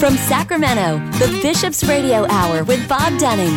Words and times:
From 0.00 0.16
Sacramento, 0.16 0.98
the 1.18 1.40
Bishop's 1.42 1.84
Radio 1.84 2.26
Hour 2.28 2.64
with 2.64 2.88
Bob 2.88 3.18
Dunning, 3.18 3.54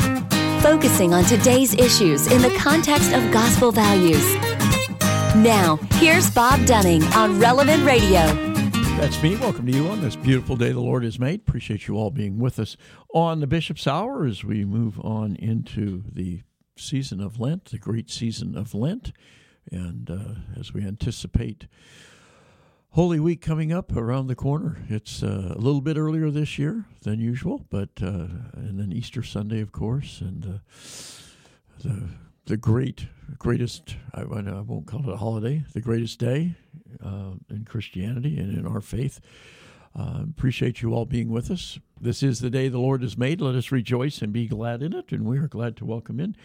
focusing 0.59 1.13
on 1.13 1.23
today's 1.23 1.73
issues 1.73 2.29
in 2.29 2.41
the 2.41 2.53
context 2.57 3.13
of 3.13 3.31
gospel 3.31 3.71
values. 3.71 4.35
Now, 5.37 5.79
here's 5.93 6.29
Bob 6.29 6.65
Dunning 6.65 7.01
on 7.13 7.39
Relevant 7.39 7.85
Radio. 7.85 8.19
That's 8.97 9.23
me. 9.23 9.37
Welcome 9.37 9.67
to 9.67 9.71
you 9.71 9.87
on 9.87 10.01
this 10.01 10.17
beautiful 10.17 10.57
day 10.57 10.73
the 10.73 10.81
Lord 10.81 11.05
has 11.05 11.17
made. 11.17 11.39
Appreciate 11.39 11.87
you 11.87 11.95
all 11.95 12.11
being 12.11 12.37
with 12.39 12.59
us 12.59 12.75
on 13.13 13.39
the 13.39 13.47
Bishop's 13.47 13.87
Hour 13.87 14.25
as 14.25 14.43
we 14.43 14.65
move 14.65 14.99
on 14.99 15.37
into 15.37 16.03
the 16.11 16.41
season 16.75 17.21
of 17.21 17.39
Lent, 17.39 17.71
the 17.71 17.79
great 17.79 18.11
season 18.11 18.57
of 18.57 18.75
Lent, 18.75 19.13
and 19.71 20.09
uh, 20.11 20.59
as 20.59 20.73
we 20.73 20.83
anticipate 20.85 21.67
Holy 22.93 23.19
Week 23.19 23.41
coming 23.41 23.73
up 23.73 23.95
around 23.95 24.27
the 24.27 24.35
corner. 24.35 24.77
It's 24.87 25.23
uh, 25.23 25.53
a 25.55 25.57
little 25.57 25.81
bit 25.81 25.97
earlier 25.97 26.29
this 26.29 26.59
year 26.59 26.85
than 27.01 27.19
usual, 27.19 27.65
but 27.71 27.89
uh, 27.99 28.27
and 28.53 28.79
then 28.79 28.93
Easter 28.93 29.23
Sunday, 29.23 29.61
of 29.61 29.71
course, 29.71 30.21
and 30.21 30.45
uh, 30.45 30.57
the 31.83 32.09
the 32.45 32.55
great 32.55 33.07
greatest 33.39 33.95
I, 34.13 34.21
I, 34.21 34.61
won't 34.61 34.85
call 34.85 35.09
it 35.09 35.11
a 35.11 35.17
holiday, 35.17 35.63
the 35.73 35.81
greatest 35.81 36.19
day 36.19 36.53
uh, 37.03 37.31
in 37.49 37.65
Christianity 37.65 38.37
and 38.37 38.55
in 38.55 38.67
our 38.67 38.81
faith. 38.81 39.19
Uh, 39.97 40.19
appreciate 40.29 40.83
you 40.83 40.93
all 40.93 41.05
being 41.05 41.29
with 41.31 41.49
us. 41.49 41.79
This 41.99 42.21
is 42.21 42.41
the 42.41 42.51
day 42.51 42.67
the 42.67 42.77
Lord 42.77 43.01
has 43.01 43.17
made. 43.17 43.41
Let 43.41 43.55
us 43.55 43.71
rejoice 43.71 44.21
and 44.21 44.31
be 44.31 44.45
glad 44.45 44.83
in 44.83 44.93
it, 44.93 45.11
and 45.11 45.25
we 45.25 45.39
are 45.39 45.47
glad 45.47 45.77
to 45.77 45.85
welcome 45.85 46.19
in 46.19 46.35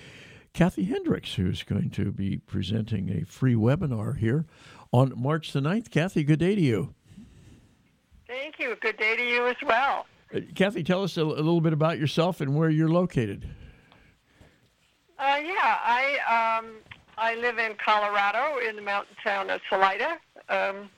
Kathy 0.54 0.84
Hendricks, 0.84 1.34
who's 1.34 1.62
going 1.62 1.90
to 1.90 2.10
be 2.10 2.38
presenting 2.38 3.10
a 3.10 3.24
free 3.24 3.54
webinar 3.54 4.16
here 4.16 4.46
on 4.92 5.12
March 5.16 5.52
the 5.52 5.60
9th. 5.60 5.90
Kathy, 5.90 6.24
good 6.24 6.38
day 6.38 6.54
to 6.54 6.60
you. 6.60 6.94
Thank 8.26 8.58
you. 8.58 8.76
Good 8.80 8.96
day 8.98 9.16
to 9.16 9.22
you 9.22 9.46
as 9.46 9.56
well. 9.64 10.06
Uh, 10.34 10.40
Kathy, 10.54 10.82
tell 10.82 11.02
us 11.02 11.16
a, 11.16 11.22
a, 11.22 11.24
little 11.24 11.60
bit 11.60 11.72
about 11.72 11.98
yourself 11.98 12.40
and 12.40 12.54
where 12.54 12.68
you're 12.68 12.90
located. 12.90 13.48
Uh, 15.18 15.38
yeah, 15.42 15.78
I 15.82 16.58
um, 16.60 16.76
I 17.16 17.34
live 17.36 17.58
in 17.58 17.72
Colorado 17.84 18.58
in 18.58 18.76
the 18.76 18.82
mountain 18.82 19.16
town 19.24 19.50
of 19.50 19.60
Salida 19.68 20.18
um, 20.48 20.90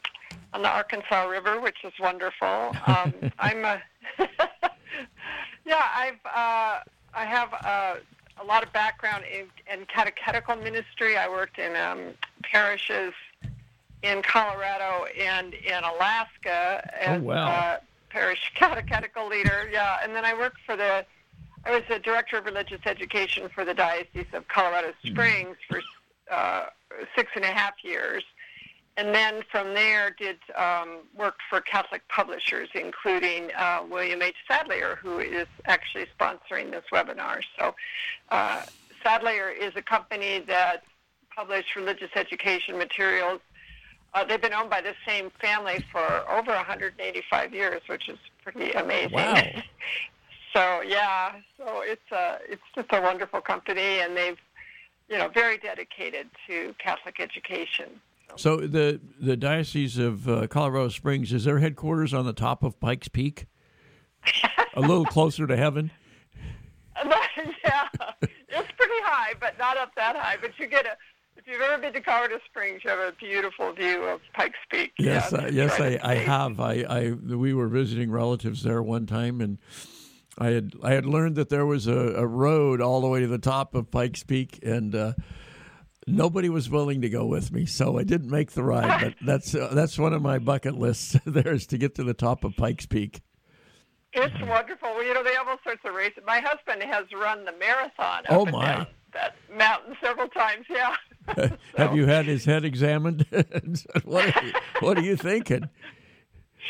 on 0.53 0.63
the 0.63 0.69
Arkansas 0.69 1.25
River, 1.27 1.61
which 1.61 1.79
is 1.85 1.93
wonderful. 2.01 2.75
Um, 2.87 3.15
I'm 3.39 3.65
a 3.65 3.81
yeah, 5.65 5.85
I've 5.95 6.27
uh, 6.27 6.81
I 7.15 7.25
have 7.25 7.53
a, 7.53 8.43
a, 8.43 8.45
lot 8.45 8.63
of 8.63 8.73
background 8.73 9.25
in, 9.33 9.47
in 9.73 9.87
catechetical 9.87 10.57
ministry. 10.57 11.17
I 11.17 11.29
worked 11.29 11.59
in 11.59 11.77
um, 11.77 12.15
parishes 12.43 13.15
in 14.03 14.23
Colorado 14.23 15.05
and 15.19 15.55
in 15.55 15.85
Alaska 15.85 16.89
as 16.99 17.21
oh, 17.21 17.25
wow. 17.25 17.49
uh, 17.49 17.79
parish 18.09 18.53
catechetical 18.57 19.29
leader. 19.29 19.69
Yeah, 19.73 19.99
and 20.03 20.15
then 20.15 20.25
I 20.25 20.35
worked 20.35 20.59
for 20.65 20.77
the. 20.77 21.05
I 21.65 21.73
was 21.73 21.83
the 21.91 21.99
director 21.99 22.39
of 22.39 22.47
religious 22.47 22.81
education 22.87 23.51
for 23.55 23.67
the 23.67 23.75
Diocese 23.75 24.33
of 24.33 24.49
Colorado 24.49 24.95
hmm. 25.03 25.09
Springs 25.11 25.57
for 25.69 25.83
uh, 26.31 26.67
six 27.15 27.31
and 27.35 27.45
a 27.45 27.49
half 27.49 27.75
years, 27.85 28.25
and 28.97 29.15
then 29.15 29.43
from 29.51 29.75
there 29.75 30.11
did 30.19 30.39
um, 30.57 31.01
work 31.15 31.37
for 31.51 31.61
Catholic 31.61 32.07
publishers, 32.09 32.71
including 32.75 33.51
uh, 33.57 33.85
William 33.91 34.23
H. 34.23 34.37
Sadlier, 34.49 34.97
who 34.97 35.19
is 35.19 35.47
actually 35.67 36.07
sponsoring 36.19 36.71
this 36.71 36.85
webinar. 36.93 37.43
So, 37.59 37.75
uh, 38.31 38.63
Sadlier 39.03 39.51
is 39.51 39.73
a 39.77 39.83
company 39.83 40.43
that 40.47 40.83
published 41.35 41.77
religious 41.77 42.11
education 42.15 42.77
materials 42.77 43.41
uh, 44.15 44.25
they've 44.25 44.43
been 44.43 44.53
owned 44.53 44.71
by 44.71 44.81
the 44.81 44.95
same 45.07 45.31
family 45.41 45.85
for 45.93 46.05
over 46.31 46.53
185 46.53 47.55
years, 47.55 47.83
which 47.87 48.09
is 48.09 48.19
pretty 48.43 48.73
amazing. 48.73 49.13
Wow. 49.13 49.35
so 50.53 50.83
yeah, 50.83 51.33
so 51.57 51.83
it's 51.83 52.11
a 52.13 52.39
it's 52.49 52.63
just 52.75 52.89
a 52.93 53.01
wonderful 53.01 53.41
company, 53.41 54.01
and 54.01 54.17
they've 54.17 54.39
you 55.09 55.19
know 55.19 55.29
very 55.29 55.59
dedicated 55.59 56.29
to 56.49 56.75
Catholic 56.79 57.21
education. 57.21 58.01
So, 58.31 58.37
so 58.37 58.67
the 58.67 59.01
the 59.21 59.37
diocese 59.37 59.97
of 59.99 60.29
uh, 60.29 60.47
Colorado 60.49 60.89
Springs 60.89 61.33
is 61.33 61.45
their 61.45 61.61
headquarters 61.61 62.13
on 62.13 62.27
the 62.27 62.33
top 62.33 62.65
of 62.65 62.81
Pikes 62.81 63.09
Peak, 63.09 63.47
a 64.75 64.81
little 64.81 65.05
closer 65.05 65.47
to 65.47 65.57
heaven. 65.57 65.93
yeah, 67.65 67.89
it's 68.23 68.73
pretty 68.77 69.01
high, 69.03 69.35
but 69.41 69.57
not 69.59 69.77
up 69.77 69.95
that 69.95 70.17
high. 70.17 70.37
But 70.41 70.51
you 70.59 70.67
get 70.67 70.85
a 70.85 70.97
you've 71.51 71.61
ever 71.61 71.81
been 71.81 71.93
to 71.93 72.01
Colorado 72.01 72.39
Springs, 72.47 72.83
you 72.85 72.91
have 72.91 73.01
a 73.01 73.13
beautiful 73.13 73.73
view 73.73 74.05
of 74.05 74.21
Pikes 74.35 74.59
Peak. 74.71 74.93
Yes, 74.99 75.33
uh, 75.33 75.51
yes, 75.53 75.81
I, 75.81 75.99
I 76.03 76.15
have. 76.15 76.61
I, 76.61 76.85
I 76.89 77.11
we 77.11 77.53
were 77.53 77.69
visiting 77.69 78.11
relatives 78.11 78.63
there 78.63 78.83
one 78.83 79.07
time, 79.07 79.41
and 79.41 79.59
I 80.39 80.51
had 80.51 80.73
I 80.83 80.93
had 80.93 81.07
learned 81.07 81.37
that 81.37 81.49
there 81.49 81.67
was 81.67 81.87
a, 81.87 82.15
a 82.15 82.27
road 82.27 82.81
all 82.81 83.01
the 83.01 83.09
way 83.09 83.21
to 83.21 83.27
the 83.27 83.39
top 83.39 83.75
of 83.75 83.91
Pikes 83.91 84.23
Peak, 84.23 84.61
and 84.63 84.95
uh, 84.95 85.13
nobody 86.07 86.49
was 86.49 86.71
willing 86.71 87.01
to 87.03 87.09
go 87.09 87.27
with 87.27 87.53
me, 87.53 87.67
so 87.67 87.99
I 87.99 88.05
didn't 88.05 88.31
make 88.31 88.53
the 88.53 88.63
ride. 88.63 89.01
But 89.03 89.15
that's 89.27 89.55
uh, 89.55 89.71
that's 89.73 89.99
one 89.99 90.13
of 90.13 90.23
my 90.23 90.39
bucket 90.39 90.77
lists. 90.79 91.17
there 91.27 91.53
is 91.53 91.67
to 91.69 91.79
get 91.79 91.97
to 91.97 92.05
the 92.05 92.15
top 92.15 92.45
of 92.45 92.57
Pikes 92.57 92.87
Peak. 92.87 93.21
It's 94.13 94.35
wonderful. 94.41 94.89
Well, 94.89 95.05
you 95.05 95.15
know, 95.15 95.23
they 95.23 95.35
have 95.35 95.47
all 95.47 95.61
sorts 95.63 95.83
of 95.85 95.95
races. 95.95 96.23
My 96.27 96.41
husband 96.41 96.83
has 96.83 97.07
run 97.13 97.45
the 97.45 97.53
marathon. 97.53 98.25
oh 98.29 98.47
my! 98.47 98.87
that 99.13 99.35
mountain 99.57 99.97
several 100.01 100.29
times. 100.29 100.67
Yeah. 100.69 100.95
Have 101.77 101.97
you 101.97 102.07
had 102.07 102.27
his 102.27 102.45
head 102.45 102.65
examined? 102.65 103.27
what, 104.05 104.37
are 104.37 104.45
you, 104.45 104.53
what 104.81 104.99
are 104.99 105.03
you 105.03 105.17
thinking? 105.17 105.69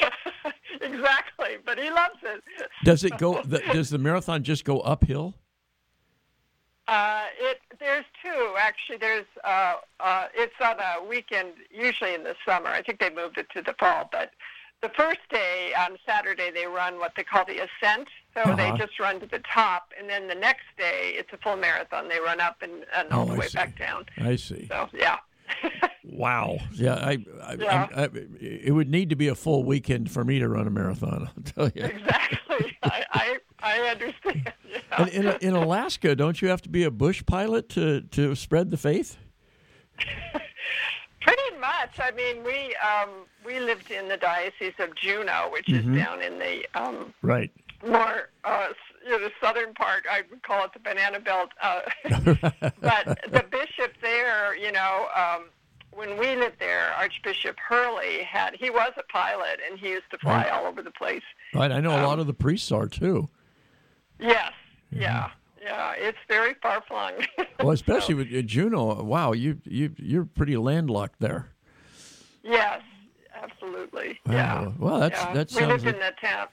exactly, 0.81 1.57
but 1.65 1.79
he 1.79 1.91
loves 1.91 2.19
it. 2.23 2.43
Does 2.85 3.05
it 3.05 3.17
go? 3.19 3.43
The, 3.43 3.61
does 3.73 3.91
the 3.91 3.99
marathon 3.99 4.43
just 4.43 4.65
go 4.65 4.81
uphill? 4.81 5.35
Uh, 6.89 7.25
it 7.39 7.61
there's 7.79 8.05
two 8.23 8.55
actually. 8.59 8.99
There's 8.99 9.27
uh, 9.45 9.75
uh, 10.01 10.27
it's 10.35 10.55
on 10.61 10.77
a 10.81 11.05
weekend, 11.09 11.53
usually 11.71 12.15
in 12.15 12.25
the 12.25 12.35
summer. 12.47 12.69
I 12.69 12.83
think 12.83 12.99
they 12.99 13.11
moved 13.11 13.39
it 13.39 13.47
to 13.55 13.63
the 13.63 13.75
fall, 13.79 14.09
but 14.11 14.31
the 14.83 14.91
first 14.97 15.21
day 15.31 15.73
on 15.79 15.97
Saturday 16.07 16.51
they 16.51 16.67
run 16.67 16.99
what 16.99 17.13
they 17.17 17.23
call 17.23 17.45
the 17.45 17.59
ascent. 17.59 18.09
So 18.35 18.43
uh-huh. 18.43 18.57
they 18.57 18.79
just 18.79 18.99
run 19.01 19.19
to 19.21 19.27
the 19.27 19.41
top, 19.53 19.91
and 19.99 20.09
then 20.09 20.29
the 20.29 20.35
next 20.35 20.67
day 20.79 21.15
it's 21.17 21.33
a 21.33 21.37
full 21.39 21.57
marathon. 21.57 22.09
They 22.09 22.21
run 22.21 22.41
up 22.41 22.63
and, 22.63 22.85
and 22.95 23.11
all 23.11 23.23
oh, 23.23 23.33
the 23.33 23.41
way 23.41 23.49
back 23.53 23.77
down. 23.79 24.07
I 24.19 24.37
see. 24.37 24.67
So 24.69 24.89
yeah. 24.93 25.17
wow. 26.05 26.59
Yeah, 26.73 26.95
I, 26.95 27.19
I, 27.43 27.57
yeah. 27.59 27.89
I, 27.95 28.09
it 28.41 28.73
would 28.73 28.89
need 28.89 29.11
to 29.11 29.17
be 29.17 29.29
a 29.29 29.35
full 29.35 29.65
weekend 29.65 30.11
for 30.11 30.25
me 30.25 30.39
to 30.39 30.49
run 30.49 30.67
a 30.67 30.71
marathon. 30.71 31.29
I'll 31.37 31.43
tell 31.43 31.71
you. 31.75 31.85
Exactly. 31.85 32.77
I, 32.85 33.05
I, 33.13 33.39
I 33.61 33.79
understand. 33.91 34.53
Yeah. 34.71 35.03
And 35.03 35.09
in, 35.09 35.27
in 35.41 35.55
Alaska, 35.57 36.15
don't 36.15 36.41
you 36.41 36.47
have 36.47 36.63
to 36.63 36.69
be 36.69 36.85
a 36.85 36.93
bush 36.93 37.25
pilot 37.27 37.69
to 37.71 38.03
to 38.03 38.37
spread 38.37 38.71
the 38.71 38.77
faith? 38.77 39.17
Pretty 41.21 41.57
much. 41.59 41.99
I 41.99 42.13
mean, 42.13 42.45
we 42.45 42.77
um, 42.77 43.11
we 43.45 43.59
lived 43.59 43.91
in 43.91 44.09
the 44.09 44.17
diocese 44.17 44.75
of 44.79 44.95
Juneau, 44.95 45.49
which 45.53 45.67
mm-hmm. 45.67 45.93
is 45.93 46.05
down 46.05 46.23
in 46.23 46.39
the 46.39 46.65
um, 46.81 47.13
right 47.23 47.51
more 47.87 48.31
uh, 48.45 48.69
you 49.05 49.11
know, 49.11 49.19
the 49.19 49.33
southern 49.41 49.75
part. 49.75 50.05
I 50.11 50.23
would 50.31 50.43
call 50.43 50.65
it 50.65 50.73
the 50.73 50.81
banana 50.81 51.21
belt. 51.21 51.51
Uh, 51.63 51.81
but 52.81 53.19
the 53.31 53.45
bishop 53.51 53.95
there, 54.03 54.57
you 54.57 54.73
know, 54.73 55.07
um, 55.15 55.47
when 55.93 56.19
we 56.19 56.37
lived 56.37 56.59
there, 56.59 56.93
Archbishop 56.97 57.57
Hurley 57.59 58.23
had 58.23 58.55
he 58.55 58.71
was 58.71 58.93
a 58.97 59.03
pilot 59.13 59.61
and 59.69 59.79
he 59.79 59.91
used 59.91 60.11
to 60.11 60.19
fly 60.19 60.45
right. 60.45 60.51
all 60.51 60.67
over 60.67 60.83
the 60.83 60.91
place. 60.91 61.23
Right. 61.55 61.73
I 61.73 61.81
know 61.81 61.93
um, 61.93 62.01
a 62.01 62.07
lot 62.07 62.19
of 62.19 62.27
the 62.27 62.35
priests 62.35 62.71
are 62.71 62.87
too. 62.87 63.29
Yes. 64.19 64.53
Yeah. 64.91 65.31
yeah. 65.63 65.95
It's 65.97 66.19
very 66.29 66.55
far 66.63 66.83
flung. 66.87 67.15
well, 67.59 67.71
especially 67.71 68.15
so. 68.15 68.19
with 68.19 68.47
Juneau. 68.47 69.03
Wow, 69.03 69.33
you 69.33 69.61
you 69.65 69.93
you're 69.97 70.25
pretty 70.25 70.57
landlocked 70.57 71.21
there. 71.21 71.49
Yes, 72.43 72.83
absolutely. 73.35 74.19
Wow. 74.27 74.33
Yeah. 74.35 74.73
Well, 74.79 75.01
that's 75.01 75.21
yeah. 75.21 75.35
that 75.35 75.51
sounds. 75.51 75.61
We 75.61 75.73
lived 75.73 75.87
like... 75.87 75.95
in 75.95 76.01
the 76.01 76.13
town. 76.21 76.49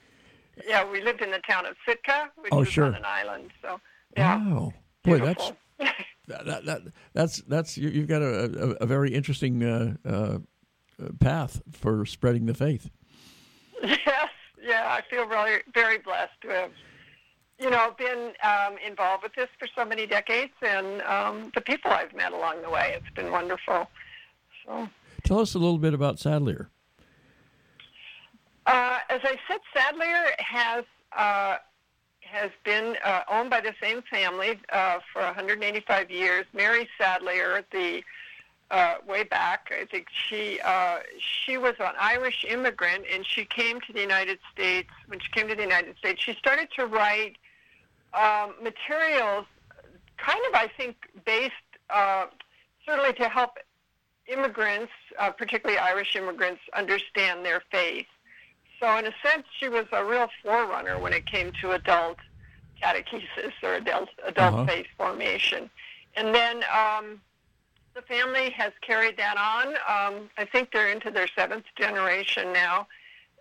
Yeah, 0.65 0.89
we 0.89 1.01
lived 1.01 1.21
in 1.21 1.31
the 1.31 1.39
town 1.39 1.65
of 1.65 1.75
Sitka, 1.85 2.31
which 2.37 2.51
oh, 2.51 2.61
is 2.61 2.69
sure. 2.69 2.85
on 2.85 2.95
an 2.95 3.05
island. 3.05 3.51
So 3.61 3.79
yeah. 4.15 4.37
Wow. 4.37 4.73
Boy, 5.03 5.19
that's 5.19 5.51
that, 6.27 6.65
that, 6.65 6.81
that's 7.13 7.41
that's 7.43 7.77
you, 7.77 7.91
have 7.91 8.07
got 8.07 8.21
a, 8.21 8.43
a, 8.43 8.83
a, 8.83 8.85
very 8.85 9.13
interesting 9.13 9.63
uh, 9.63 9.93
uh, 10.05 10.39
path 11.19 11.61
for 11.71 12.05
spreading 12.05 12.45
the 12.45 12.53
faith. 12.53 12.89
Yes, 13.81 13.99
yeah, 14.61 14.87
I 14.89 15.01
feel 15.09 15.25
really 15.27 15.59
very 15.73 15.99
blessed 15.99 16.33
to 16.41 16.49
have 16.49 16.71
you 17.59 17.69
know, 17.69 17.93
been 17.97 18.33
um, 18.43 18.75
involved 18.85 19.23
with 19.23 19.33
this 19.33 19.47
for 19.57 19.67
so 19.75 19.83
many 19.83 20.05
decades, 20.05 20.53
and 20.61 21.01
um, 21.01 21.51
the 21.55 21.61
people 21.61 21.91
I've 21.91 22.13
met 22.13 22.31
along 22.31 22.61
the 22.61 22.69
way. 22.69 22.95
It's 22.95 23.15
been 23.15 23.31
wonderful. 23.31 23.89
So, 24.65 24.87
tell 25.23 25.39
us 25.39 25.55
a 25.55 25.59
little 25.59 25.79
bit 25.79 25.93
about 25.93 26.19
Sadlier. 26.19 26.69
Uh, 28.67 28.99
as 29.09 29.21
I 29.23 29.37
said, 29.47 29.61
Sadlier 29.73 30.35
has 30.39 30.83
uh, 31.17 31.55
has 32.19 32.51
been 32.65 32.97
uh, 33.05 33.21
owned 33.31 33.49
by 33.49 33.61
the 33.61 33.73
same 33.81 34.01
family 34.01 34.59
uh, 34.73 34.99
for 35.13 35.21
185 35.21 36.11
years. 36.11 36.45
Mary 36.53 36.89
Sadlier, 36.99 37.63
the 37.71 38.03
uh, 38.69 38.95
way 39.07 39.23
back. 39.23 39.71
I 39.71 39.85
think 39.85 40.07
she 40.11 40.59
uh, 40.65 40.97
she 41.17 41.57
was 41.57 41.75
an 41.79 41.93
Irish 41.97 42.45
immigrant, 42.45 43.05
and 43.11 43.25
she 43.25 43.45
came 43.45 43.79
to 43.87 43.93
the 43.93 44.01
United 44.01 44.39
States. 44.51 44.89
When 45.07 45.19
she 45.19 45.31
came 45.31 45.47
to 45.47 45.55
the 45.55 45.61
United 45.61 45.97
States, 45.97 46.21
she 46.21 46.33
started 46.33 46.67
to 46.75 46.87
write 46.87 47.37
um, 48.13 48.53
materials, 48.61 49.45
kind 50.17 50.41
of 50.49 50.55
I 50.55 50.69
think 50.75 50.97
based 51.25 51.53
certainly 52.85 53.13
to 53.13 53.29
help 53.29 53.51
immigrants, 54.27 54.91
particularly 55.37 55.79
Irish 55.79 56.17
immigrants, 56.17 56.59
understand 56.75 57.45
their 57.45 57.63
faith. 57.71 58.07
So 58.79 58.97
in 58.97 59.05
a 59.05 59.13
sense, 59.23 59.45
she 59.59 59.69
was 59.69 59.85
a 59.91 60.03
real 60.03 60.27
forerunner 60.43 60.99
when 60.99 61.13
it 61.13 61.25
came 61.25 61.51
to 61.61 61.71
adult 61.71 62.17
catechesis 62.81 63.53
or 63.63 63.73
adult 63.73 64.09
adult 64.25 64.53
uh-huh. 64.53 64.65
faith 64.65 64.87
formation. 64.97 65.69
And 66.15 66.33
then 66.33 66.63
um, 66.71 67.21
the 67.95 68.01
family 68.03 68.51
has 68.51 68.71
carried 68.81 69.17
that 69.17 69.37
on. 69.37 69.69
Um, 69.69 70.29
I 70.37 70.45
think 70.45 70.71
they're 70.71 70.91
into 70.91 71.09
their 71.09 71.27
seventh 71.35 71.65
generation 71.79 72.53
now. 72.53 72.87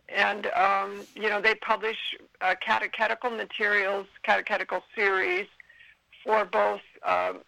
And, 0.09 0.47
um, 0.49 1.05
you 1.15 1.29
know, 1.29 1.41
they 1.41 1.55
publish 1.56 1.99
uh, 2.41 2.55
catechetical 2.65 3.31
materials, 3.31 4.06
catechetical 4.23 4.83
series 4.94 5.47
for 6.25 6.44
both 6.44 6.81
um, 7.05 7.38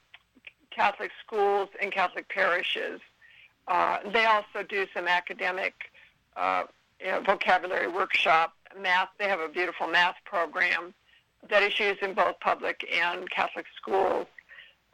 Catholic 0.71 1.11
schools 1.25 1.69
and 1.81 1.93
Catholic 1.93 2.29
parishes. 2.29 3.01
Uh, 3.69 3.99
they 4.13 4.25
also 4.25 4.63
do 4.69 4.87
some 4.95 5.07
academic 5.07 5.75
uh, 6.37 6.65
you 7.01 7.11
know, 7.11 7.21
vocabulary 7.21 7.89
workshop, 7.89 8.55
math. 8.81 9.09
They 9.19 9.29
have 9.29 9.41
a 9.41 9.49
beautiful 9.49 9.87
math 9.87 10.17
program 10.25 10.95
that 11.49 11.63
is 11.63 11.79
used 11.79 12.03
in 12.03 12.15
both 12.15 12.39
public 12.41 12.89
and 12.93 13.31
Catholic 13.31 13.67
schools. 13.77 14.27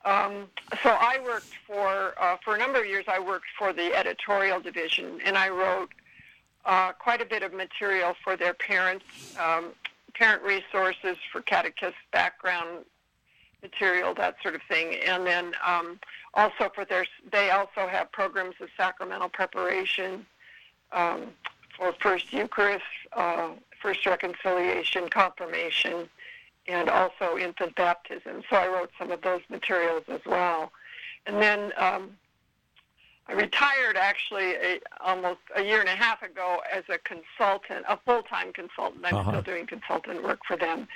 Um, 0.04 0.48
so 0.82 0.90
I 0.90 1.18
worked 1.24 1.54
for 1.66 2.14
uh, 2.20 2.36
for 2.44 2.54
a 2.54 2.58
number 2.58 2.80
of 2.80 2.86
years. 2.86 3.06
I 3.08 3.18
worked 3.18 3.46
for 3.58 3.72
the 3.72 3.94
editorial 3.94 4.60
division, 4.60 5.18
and 5.24 5.36
I 5.36 5.48
wrote 5.48 5.88
uh, 6.66 6.92
quite 6.92 7.22
a 7.22 7.24
bit 7.24 7.42
of 7.42 7.54
material 7.54 8.14
for 8.22 8.36
their 8.36 8.52
parents, 8.54 9.04
um, 9.38 9.70
parent 10.14 10.42
resources 10.42 11.16
for 11.32 11.40
catechist 11.40 11.96
background 12.12 12.84
material, 13.62 14.14
that 14.14 14.36
sort 14.42 14.54
of 14.54 14.60
thing, 14.68 14.96
and 15.06 15.26
then 15.26 15.54
um, 15.66 15.98
also 16.34 16.70
for 16.74 16.84
their. 16.84 17.06
They 17.32 17.50
also 17.50 17.88
have 17.88 18.12
programs 18.12 18.56
of 18.60 18.68
sacramental 18.76 19.30
preparation 19.30 20.26
um, 20.92 21.28
for 21.76 21.92
First 22.00 22.32
Eucharist, 22.32 22.84
uh, 23.12 23.50
First 23.80 24.06
Reconciliation, 24.06 25.08
Confirmation 25.08 26.08
and 26.66 26.88
also 26.88 27.36
infant 27.38 27.74
baptism. 27.74 28.42
So 28.48 28.56
I 28.56 28.66
wrote 28.68 28.90
some 28.98 29.10
of 29.10 29.20
those 29.22 29.42
materials 29.50 30.04
as 30.08 30.20
well. 30.24 30.72
And 31.26 31.36
then 31.40 31.72
um, 31.76 32.16
I 33.26 33.32
retired 33.32 33.96
actually 33.96 34.54
a, 34.54 34.80
almost 35.00 35.40
a 35.56 35.62
year 35.62 35.80
and 35.80 35.88
a 35.88 35.94
half 35.94 36.22
ago 36.22 36.60
as 36.72 36.84
a 36.88 36.98
consultant, 36.98 37.84
a 37.88 37.98
full-time 38.04 38.52
consultant. 38.52 39.04
I'm 39.04 39.14
uh-huh. 39.14 39.30
still 39.30 39.42
doing 39.42 39.66
consultant 39.66 40.22
work 40.22 40.40
for 40.46 40.56
them. 40.56 40.88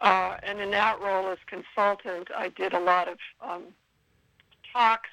Uh, 0.00 0.36
and 0.42 0.60
in 0.60 0.70
that 0.72 1.00
role 1.00 1.28
as 1.28 1.38
consultant, 1.46 2.28
I 2.36 2.50
did 2.50 2.74
a 2.74 2.80
lot 2.80 3.08
of 3.08 3.18
um, 3.40 3.62
talks, 4.72 5.08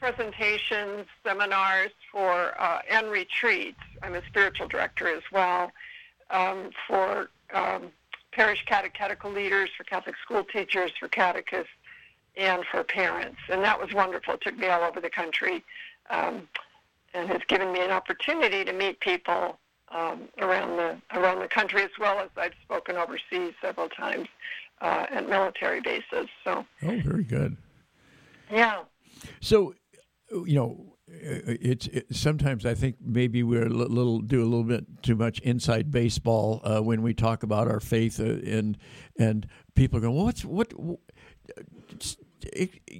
presentations, 0.00 1.06
seminars 1.24 1.90
for 2.10 2.54
uh, 2.58 2.80
and 2.90 3.10
retreats. 3.10 3.78
I'm 4.02 4.14
a 4.14 4.22
spiritual 4.26 4.66
director 4.66 5.06
as 5.08 5.22
well 5.30 5.70
um, 6.30 6.70
for 6.88 7.30
um, 7.52 7.92
parish 8.32 8.64
catechetical 8.64 9.30
leaders, 9.30 9.68
for 9.76 9.84
Catholic 9.84 10.16
school 10.24 10.42
teachers, 10.42 10.90
for 10.98 11.08
catechists, 11.08 11.72
and 12.36 12.64
for 12.70 12.82
parents. 12.82 13.38
And 13.50 13.62
that 13.62 13.78
was 13.78 13.92
wonderful. 13.92 14.34
It 14.34 14.40
took 14.40 14.56
me 14.56 14.68
all 14.68 14.82
over 14.82 15.00
the 15.00 15.10
country 15.10 15.62
um, 16.08 16.48
and 17.12 17.28
has 17.28 17.42
given 17.46 17.70
me 17.72 17.82
an 17.84 17.90
opportunity 17.90 18.64
to 18.64 18.72
meet 18.72 19.00
people 19.00 19.58
um, 19.90 20.28
around 20.38 20.76
the 20.76 20.96
around 21.18 21.40
the 21.40 21.48
country, 21.48 21.82
as 21.82 21.90
well 21.98 22.20
as 22.20 22.30
I've 22.36 22.54
spoken 22.62 22.96
overseas 22.96 23.54
several 23.60 23.88
times 23.88 24.28
uh, 24.80 25.06
at 25.10 25.28
military 25.28 25.80
bases. 25.80 26.28
So. 26.44 26.64
Oh, 26.84 27.00
very 27.04 27.24
good. 27.24 27.56
Yeah. 28.50 28.82
So, 29.40 29.74
you 30.30 30.54
know, 30.54 30.96
it's 31.08 31.86
it, 31.88 32.06
sometimes 32.12 32.64
I 32.64 32.74
think 32.74 32.96
maybe 33.00 33.42
we're 33.42 33.66
a 33.66 33.68
little 33.68 34.20
do 34.20 34.42
a 34.42 34.44
little 34.44 34.64
bit 34.64 35.02
too 35.02 35.16
much 35.16 35.40
inside 35.40 35.90
baseball 35.90 36.60
uh, 36.64 36.80
when 36.80 37.02
we 37.02 37.14
talk 37.14 37.42
about 37.42 37.68
our 37.68 37.80
faith 37.80 38.20
uh, 38.20 38.24
and 38.24 38.78
and 39.18 39.46
people 39.74 40.00
go, 40.00 40.10
well, 40.10 40.24
what's 40.24 40.44
what? 40.44 40.72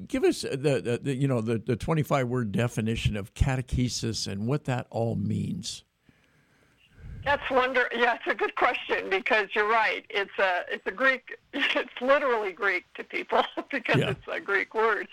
give 0.07 0.25
us 0.25 0.43
the, 0.43 1.01
the, 1.03 1.15
you 1.15 1.29
know 1.29 1.41
the 1.41 1.59
the 1.59 1.77
twenty 1.77 2.03
five 2.03 2.29
word 2.29 2.53
definition 2.53 3.17
of 3.17 3.33
catechesis 3.35 4.27
and 4.27 4.47
what 4.47 4.65
that 4.65 4.87
all 4.91 5.15
means. 5.15 5.85
That's 7.25 7.49
wonder. 7.51 7.89
Yeah, 7.95 8.15
it's 8.15 8.27
a 8.27 8.35
good 8.35 8.55
question 8.57 9.11
because 9.11 9.49
you're 9.55 9.69
right. 9.69 10.05
It's 10.09 10.31
a 10.39 10.65
it's 10.71 10.87
a 10.87 10.93
Greek. 10.93 11.37
It's 11.53 12.01
literally 12.01 12.53
Greek 12.53 12.85
to 12.95 13.05
people 13.05 13.45
because 13.71 13.97
yeah. 13.97 14.11
it's 14.11 14.27
a 14.31 14.41
Greek 14.41 14.75
word. 14.75 15.09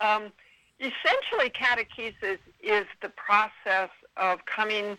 Um, 0.00 0.32
essentially, 0.80 1.50
catechesis 1.50 2.38
is 2.62 2.86
the 3.00 3.08
process 3.10 3.90
of 4.16 4.44
coming 4.44 4.96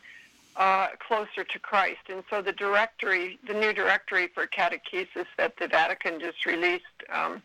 uh, 0.56 0.88
closer 1.00 1.44
to 1.44 1.60
Christ. 1.60 2.02
And 2.10 2.24
so 2.30 2.42
the 2.42 2.52
directory, 2.52 3.40
the 3.48 3.54
new 3.54 3.74
directory 3.74 4.28
for 4.28 4.48
catechesis 4.48 5.28
that 5.38 5.58
the 5.58 5.68
Vatican 5.68 6.20
just 6.20 6.46
released 6.46 6.84
um, 7.10 7.42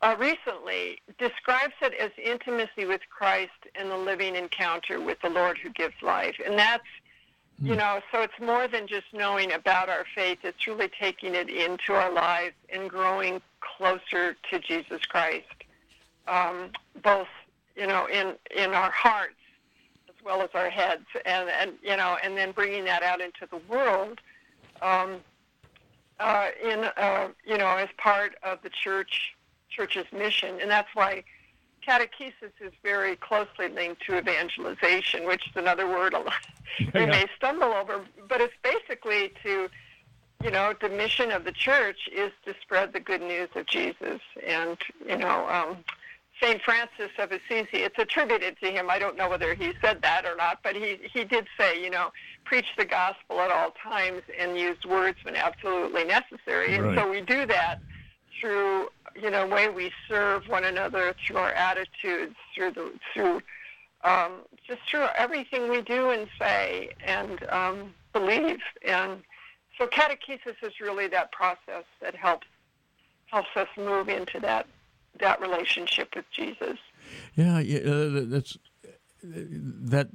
uh, 0.00 0.16
recently, 0.18 1.00
describes 1.18 1.74
it 1.82 1.92
as 1.94 2.10
intimacy 2.22 2.86
with 2.86 3.02
Christ 3.10 3.50
and 3.74 3.90
the 3.90 3.96
living 3.96 4.36
encounter 4.36 5.00
with 5.00 5.20
the 5.20 5.28
Lord 5.28 5.58
who 5.58 5.70
gives 5.70 5.94
life. 6.02 6.36
And 6.44 6.58
that's, 6.58 6.84
you 7.60 7.72
hmm. 7.72 7.78
know, 7.78 8.00
so 8.12 8.22
it's 8.22 8.40
more 8.40 8.68
than 8.68 8.86
just 8.86 9.06
knowing 9.12 9.52
about 9.52 9.88
our 9.88 10.04
faith. 10.14 10.38
It's 10.44 10.66
really 10.66 10.90
taking 11.00 11.34
it 11.34 11.50
into 11.50 11.92
our 11.92 12.12
lives 12.12 12.54
and 12.70 12.88
growing 12.88 13.42
closer 13.60 14.36
to 14.50 14.58
Jesus 14.60 15.04
Christ 15.04 15.57
um, 16.28 16.70
both 17.02 17.28
you 17.76 17.86
know 17.86 18.06
in 18.06 18.34
in 18.54 18.70
our 18.70 18.90
hearts 18.90 19.34
as 20.08 20.24
well 20.24 20.42
as 20.42 20.50
our 20.54 20.70
heads, 20.70 21.06
and 21.26 21.48
and 21.48 21.72
you 21.82 21.96
know, 21.96 22.16
and 22.22 22.36
then 22.36 22.52
bringing 22.52 22.84
that 22.84 23.02
out 23.02 23.20
into 23.20 23.46
the 23.50 23.60
world. 23.68 24.20
Um, 24.80 25.20
uh, 26.20 26.48
in 26.62 26.84
uh, 26.96 27.28
you 27.44 27.56
know, 27.56 27.68
as 27.68 27.88
part 27.96 28.34
of 28.42 28.58
the 28.62 28.70
church 28.70 29.34
church's 29.70 30.06
mission, 30.12 30.58
and 30.60 30.70
that's 30.70 30.88
why 30.94 31.22
catechesis 31.86 32.52
is 32.60 32.72
very 32.82 33.16
closely 33.16 33.68
linked 33.68 34.04
to 34.06 34.18
evangelization, 34.18 35.26
which 35.26 35.46
is 35.48 35.56
another 35.56 35.86
word 35.86 36.12
a 36.12 36.18
lot 36.18 36.34
we 36.94 37.00
yeah. 37.00 37.06
may 37.06 37.26
stumble 37.36 37.72
over, 37.72 38.04
but 38.28 38.40
it's 38.40 38.54
basically 38.62 39.32
to 39.42 39.68
you 40.44 40.50
know, 40.52 40.72
the 40.80 40.88
mission 40.88 41.32
of 41.32 41.44
the 41.44 41.52
church 41.52 42.08
is 42.14 42.30
to 42.44 42.54
spread 42.62 42.92
the 42.92 43.00
good 43.00 43.20
news 43.20 43.48
of 43.56 43.66
Jesus, 43.66 44.20
and 44.46 44.76
you 45.04 45.16
know, 45.16 45.48
um, 45.48 45.78
St. 46.40 46.60
Francis 46.62 47.10
of 47.18 47.32
Assisi. 47.32 47.78
It's 47.78 47.98
attributed 47.98 48.56
to 48.62 48.70
him. 48.70 48.90
I 48.90 48.98
don't 48.98 49.16
know 49.16 49.28
whether 49.28 49.54
he 49.54 49.72
said 49.82 50.02
that 50.02 50.24
or 50.24 50.36
not, 50.36 50.60
but 50.62 50.76
he, 50.76 50.98
he 51.12 51.24
did 51.24 51.46
say, 51.58 51.82
you 51.82 51.90
know, 51.90 52.10
preach 52.44 52.66
the 52.76 52.84
gospel 52.84 53.40
at 53.40 53.50
all 53.50 53.72
times 53.82 54.22
and 54.38 54.58
use 54.58 54.78
words 54.88 55.18
when 55.24 55.36
absolutely 55.36 56.04
necessary. 56.04 56.74
And 56.74 56.96
so 56.96 57.10
we 57.10 57.20
do 57.20 57.46
that 57.46 57.80
through, 58.40 58.88
you 59.20 59.30
know, 59.30 59.46
way 59.46 59.68
we 59.68 59.90
serve 60.08 60.44
one 60.48 60.64
another, 60.64 61.14
through 61.26 61.36
our 61.36 61.52
attitudes, 61.52 62.36
through 62.54 62.72
the 62.72 62.92
through 63.12 63.42
um, 64.04 64.32
just 64.66 64.80
through 64.88 65.06
everything 65.16 65.68
we 65.68 65.82
do 65.82 66.10
and 66.10 66.28
say 66.38 66.90
and 67.04 67.44
um, 67.48 67.94
believe. 68.12 68.60
And 68.86 69.22
so 69.76 69.86
catechesis 69.86 70.56
is 70.62 70.80
really 70.80 71.08
that 71.08 71.32
process 71.32 71.84
that 72.00 72.14
helps 72.14 72.46
helps 73.26 73.48
us 73.56 73.68
move 73.76 74.08
into 74.08 74.40
that 74.40 74.66
that 75.20 75.40
relationship 75.40 76.14
with 76.14 76.24
Jesus. 76.34 76.78
Yeah, 77.34 77.60
yeah, 77.60 77.78
uh, 77.78 78.22
that's 78.24 78.58
that. 79.22 80.08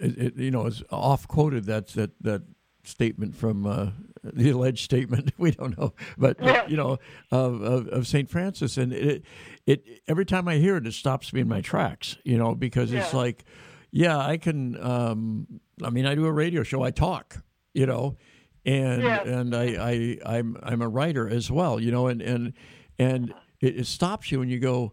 It, 0.00 0.36
you 0.36 0.50
know, 0.50 0.66
is 0.66 0.82
off 0.90 1.26
quoted. 1.28 1.64
That's 1.64 1.94
that 1.94 2.10
that 2.22 2.42
statement 2.84 3.36
from 3.36 3.66
uh, 3.66 3.90
the 4.22 4.50
alleged 4.50 4.84
statement. 4.84 5.32
We 5.38 5.52
don't 5.52 5.78
know, 5.78 5.94
but 6.16 6.38
yeah. 6.40 6.66
you 6.66 6.76
know, 6.76 6.98
of, 7.30 7.62
of, 7.62 7.88
of 7.88 8.06
Saint 8.06 8.28
Francis, 8.28 8.76
and 8.76 8.92
it, 8.92 9.24
it 9.66 9.84
every 10.08 10.26
time 10.26 10.48
I 10.48 10.56
hear 10.56 10.76
it, 10.76 10.86
it 10.86 10.94
stops 10.94 11.32
me 11.32 11.40
in 11.40 11.48
my 11.48 11.60
tracks. 11.60 12.16
You 12.24 12.38
know, 12.38 12.54
because 12.54 12.92
yeah. 12.92 13.00
it's 13.00 13.14
like, 13.14 13.44
yeah, 13.90 14.18
I 14.18 14.36
can. 14.36 14.80
Um, 14.82 15.60
I 15.82 15.90
mean, 15.90 16.06
I 16.06 16.14
do 16.14 16.26
a 16.26 16.32
radio 16.32 16.62
show. 16.62 16.82
I 16.82 16.90
talk. 16.90 17.42
You 17.72 17.86
know, 17.86 18.16
and 18.64 19.02
yeah. 19.02 19.22
and 19.22 19.54
I, 19.54 19.64
I 19.64 20.18
I'm 20.38 20.56
I'm 20.62 20.82
a 20.82 20.88
writer 20.88 21.28
as 21.28 21.50
well. 21.50 21.80
You 21.80 21.92
know, 21.92 22.08
and 22.08 22.20
and 22.20 22.52
and 22.98 23.34
it, 23.60 23.76
it 23.78 23.86
stops 23.86 24.30
you 24.30 24.42
and 24.42 24.50
you 24.50 24.58
go, 24.58 24.92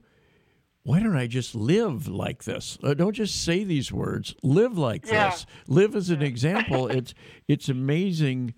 why 0.86 1.00
don't 1.00 1.15
I 1.15 1.25
just 1.25 1.55
live 1.55 2.07
like 2.07 2.43
this? 2.43 2.77
Uh, 2.84 2.93
don't 2.93 3.13
just 3.13 3.43
say 3.43 3.63
these 3.63 3.91
words. 3.91 4.36
Live 4.43 4.77
like 4.77 5.07
yeah. 5.07 5.31
this. 5.31 5.48
Live 5.67 5.95
as 5.95 6.12
an 6.12 6.22
example. 6.22 6.88
it's 6.89 7.15
it's 7.48 7.69
amazing. 7.69 8.53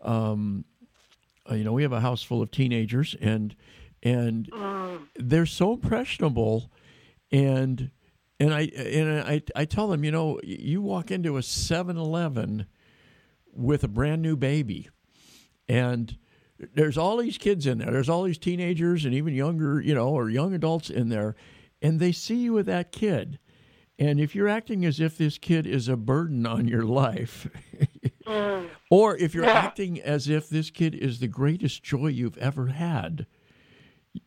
Um, 0.00 0.64
uh, 1.50 1.56
you 1.56 1.64
know, 1.64 1.72
we 1.72 1.82
have 1.82 1.92
a 1.92 2.00
house 2.00 2.22
full 2.22 2.40
of 2.40 2.52
teenagers, 2.52 3.16
and 3.20 3.56
and 4.00 4.48
mm. 4.48 5.00
they're 5.16 5.44
so 5.44 5.72
impressionable, 5.72 6.70
and 7.32 7.90
and 8.38 8.54
I 8.54 8.60
and 8.62 9.20
I 9.20 9.42
I 9.56 9.64
tell 9.64 9.88
them, 9.88 10.04
you 10.04 10.12
know, 10.12 10.38
you 10.44 10.80
walk 10.82 11.10
into 11.10 11.36
a 11.36 11.40
7-Eleven 11.40 12.66
with 13.52 13.82
a 13.82 13.88
brand 13.88 14.22
new 14.22 14.36
baby, 14.36 14.88
and 15.68 16.16
there's 16.74 16.98
all 16.98 17.16
these 17.16 17.38
kids 17.38 17.66
in 17.66 17.78
there. 17.78 17.90
There's 17.90 18.08
all 18.08 18.22
these 18.22 18.38
teenagers 18.38 19.04
and 19.04 19.14
even 19.14 19.34
younger, 19.34 19.80
you 19.80 19.94
know, 19.94 20.08
or 20.08 20.30
young 20.30 20.54
adults 20.54 20.90
in 20.90 21.08
there, 21.08 21.34
and 21.80 22.00
they 22.00 22.12
see 22.12 22.36
you 22.36 22.52
with 22.52 22.66
that 22.66 22.92
kid. 22.92 23.38
And 23.98 24.18
if 24.18 24.34
you're 24.34 24.48
acting 24.48 24.84
as 24.84 25.00
if 25.00 25.16
this 25.16 25.38
kid 25.38 25.66
is 25.66 25.88
a 25.88 25.96
burden 25.96 26.46
on 26.46 26.66
your 26.66 26.84
life, 26.84 27.48
mm. 28.26 28.68
or 28.90 29.16
if 29.16 29.34
you're 29.34 29.44
yeah. 29.44 29.52
acting 29.52 30.00
as 30.00 30.28
if 30.28 30.48
this 30.48 30.70
kid 30.70 30.94
is 30.94 31.20
the 31.20 31.28
greatest 31.28 31.82
joy 31.82 32.08
you've 32.08 32.38
ever 32.38 32.68
had, 32.68 33.26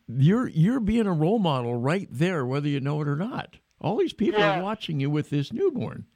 you're 0.08 0.48
you're 0.48 0.80
being 0.80 1.06
a 1.06 1.12
role 1.12 1.38
model 1.38 1.74
right 1.74 2.08
there, 2.10 2.46
whether 2.46 2.68
you 2.68 2.80
know 2.80 3.00
it 3.02 3.08
or 3.08 3.16
not. 3.16 3.56
All 3.80 3.96
these 3.98 4.12
people 4.12 4.40
yeah. 4.40 4.58
are 4.58 4.62
watching 4.62 5.00
you 5.00 5.10
with 5.10 5.30
this 5.30 5.52
newborn, 5.52 6.06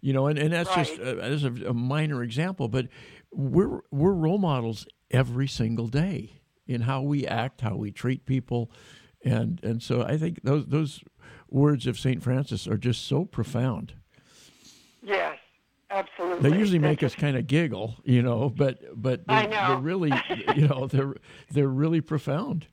you 0.00 0.12
know, 0.12 0.26
and, 0.26 0.38
and 0.38 0.52
that's 0.52 0.70
right. 0.70 0.86
just 0.86 1.00
uh, 1.00 1.18
as 1.18 1.44
a, 1.44 1.52
a 1.68 1.74
minor 1.74 2.22
example, 2.22 2.68
but 2.68 2.88
we're 3.32 3.80
we're 3.90 4.14
role 4.14 4.38
models 4.38 4.86
every 5.14 5.48
single 5.48 5.86
day 5.86 6.40
in 6.66 6.82
how 6.82 7.02
we 7.02 7.26
act, 7.26 7.60
how 7.60 7.76
we 7.76 7.92
treat 7.92 8.26
people, 8.26 8.70
and 9.24 9.60
and 9.62 9.82
so 9.82 10.02
I 10.02 10.16
think 10.16 10.42
those 10.42 10.66
those 10.66 11.02
words 11.48 11.86
of 11.86 11.98
Saint 11.98 12.22
Francis 12.22 12.66
are 12.66 12.76
just 12.76 13.06
so 13.06 13.24
profound. 13.24 13.94
Yes, 15.02 15.38
absolutely. 15.90 16.50
They 16.50 16.58
usually 16.58 16.78
make 16.78 17.02
us 17.02 17.14
kind 17.14 17.36
of 17.36 17.46
giggle, 17.46 17.96
you 18.04 18.22
know, 18.22 18.50
but 18.50 18.80
but 18.94 19.26
they're, 19.26 19.48
they're 19.48 19.76
really 19.76 20.12
you 20.56 20.66
know 20.68 20.86
they're 20.86 21.14
they're 21.50 21.68
really 21.68 22.00
profound. 22.00 22.66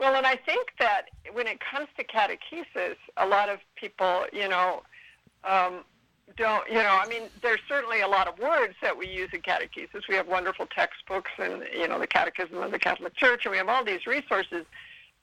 Well, 0.00 0.14
and 0.14 0.26
I 0.26 0.36
think 0.36 0.68
that 0.78 1.06
when 1.32 1.48
it 1.48 1.58
comes 1.60 1.88
to 1.98 2.04
catechesis, 2.04 2.94
a 3.16 3.26
lot 3.26 3.48
of 3.48 3.58
people, 3.74 4.26
you 4.32 4.48
know, 4.48 4.82
um, 5.42 5.84
don't, 6.36 6.68
you 6.68 6.74
know, 6.74 6.98
I 7.00 7.08
mean, 7.08 7.22
there's 7.42 7.60
certainly 7.68 8.00
a 8.00 8.08
lot 8.08 8.28
of 8.28 8.38
words 8.38 8.74
that 8.82 8.96
we 8.96 9.08
use 9.08 9.30
in 9.32 9.40
catechesis. 9.40 10.08
We 10.08 10.14
have 10.14 10.28
wonderful 10.28 10.66
textbooks 10.66 11.30
and, 11.38 11.64
you 11.72 11.88
know, 11.88 11.98
the 11.98 12.06
Catechism 12.06 12.56
of 12.58 12.70
the 12.70 12.78
Catholic 12.78 13.14
Church, 13.16 13.44
and 13.44 13.52
we 13.52 13.58
have 13.58 13.68
all 13.68 13.84
these 13.84 14.06
resources. 14.06 14.64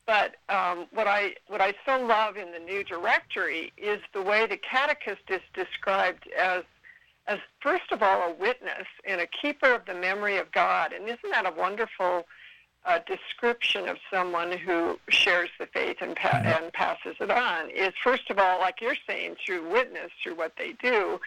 But 0.06 0.36
um, 0.50 0.86
what 0.92 1.08
I 1.08 1.36
what 1.48 1.62
I 1.62 1.74
so 1.86 2.00
love 2.00 2.38
in 2.38 2.52
the 2.52 2.60
new 2.60 2.84
directory 2.84 3.74
is 3.76 4.00
the 4.14 4.22
way 4.22 4.46
the 4.46 4.58
catechist 4.58 5.24
is 5.30 5.42
described 5.54 6.30
as 6.38 6.64
as 7.28 7.40
first 7.60 7.92
of 7.92 8.04
all 8.04 8.30
a 8.30 8.34
witness 8.34 8.86
and 9.08 9.20
a 9.20 9.26
keeper 9.26 9.74
of 9.74 9.86
the 9.86 9.96
memory 9.96 10.38
of 10.38 10.52
God. 10.52 10.94
And 10.94 11.06
isn't 11.06 11.32
that 11.32 11.48
a 11.48 11.54
wonderful 11.58 12.26
uh, 12.86 13.00
description 13.08 13.88
of 13.88 13.98
someone 14.12 14.52
who 14.52 15.00
shares 15.10 15.50
the 15.60 15.66
faith 15.68 15.98
and, 16.02 16.16
pa- 16.16 16.42
and 16.44 16.72
passes 16.74 17.16
it 17.20 17.32
on? 17.32 17.70
Is 17.70 17.94
first 18.04 18.30
of 18.30 18.40
all, 18.40 18.60
like 18.60 18.82
you're 18.82 18.98
saying, 19.08 19.36
through 19.46 19.70
witness, 19.70 20.12
through 20.24 20.36
what 20.36 20.54
they 20.58 20.74
do, 20.82 21.20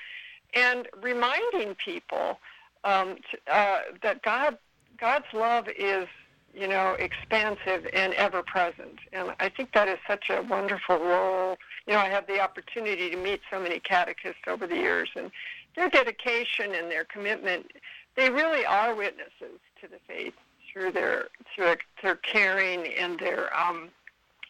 and 0.55 0.89
reminding 1.03 1.75
people 1.75 2.39
um, 2.85 3.17
uh, 3.51 3.81
that 4.03 4.23
God 4.23 4.59
God's 4.99 5.27
love 5.33 5.69
is 5.77 6.09
you 6.55 6.67
know, 6.67 6.97
expansive 6.99 7.87
and 7.93 8.15
ever 8.15 8.43
present. 8.43 8.99
And 9.13 9.33
I 9.39 9.49
think 9.49 9.73
that 9.73 9.87
is 9.87 9.99
such 10.09 10.31
a 10.31 10.43
wonderful 10.43 10.99
role. 10.99 11.57
You 11.87 11.93
know, 11.93 12.01
I 12.01 12.09
have 12.09 12.27
the 12.27 12.41
opportunity 12.41 13.11
to 13.11 13.17
meet 13.17 13.41
so 13.51 13.61
many 13.61 13.79
catechists 13.79 14.43
over 14.47 14.67
the 14.67 14.75
years, 14.75 15.11
and 15.15 15.31
their 15.77 15.89
dedication 15.89 16.75
and 16.75 16.91
their 16.91 17.05
commitment, 17.05 17.71
they 18.17 18.31
really 18.31 18.65
are 18.65 18.95
witnesses 18.95 19.61
to 19.81 19.89
the 19.89 19.99
faith 20.09 20.35
through 20.73 20.93
their 20.93 21.29
through 21.55 21.77
their 22.03 22.17
caring 22.17 22.87
and 22.95 23.19
their 23.19 23.57
um, 23.59 23.91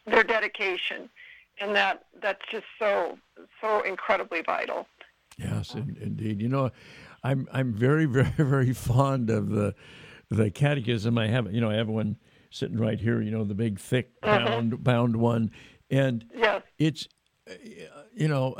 their 0.06 0.24
dedication, 0.24 1.08
and 1.60 1.74
that 1.74 2.04
that's 2.20 2.42
just 2.50 2.66
so 2.78 3.18
so 3.60 3.82
incredibly 3.82 4.42
vital. 4.42 4.86
Yes, 5.38 5.74
indeed. 5.74 6.40
You 6.40 6.48
know, 6.48 6.70
I'm 7.22 7.48
I'm 7.52 7.72
very 7.72 8.04
very 8.06 8.32
very 8.36 8.72
fond 8.72 9.30
of 9.30 9.48
the 9.50 9.74
the 10.30 10.50
catechism. 10.50 11.18
I 11.18 11.28
have, 11.28 11.52
you 11.52 11.60
know, 11.60 11.70
I 11.70 11.74
have 11.74 11.88
one 11.88 12.16
sitting 12.50 12.78
right 12.78 13.00
here. 13.00 13.20
You 13.20 13.30
know, 13.30 13.44
the 13.44 13.54
big, 13.54 13.78
thick, 13.78 14.10
uh-huh. 14.22 14.46
bound, 14.46 14.72
mm-hmm. 14.72 14.82
bound 14.82 15.16
one, 15.16 15.50
and 15.90 16.24
yes. 16.34 16.62
it's, 16.78 17.08
you 18.18 18.26
know, 18.26 18.54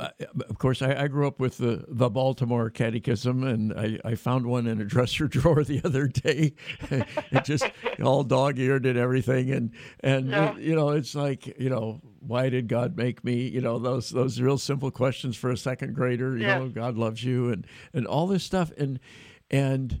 of 0.49 0.57
course, 0.57 0.81
I, 0.81 1.03
I, 1.03 1.07
grew 1.09 1.27
up 1.27 1.39
with 1.39 1.57
the 1.57 1.83
the 1.89 2.09
Baltimore 2.09 2.69
Catechism, 2.69 3.43
and 3.43 3.73
I, 3.73 3.99
I 4.05 4.15
found 4.15 4.45
one 4.45 4.67
in 4.67 4.79
a 4.79 4.85
dresser 4.95 5.27
drawer 5.27 5.65
the 5.65 5.81
other 5.83 6.07
day. 6.07 6.53
it 6.89 7.43
just 7.43 7.69
all 8.01 8.23
dog 8.23 8.57
eared 8.57 8.85
and 8.85 8.97
everything, 8.97 9.51
and 9.51 9.71
and 9.99 10.29
yeah. 10.29 10.55
you 10.55 10.75
know, 10.75 10.91
it's 10.91 11.13
like 11.13 11.59
you 11.59 11.69
know, 11.69 11.99
why 12.21 12.47
did 12.47 12.69
God 12.69 12.95
make 12.95 13.23
me? 13.25 13.49
You 13.49 13.59
know, 13.59 13.79
those 13.79 14.11
those 14.11 14.39
real 14.39 14.57
simple 14.57 14.91
questions 14.91 15.35
for 15.35 15.51
a 15.51 15.57
second 15.57 15.93
grader. 15.93 16.37
You 16.37 16.47
know, 16.47 16.69
God 16.69 16.97
loves 16.97 17.21
you, 17.21 17.51
and 17.51 17.67
and 17.93 18.07
all 18.07 18.27
this 18.27 18.45
stuff, 18.45 18.71
and 18.77 18.97
and 19.51 19.99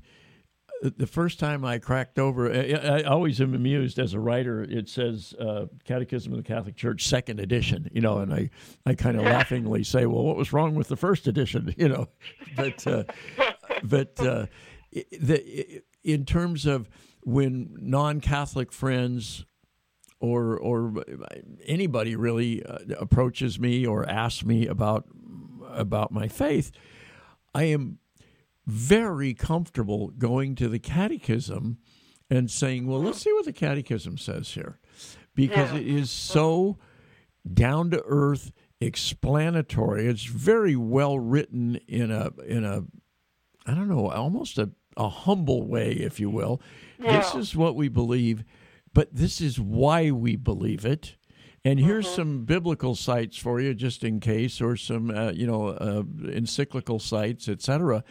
the 0.81 1.07
first 1.07 1.39
time 1.39 1.65
I 1.65 1.77
cracked 1.77 2.19
over, 2.19 2.51
I, 2.51 3.03
always 3.03 3.41
am 3.41 3.53
amused 3.53 3.99
as 3.99 4.13
a 4.13 4.19
writer. 4.19 4.63
It 4.63 4.87
says 4.87 5.33
uh, 5.39 5.65
Catechism 5.83 6.31
of 6.31 6.37
the 6.37 6.43
Catholic 6.43 6.75
Church, 6.75 7.05
second 7.05 7.39
edition, 7.39 7.89
you 7.93 8.01
know, 8.01 8.19
and 8.19 8.33
I, 8.33 8.49
I 8.85 8.95
kind 8.95 9.17
of 9.17 9.23
laughingly 9.25 9.83
say, 9.83 10.05
well, 10.05 10.23
what 10.23 10.37
was 10.37 10.53
wrong 10.53 10.75
with 10.75 10.87
the 10.87 10.95
first 10.95 11.27
edition, 11.27 11.73
you 11.77 11.89
know? 11.89 12.07
But, 12.55 12.87
uh, 12.87 13.03
but 13.83 14.19
uh, 14.19 14.45
the, 14.91 15.81
in 16.03 16.25
terms 16.25 16.65
of 16.65 16.89
when 17.23 17.75
non 17.79 18.21
Catholic 18.21 18.71
friends 18.71 19.45
or, 20.21 20.57
or 20.57 21.03
anybody 21.65 22.15
really 22.15 22.63
uh, 22.65 22.79
approaches 22.97 23.59
me 23.59 23.85
or 23.85 24.09
asks 24.09 24.45
me 24.45 24.65
about, 24.67 25.05
about 25.71 26.11
my 26.11 26.27
faith, 26.27 26.71
I 27.53 27.63
am 27.63 27.98
very 28.69 29.33
comfortable 29.33 30.09
going 30.09 30.55
to 30.55 30.69
the 30.69 30.79
catechism 30.79 31.77
and 32.29 32.49
saying, 32.51 32.85
well, 32.85 33.01
let's 33.01 33.21
see 33.21 33.33
what 33.33 33.45
the 33.45 33.53
catechism 33.53 34.17
says 34.17 34.51
here. 34.51 34.79
Because 35.35 35.71
yeah. 35.73 35.79
it 35.79 35.87
is 35.87 36.11
so 36.11 36.77
down 37.51 37.89
to 37.91 38.03
earth, 38.05 38.51
explanatory. 38.79 40.05
It's 40.05 40.25
very 40.25 40.75
well 40.75 41.17
written 41.17 41.79
in 41.87 42.11
a 42.11 42.31
in 42.45 42.63
a 42.63 42.83
I 43.65 43.73
don't 43.73 43.89
know, 43.89 44.09
almost 44.09 44.57
a, 44.57 44.71
a 44.97 45.09
humble 45.09 45.67
way, 45.67 45.91
if 45.91 46.19
you 46.19 46.29
will. 46.29 46.61
Yeah. 46.99 47.19
This 47.19 47.35
is 47.35 47.55
what 47.55 47.75
we 47.75 47.87
believe, 47.87 48.43
but 48.93 49.13
this 49.13 49.41
is 49.41 49.59
why 49.59 50.11
we 50.11 50.35
believe 50.35 50.85
it. 50.85 51.15
And 51.63 51.79
here's 51.79 52.05
mm-hmm. 52.05 52.15
some 52.15 52.45
biblical 52.45 52.95
sites 52.95 53.37
for 53.37 53.59
you, 53.59 53.73
just 53.73 54.03
in 54.03 54.19
case, 54.19 54.61
or 54.61 54.75
some 54.75 55.09
uh, 55.09 55.31
you 55.31 55.47
know 55.47 55.69
uh, 55.69 56.03
encyclical 56.31 56.99
sites, 56.99 57.47
etc 57.47 58.03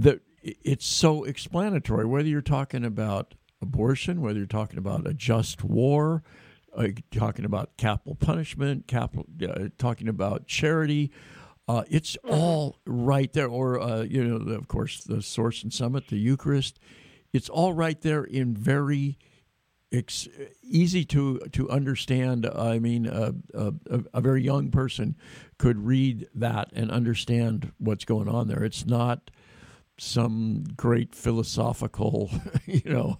that 0.00 0.20
it's 0.42 0.86
so 0.86 1.24
explanatory. 1.24 2.06
Whether 2.06 2.28
you're 2.28 2.40
talking 2.40 2.84
about 2.84 3.34
abortion, 3.60 4.22
whether 4.22 4.38
you're 4.38 4.46
talking 4.46 4.78
about 4.78 5.06
a 5.06 5.12
just 5.12 5.62
war, 5.62 6.22
uh, 6.74 6.88
talking 7.10 7.44
about 7.44 7.76
capital 7.76 8.14
punishment, 8.14 8.86
capital, 8.86 9.26
uh, 9.46 9.68
talking 9.76 10.08
about 10.08 10.46
charity, 10.46 11.10
uh, 11.68 11.82
it's 11.88 12.16
mm-hmm. 12.24 12.34
all 12.34 12.78
right 12.86 13.32
there. 13.32 13.48
Or 13.48 13.78
uh, 13.78 14.02
you 14.02 14.24
know, 14.24 14.52
of 14.54 14.68
course, 14.68 15.04
the 15.04 15.20
source 15.22 15.62
and 15.62 15.72
summit, 15.72 16.08
the 16.08 16.18
Eucharist. 16.18 16.78
It's 17.32 17.48
all 17.48 17.74
right 17.74 18.00
there 18.00 18.24
in 18.24 18.56
very 18.56 19.18
ex- 19.92 20.28
easy 20.62 21.04
to 21.04 21.38
to 21.52 21.68
understand. 21.68 22.46
I 22.46 22.78
mean, 22.78 23.06
a, 23.06 23.34
a, 23.54 23.72
a 24.14 24.20
very 24.20 24.42
young 24.42 24.70
person 24.70 25.16
could 25.58 25.84
read 25.84 26.28
that 26.34 26.70
and 26.72 26.90
understand 26.90 27.72
what's 27.78 28.06
going 28.06 28.28
on 28.28 28.48
there. 28.48 28.64
It's 28.64 28.86
not 28.86 29.30
some 30.00 30.64
great 30.76 31.14
philosophical, 31.14 32.30
you 32.66 32.80
know. 32.86 33.18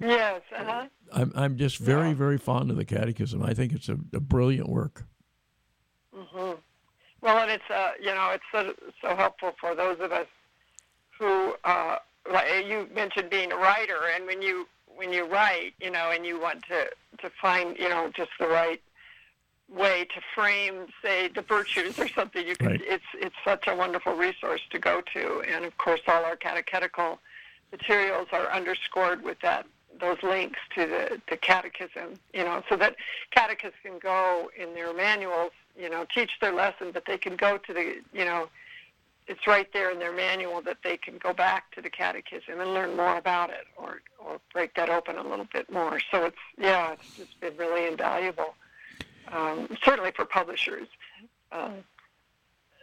Yes. 0.00 0.42
Uh-huh. 0.56 0.86
I'm 1.12 1.32
I'm 1.34 1.56
just 1.56 1.78
very 1.78 2.08
yeah. 2.08 2.14
very 2.14 2.38
fond 2.38 2.70
of 2.70 2.76
the 2.76 2.84
Catechism. 2.84 3.42
I 3.42 3.54
think 3.54 3.72
it's 3.72 3.88
a, 3.88 3.98
a 4.12 4.20
brilliant 4.20 4.68
work. 4.68 5.04
Mm-hmm. 6.14 6.58
Well, 7.20 7.38
and 7.38 7.50
it's 7.50 7.70
uh, 7.70 7.92
you 8.00 8.14
know 8.14 8.30
it's 8.32 8.44
so, 8.52 8.74
so 9.00 9.14
helpful 9.14 9.52
for 9.60 9.74
those 9.74 9.98
of 10.00 10.10
us 10.12 10.26
who 11.18 11.54
uh, 11.64 11.98
like 12.30 12.66
you 12.66 12.88
mentioned 12.92 13.30
being 13.30 13.52
a 13.52 13.56
writer, 13.56 13.98
and 14.14 14.26
when 14.26 14.42
you 14.42 14.66
when 14.96 15.12
you 15.12 15.24
write, 15.24 15.74
you 15.80 15.90
know, 15.90 16.10
and 16.10 16.26
you 16.26 16.40
want 16.40 16.64
to 16.64 16.88
to 17.22 17.30
find 17.40 17.78
you 17.78 17.88
know 17.88 18.10
just 18.16 18.30
the 18.40 18.48
right 18.48 18.82
way 19.68 20.06
to 20.14 20.20
frame, 20.34 20.86
say, 21.02 21.28
the 21.28 21.42
virtues 21.42 21.98
or 21.98 22.08
something. 22.08 22.46
You 22.46 22.56
can. 22.56 22.68
Right. 22.68 22.80
It's 22.84 23.04
it's 23.14 23.34
such 23.44 23.66
a 23.66 23.74
wonderful 23.74 24.14
resource 24.14 24.62
to 24.70 24.78
go 24.78 25.02
to, 25.14 25.42
and 25.42 25.64
of 25.64 25.76
course, 25.78 26.00
all 26.06 26.24
our 26.24 26.36
catechetical 26.36 27.18
materials 27.70 28.28
are 28.32 28.50
underscored 28.50 29.22
with 29.22 29.38
that 29.40 29.66
those 30.00 30.22
links 30.22 30.60
to 30.76 30.86
the, 30.86 31.20
the 31.28 31.36
catechism. 31.36 32.18
You 32.32 32.44
know, 32.44 32.62
so 32.68 32.76
that 32.76 32.96
catechists 33.30 33.78
can 33.82 33.98
go 33.98 34.50
in 34.56 34.74
their 34.74 34.94
manuals, 34.94 35.52
you 35.78 35.90
know, 35.90 36.06
teach 36.14 36.30
their 36.40 36.52
lesson, 36.52 36.90
but 36.92 37.04
they 37.06 37.18
can 37.18 37.36
go 37.36 37.58
to 37.58 37.72
the, 37.72 37.96
you 38.12 38.24
know. 38.24 38.48
It's 39.30 39.46
right 39.46 39.70
there 39.74 39.90
in 39.90 39.98
their 39.98 40.14
manual 40.14 40.62
that 40.62 40.78
they 40.82 40.96
can 40.96 41.18
go 41.18 41.34
back 41.34 41.70
to 41.72 41.82
the 41.82 41.90
catechism 41.90 42.60
and 42.60 42.72
learn 42.72 42.96
more 42.96 43.18
about 43.18 43.50
it, 43.50 43.66
or 43.76 44.00
or 44.18 44.40
break 44.54 44.72
that 44.76 44.88
open 44.88 45.18
a 45.18 45.22
little 45.22 45.46
bit 45.52 45.70
more. 45.70 46.00
So 46.10 46.24
it's 46.24 46.38
yeah, 46.56 46.92
it's 46.92 47.16
just 47.18 47.38
been 47.38 47.54
really 47.58 47.86
invaluable. 47.86 48.54
Um, 49.32 49.68
certainly 49.84 50.12
for 50.12 50.24
publishers. 50.24 50.88
Um, 51.52 51.74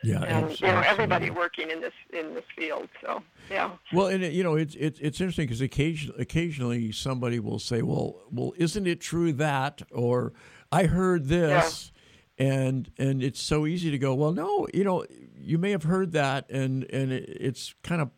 yeah, 0.04 0.22
and 0.22 0.60
you 0.62 0.68
know 0.68 0.84
everybody 0.86 1.30
working 1.32 1.72
in 1.72 1.82
this 1.82 1.94
in 2.14 2.36
this 2.36 2.44
field. 2.56 2.88
So 3.02 3.24
yeah. 3.50 3.72
Well, 3.92 4.08
and 4.08 4.24
you 4.24 4.44
know 4.44 4.56
it's 4.56 4.76
it's 4.76 5.00
it's 5.00 5.20
interesting 5.20 5.48
because 5.48 5.62
occasionally 5.62 6.22
occasionally 6.22 6.92
somebody 6.92 7.40
will 7.40 7.60
say, 7.60 7.82
well, 7.82 8.22
well, 8.32 8.54
isn't 8.58 8.86
it 8.86 9.02
true 9.02 9.34
that 9.34 9.82
or 9.92 10.34
I 10.72 10.86
heard 10.86 11.28
this. 11.28 11.92
Yeah. 11.92 11.92
And 12.38 12.92
and 12.98 13.24
it's 13.24 13.42
so 13.42 13.66
easy 13.66 13.92
to 13.92 13.98
go. 13.98 14.14
Well, 14.14 14.34
no, 14.34 14.68
you 14.74 14.84
know, 14.84 15.06
you 15.40 15.58
may 15.58 15.72
have 15.72 15.84
heard 15.84 16.12
that, 16.12 16.50
and 16.50 16.84
and 16.92 17.14
it's 17.14 17.74
kind 17.82 18.02
of 18.02 18.10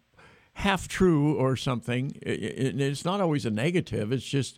half 0.53 0.88
true 0.88 1.36
or 1.36 1.55
something. 1.55 2.17
It's 2.24 3.05
not 3.05 3.22
always 3.22 3.46
a 3.46 3.51
negative. 3.51 4.12
It's 4.12 4.25
just 4.25 4.57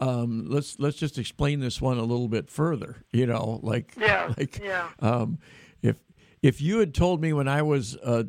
um, 0.00 0.46
let's 0.48 0.78
let's 0.78 0.96
just 0.96 1.18
explain 1.18 1.60
this 1.60 1.80
one 1.80 1.98
a 1.98 2.04
little 2.04 2.28
bit 2.28 2.50
further. 2.50 3.04
You 3.12 3.26
know, 3.26 3.60
like 3.62 3.94
yeah, 3.98 4.32
like 4.38 4.60
yeah. 4.62 4.88
Um, 5.00 5.38
if 5.82 5.96
if 6.42 6.60
you 6.60 6.78
had 6.78 6.94
told 6.94 7.20
me 7.20 7.32
when 7.32 7.48
I 7.48 7.62
was 7.62 7.96
a 7.96 8.26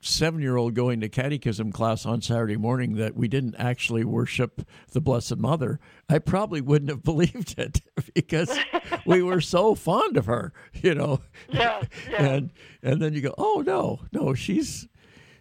seven 0.00 0.40
year 0.40 0.56
old 0.56 0.74
going 0.74 1.00
to 1.00 1.08
catechism 1.08 1.72
class 1.72 2.06
on 2.06 2.22
Saturday 2.22 2.56
morning 2.56 2.94
that 2.96 3.16
we 3.16 3.26
didn't 3.26 3.56
actually 3.56 4.04
worship 4.04 4.62
the 4.92 5.00
Blessed 5.00 5.38
Mother, 5.38 5.80
I 6.08 6.20
probably 6.20 6.60
wouldn't 6.60 6.90
have 6.90 7.02
believed 7.04 7.58
it 7.58 7.80
because 8.14 8.56
we 9.04 9.22
were 9.22 9.40
so 9.40 9.74
fond 9.74 10.16
of 10.16 10.26
her, 10.26 10.52
you 10.74 10.94
know. 10.94 11.20
Yeah, 11.48 11.82
yeah. 12.10 12.22
And 12.24 12.52
and 12.82 13.02
then 13.02 13.12
you 13.12 13.20
go, 13.20 13.34
oh 13.36 13.62
no, 13.66 14.00
no, 14.12 14.34
she's 14.34 14.86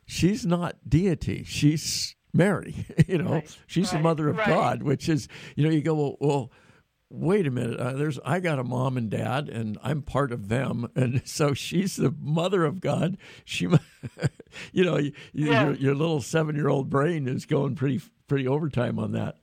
she's 0.05 0.45
not 0.45 0.77
deity. 0.87 1.43
She's 1.43 2.15
Mary. 2.33 2.85
You 3.07 3.19
know, 3.19 3.31
right, 3.31 3.57
she's 3.67 3.93
right, 3.93 3.99
the 3.99 4.03
mother 4.03 4.27
of 4.27 4.37
right. 4.37 4.47
God, 4.47 4.83
which 4.83 5.07
is, 5.07 5.29
you 5.55 5.63
know, 5.63 5.69
you 5.69 5.81
go, 5.81 5.93
well, 5.93 6.17
well 6.19 6.51
wait 7.09 7.47
a 7.47 7.51
minute. 7.51 7.79
Uh, 7.79 7.93
there's, 7.93 8.19
I 8.25 8.39
got 8.39 8.59
a 8.59 8.63
mom 8.63 8.97
and 8.97 9.09
dad, 9.09 9.49
and 9.49 9.77
I'm 9.81 10.01
part 10.01 10.31
of 10.31 10.49
them, 10.49 10.89
and 10.95 11.21
so 11.25 11.53
she's 11.53 11.95
the 11.95 12.13
mother 12.19 12.65
of 12.65 12.81
God. 12.81 13.17
She, 13.45 13.67
you 14.71 14.83
know, 14.83 14.97
you, 14.97 15.13
yeah. 15.33 15.65
your, 15.65 15.75
your 15.75 15.95
little 15.95 16.21
seven 16.21 16.55
year 16.55 16.67
old 16.67 16.89
brain 16.89 17.27
is 17.27 17.45
going 17.45 17.75
pretty, 17.75 18.01
pretty 18.27 18.47
overtime 18.47 18.99
on 18.99 19.13
that. 19.13 19.37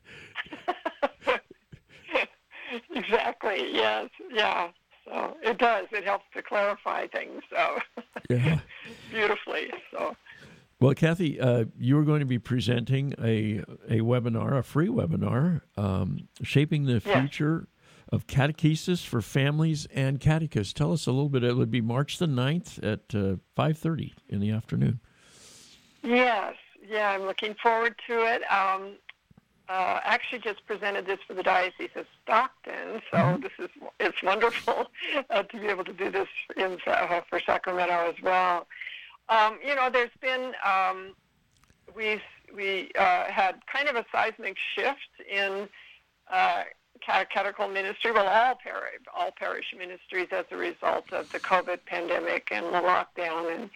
exactly. 2.95 3.73
Yes. 3.73 4.11
Yeah. 4.31 4.69
So 5.07 5.37
it 5.43 5.59
does. 5.59 5.87
It 5.93 6.05
helps 6.05 6.25
to 6.35 6.43
clarify 6.43 7.07
things. 7.09 7.43
So 7.51 7.79
yeah, 8.31 8.61
beautifully. 9.11 9.71
So. 9.91 10.17
Well, 10.85 10.93
Kathy, 10.93 11.41
uh, 11.41 11.65
you 11.79 11.99
are 11.99 12.03
going 12.03 12.21
to 12.21 12.27
be 12.27 12.39
presenting 12.39 13.15
a 13.19 13.61
a 13.89 14.03
webinar, 14.03 14.59
a 14.59 14.63
free 14.63 14.89
webinar, 14.89 15.63
um, 15.79 16.29
shaping 16.43 16.85
the 16.85 17.01
future 17.01 17.69
of 18.11 18.27
catechesis 18.27 19.03
for 19.03 19.23
families 19.23 19.87
and 19.95 20.21
catechists. 20.21 20.75
Tell 20.75 20.93
us 20.93 21.07
a 21.07 21.11
little 21.11 21.31
bit. 21.31 21.43
It 21.43 21.57
would 21.57 21.71
be 21.71 21.81
March 21.81 22.19
the 22.19 22.27
9th 22.27 22.85
at 22.85 23.15
uh, 23.15 23.37
five 23.57 23.79
thirty 23.79 24.13
in 24.29 24.41
the 24.41 24.51
afternoon. 24.51 25.01
Yes, 26.03 26.57
yeah, 26.87 27.13
I'm 27.13 27.23
looking 27.23 27.55
forward 27.63 27.95
to 28.07 28.35
it. 28.35 28.43
Um, 28.53 28.97
uh, 29.71 30.01
actually, 30.05 30.41
just 30.41 30.67
presented 30.67 31.07
this 31.07 31.19
for 31.27 31.33
the 31.33 31.43
Diocese 31.43 31.97
of 31.97 32.05
Stockton, 32.23 33.01
so 33.11 33.17
mm-hmm. 33.17 33.41
this 33.41 33.53
is 33.59 33.71
it's 34.01 34.23
wonderful 34.23 34.89
uh, 35.31 35.45
to 35.45 35.59
be 35.59 35.67
able 35.69 35.85
to 35.85 35.95
do 35.95 36.11
this 36.11 36.29
in 36.59 36.77
uh, 36.87 37.23
for 37.31 37.41
Sacramento 37.41 38.13
as 38.15 38.23
well. 38.23 38.67
Um, 39.29 39.59
you 39.67 39.75
know, 39.75 39.89
there's 39.91 40.11
been 40.21 40.53
um, 40.65 41.15
we 41.97 42.21
we 42.55 42.91
uh, 42.99 43.25
had 43.25 43.57
kind 43.73 43.89
of 43.89 43.97
a 43.97 44.05
seismic 44.13 44.57
shift 44.75 44.99
in 45.31 45.69
uh, 46.31 46.65
catechetical 47.01 47.69
ministry. 47.69 48.13
Well, 48.13 48.27
all 48.27 48.57
parish 48.63 49.01
all 49.15 49.31
parish 49.33 49.75
ministries 49.77 50.29
as 50.31 50.45
a 50.51 50.57
result 50.57 51.13
of 51.13 51.31
the 51.33 51.41
COVID 51.41 51.81
pandemic 51.87 52.49
and 52.51 52.67
the 52.67 52.81
lockdown, 52.81 53.55
and 53.55 53.71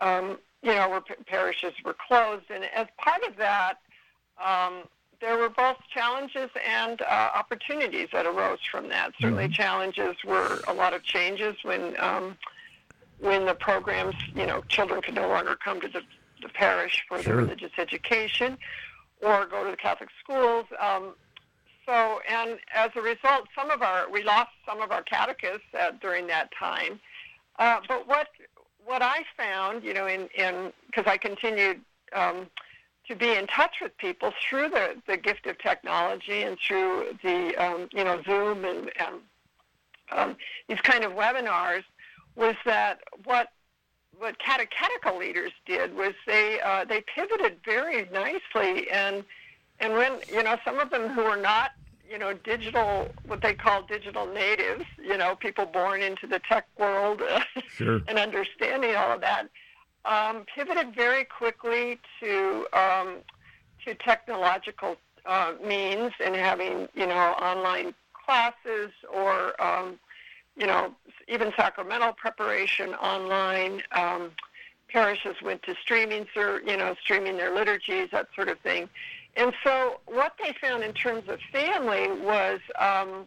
um, 0.00 0.38
you 0.62 0.74
know, 0.74 0.88
where 0.88 1.02
parishes 1.26 1.72
were 1.84 1.94
closed. 2.08 2.50
And 2.50 2.64
as 2.74 2.86
part 2.98 3.22
of 3.22 3.36
that, 3.36 3.74
um, 4.44 4.82
there 5.20 5.38
were 5.38 5.48
both 5.48 5.76
challenges 5.92 6.50
and 6.66 7.00
uh, 7.02 7.30
opportunities 7.34 8.08
that 8.12 8.26
arose 8.26 8.58
from 8.70 8.88
that. 8.88 9.12
Certainly, 9.20 9.44
mm-hmm. 9.44 9.52
challenges 9.52 10.16
were 10.24 10.60
a 10.68 10.74
lot 10.74 10.92
of 10.92 11.02
changes 11.02 11.56
when 11.62 11.98
um, 12.00 12.36
when 13.20 13.46
the 13.46 13.54
programs, 13.54 14.14
you 14.34 14.46
know, 14.46 14.62
children 14.68 15.00
could 15.02 15.14
no 15.14 15.28
longer 15.28 15.56
come 15.56 15.80
to 15.80 15.88
the, 15.88 16.02
the 16.42 16.48
parish 16.48 17.04
for 17.08 17.22
sure. 17.22 17.34
their 17.34 17.42
religious 17.44 17.72
education 17.78 18.58
or 19.22 19.46
go 19.46 19.64
to 19.64 19.70
the 19.70 19.76
Catholic 19.76 20.10
schools. 20.22 20.66
Um, 20.80 21.14
so, 21.86 22.20
and 22.28 22.58
as 22.74 22.90
a 22.96 23.00
result, 23.00 23.46
some 23.54 23.70
of 23.70 23.80
our 23.80 24.10
we 24.10 24.22
lost 24.24 24.50
some 24.66 24.82
of 24.82 24.90
our 24.90 25.02
catechists 25.02 25.66
uh, 25.78 25.92
during 26.00 26.26
that 26.26 26.50
time. 26.58 27.00
Uh, 27.58 27.80
but 27.88 28.08
what 28.08 28.28
what 28.84 29.02
I 29.02 29.24
found, 29.36 29.84
you 29.84 29.94
know, 29.94 30.06
in 30.06 30.28
in 30.36 30.72
because 30.86 31.04
I 31.06 31.16
continued 31.16 31.80
um, 32.12 32.48
to 33.08 33.14
be 33.14 33.32
in 33.32 33.46
touch 33.46 33.76
with 33.80 33.96
people 33.98 34.32
through 34.48 34.70
the 34.70 34.96
the 35.06 35.16
gift 35.16 35.46
of 35.46 35.58
technology 35.58 36.42
and 36.42 36.58
through 36.58 37.16
the 37.22 37.54
um, 37.56 37.88
you 37.92 38.04
know 38.04 38.20
Zoom 38.24 38.64
and, 38.64 38.90
and 38.98 39.16
um, 40.12 40.36
these 40.68 40.80
kind 40.80 41.04
of 41.04 41.12
webinars 41.12 41.84
was 42.36 42.54
that 42.64 43.00
what 43.24 43.48
what 44.18 44.38
catechetical 44.38 45.18
leaders 45.18 45.52
did 45.66 45.94
was 45.94 46.14
they 46.26 46.60
uh, 46.60 46.84
they 46.84 47.02
pivoted 47.14 47.58
very 47.64 48.08
nicely 48.12 48.88
and 48.90 49.24
and 49.80 49.92
when 49.94 50.12
you 50.32 50.42
know 50.42 50.56
some 50.64 50.78
of 50.78 50.90
them 50.90 51.08
who 51.08 51.24
were 51.24 51.36
not 51.36 51.72
you 52.08 52.18
know 52.18 52.32
digital 52.32 53.08
what 53.26 53.42
they 53.42 53.54
call 53.54 53.82
digital 53.82 54.26
natives 54.26 54.84
you 55.02 55.16
know 55.16 55.34
people 55.36 55.66
born 55.66 56.02
into 56.02 56.26
the 56.26 56.40
tech 56.48 56.66
world 56.78 57.22
sure. 57.68 58.00
and 58.08 58.18
understanding 58.18 58.94
all 58.94 59.12
of 59.12 59.20
that 59.20 59.48
um, 60.04 60.44
pivoted 60.54 60.94
very 60.94 61.24
quickly 61.24 61.98
to 62.20 62.66
um, 62.72 63.16
to 63.84 63.94
technological 63.94 64.96
uh, 65.26 65.52
means 65.64 66.12
and 66.24 66.34
having 66.36 66.88
you 66.94 67.06
know 67.06 67.34
online 67.40 67.94
classes 68.24 68.90
or 69.12 69.60
um, 69.62 69.98
you 70.56 70.66
know, 70.66 70.94
even 71.28 71.52
sacramental 71.56 72.12
preparation 72.12 72.94
online. 72.94 73.82
Um, 73.92 74.30
parishes 74.88 75.36
went 75.42 75.62
to 75.64 75.74
streaming, 75.82 76.26
you 76.34 76.76
know, 76.76 76.94
streaming 77.02 77.36
their 77.36 77.54
liturgies, 77.54 78.08
that 78.12 78.28
sort 78.34 78.48
of 78.48 78.58
thing. 78.60 78.88
And 79.36 79.52
so, 79.62 80.00
what 80.06 80.34
they 80.42 80.54
found 80.60 80.82
in 80.82 80.94
terms 80.94 81.28
of 81.28 81.38
family 81.52 82.08
was, 82.22 82.60
um, 82.78 83.26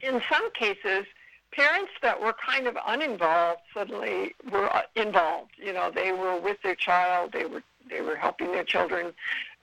in 0.00 0.22
some 0.30 0.52
cases, 0.52 1.04
parents 1.50 1.90
that 2.00 2.20
were 2.20 2.34
kind 2.34 2.66
of 2.66 2.76
uninvolved 2.86 3.60
suddenly 3.74 4.34
were 4.52 4.74
uh, 4.74 4.82
involved. 4.94 5.52
You 5.56 5.72
know, 5.72 5.90
they 5.92 6.12
were 6.12 6.38
with 6.40 6.58
their 6.62 6.76
child. 6.76 7.32
They 7.32 7.44
were 7.44 7.62
they 7.90 8.00
were 8.00 8.16
helping 8.16 8.52
their 8.52 8.64
children 8.64 9.12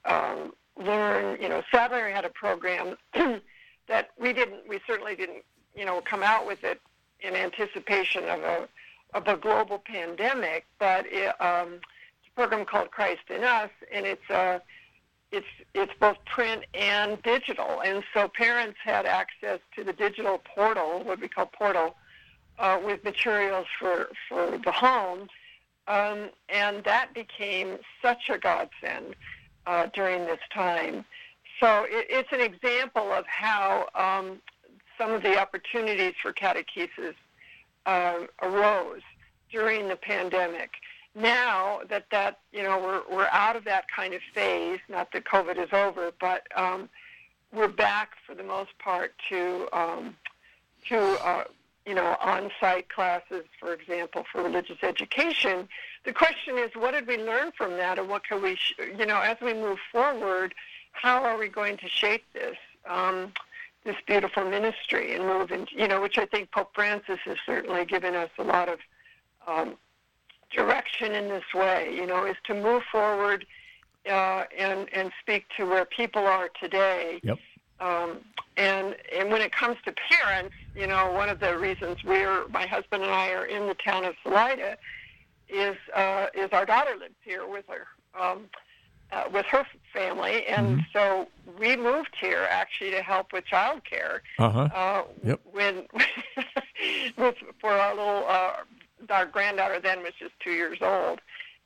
um, 0.06 0.54
learn. 0.78 1.42
You 1.42 1.48
know, 1.48 1.64
Sadlier 1.72 2.10
had 2.10 2.26
a 2.26 2.30
program 2.30 2.98
that 3.88 4.10
we 4.20 4.34
didn't. 4.34 4.68
We 4.68 4.80
certainly 4.86 5.16
didn't. 5.16 5.44
You 5.76 5.86
know, 5.86 6.02
come 6.02 6.24
out 6.24 6.46
with 6.46 6.64
it 6.66 6.82
in 7.22 7.36
anticipation 7.36 8.24
of 8.26 8.40
a 8.42 8.68
of 9.14 9.28
a 9.28 9.36
global 9.38 9.80
pandemic, 9.80 10.66
but 10.78 11.06
it, 11.08 11.30
um, 11.42 11.74
it's 11.74 12.28
a 12.28 12.36
program 12.36 12.66
called 12.66 12.92
Christ 12.92 13.24
in 13.30 13.44
Us, 13.44 13.72
and 13.92 14.06
it's 14.06 14.30
uh, 14.30 14.60
it's 15.32 15.48
it's 15.74 15.94
both 16.00 16.18
print 16.26 16.66
and 16.74 17.22
digital, 17.24 17.82
and 17.84 18.04
so 18.14 18.28
parents 18.28 18.78
had 18.84 19.06
access 19.06 19.60
to 19.76 19.84
the 19.84 19.94
digital 19.94 20.42
portal, 20.56 21.04
what 21.04 21.20
we 21.20 21.28
call 21.28 21.48
portal, 21.48 21.96
uh, 22.60 22.80
with 22.84 23.04
materials 23.04 23.68
for 23.80 24.10
for 24.28 24.60
the 24.64 24.72
home, 24.72 25.28
um, 25.88 26.30
and 26.50 26.84
that 26.84 27.14
became 27.14 27.78
such 28.02 28.30
a 28.30 28.38
godsend 28.38 29.16
uh, 29.66 29.88
during 29.94 30.26
this 30.26 30.40
time. 30.54 31.06
So 31.60 31.86
it, 31.90 32.08
it's 32.10 32.32
an 32.32 32.42
example 32.42 33.12
of 33.12 33.26
how 33.28 33.88
um, 33.96 34.40
some 35.00 35.12
of 35.12 35.24
the 35.24 35.40
opportunities 35.40 36.14
for 36.22 36.32
catechesis 36.34 37.16
uh, 37.86 38.20
arose 38.44 39.02
during 39.52 39.88
the 39.88 39.96
pandemic. 39.96 40.72
Now 41.16 41.80
that 41.90 42.06
that 42.12 42.40
you 42.52 42.62
know 42.62 42.78
we're 42.78 43.16
we're 43.16 43.30
out 43.32 43.56
of 43.56 43.64
that 43.66 43.86
kind 43.90 44.14
of 44.14 44.22
phase, 44.34 44.80
not 44.88 45.12
that 45.14 45.26
COVID 45.26 45.58
is 45.58 45.74
over, 45.74 46.12
but 46.20 46.44
um, 46.56 46.88
we're 47.52 47.68
back 47.68 48.12
for 48.28 48.36
the 48.36 48.44
most 48.44 48.78
part 48.78 49.14
to 49.30 49.68
um, 49.74 50.16
to 50.88 51.00
uh, 51.26 51.46
you 51.86 51.96
know 51.96 52.16
on-site 52.22 52.90
classes, 52.90 53.46
for 53.60 53.74
example, 53.74 54.24
for 54.32 54.44
religious 54.44 54.78
education. 54.84 55.68
The 56.06 56.14
question 56.14 56.58
is, 56.58 56.70
what 56.76 56.92
did 56.92 57.08
we 57.08 57.18
learn 57.18 57.52
from 57.58 57.72
that, 57.72 57.98
and 57.98 58.08
what 58.08 58.24
can 58.24 58.42
we, 58.42 58.56
sh- 58.56 58.76
you 58.98 59.06
know, 59.06 59.20
as 59.20 59.38
we 59.42 59.54
move 59.54 59.80
forward, 59.92 60.54
how 60.92 61.24
are 61.24 61.38
we 61.38 61.48
going 61.48 61.78
to 61.78 61.90
shape 61.90 62.24
this? 62.34 62.56
Um, 62.88 63.34
this 63.86 63.96
beautiful 64.06 64.44
ministry 64.50 65.16
and 65.16 65.26
move 65.26 65.52
into, 65.52 65.76
you 65.76 65.88
know, 65.88 66.02
which 66.02 66.18
I 66.18 66.26
think 66.26 66.52
Pope 66.52 66.72
Francis 66.74 67.20
has 67.26 67.38
certainly 67.46 67.86
given 67.86 68.16
us 68.16 68.30
a 68.38 68.44
lot 68.44 68.70
of 68.70 68.80
um, 69.48 69.76
direction 70.52 71.14
in 71.14 71.30
this 71.30 71.44
way, 71.54 71.94
you 71.94 72.06
know, 72.06 72.26
is 72.26 72.36
to 72.46 72.54
move 72.54 72.84
forward 72.92 73.46
uh, 74.10 74.44
and, 74.58 74.88
and 74.94 75.12
speak 75.22 75.46
to 75.58 75.66
where 75.66 75.86
people 75.86 76.26
are 76.26 76.50
today. 76.60 77.20
Yep. 77.24 77.38
Um, 77.80 78.18
and, 78.58 78.96
and 79.16 79.32
when 79.32 79.42
it 79.42 79.54
comes 79.54 79.78
to 79.86 79.94
parents, 79.94 80.54
you 80.76 80.88
know, 80.88 81.12
one 81.14 81.30
of 81.30 81.40
the 81.40 81.58
reasons 81.58 82.04
we're 82.04 82.48
my 82.50 82.68
husband 82.68 83.04
and 83.04 83.12
I 83.12 83.32
are 83.32 83.46
in 83.46 83.68
the 83.68 83.76
town 83.76 84.04
of 84.04 84.16
Salida 84.22 84.78
is 85.48 85.78
uh, 85.96 86.28
is 86.34 86.50
our 86.52 86.66
daughter 86.66 86.96
lives 87.00 87.16
here 87.24 87.48
with 87.48 87.66
her 87.70 87.88
um, 88.20 88.50
uh, 89.12 89.24
with 89.32 89.46
her 89.48 89.66
family, 89.94 90.46
and 90.48 90.80
Mhm. 90.80 90.86
so 90.94 91.28
we 91.58 91.76
moved 91.76 92.16
here 92.20 92.48
actually 92.50 92.92
to 92.92 93.02
help 93.02 93.34
with 93.34 93.46
childcare. 93.46 94.22
Uh-huh. 94.38 94.70
Uh, 94.74 95.04
Yep. 95.24 95.40
When 95.52 95.88
with 97.18 97.36
for 97.60 97.72
our 97.72 97.96
little 97.96 98.26
uh, 98.28 98.58
our 99.10 99.26
granddaughter 99.26 99.80
then 99.80 100.04
was 100.04 100.14
just 100.20 100.34
two 100.40 100.52
years 100.52 100.78
old, 100.82 101.20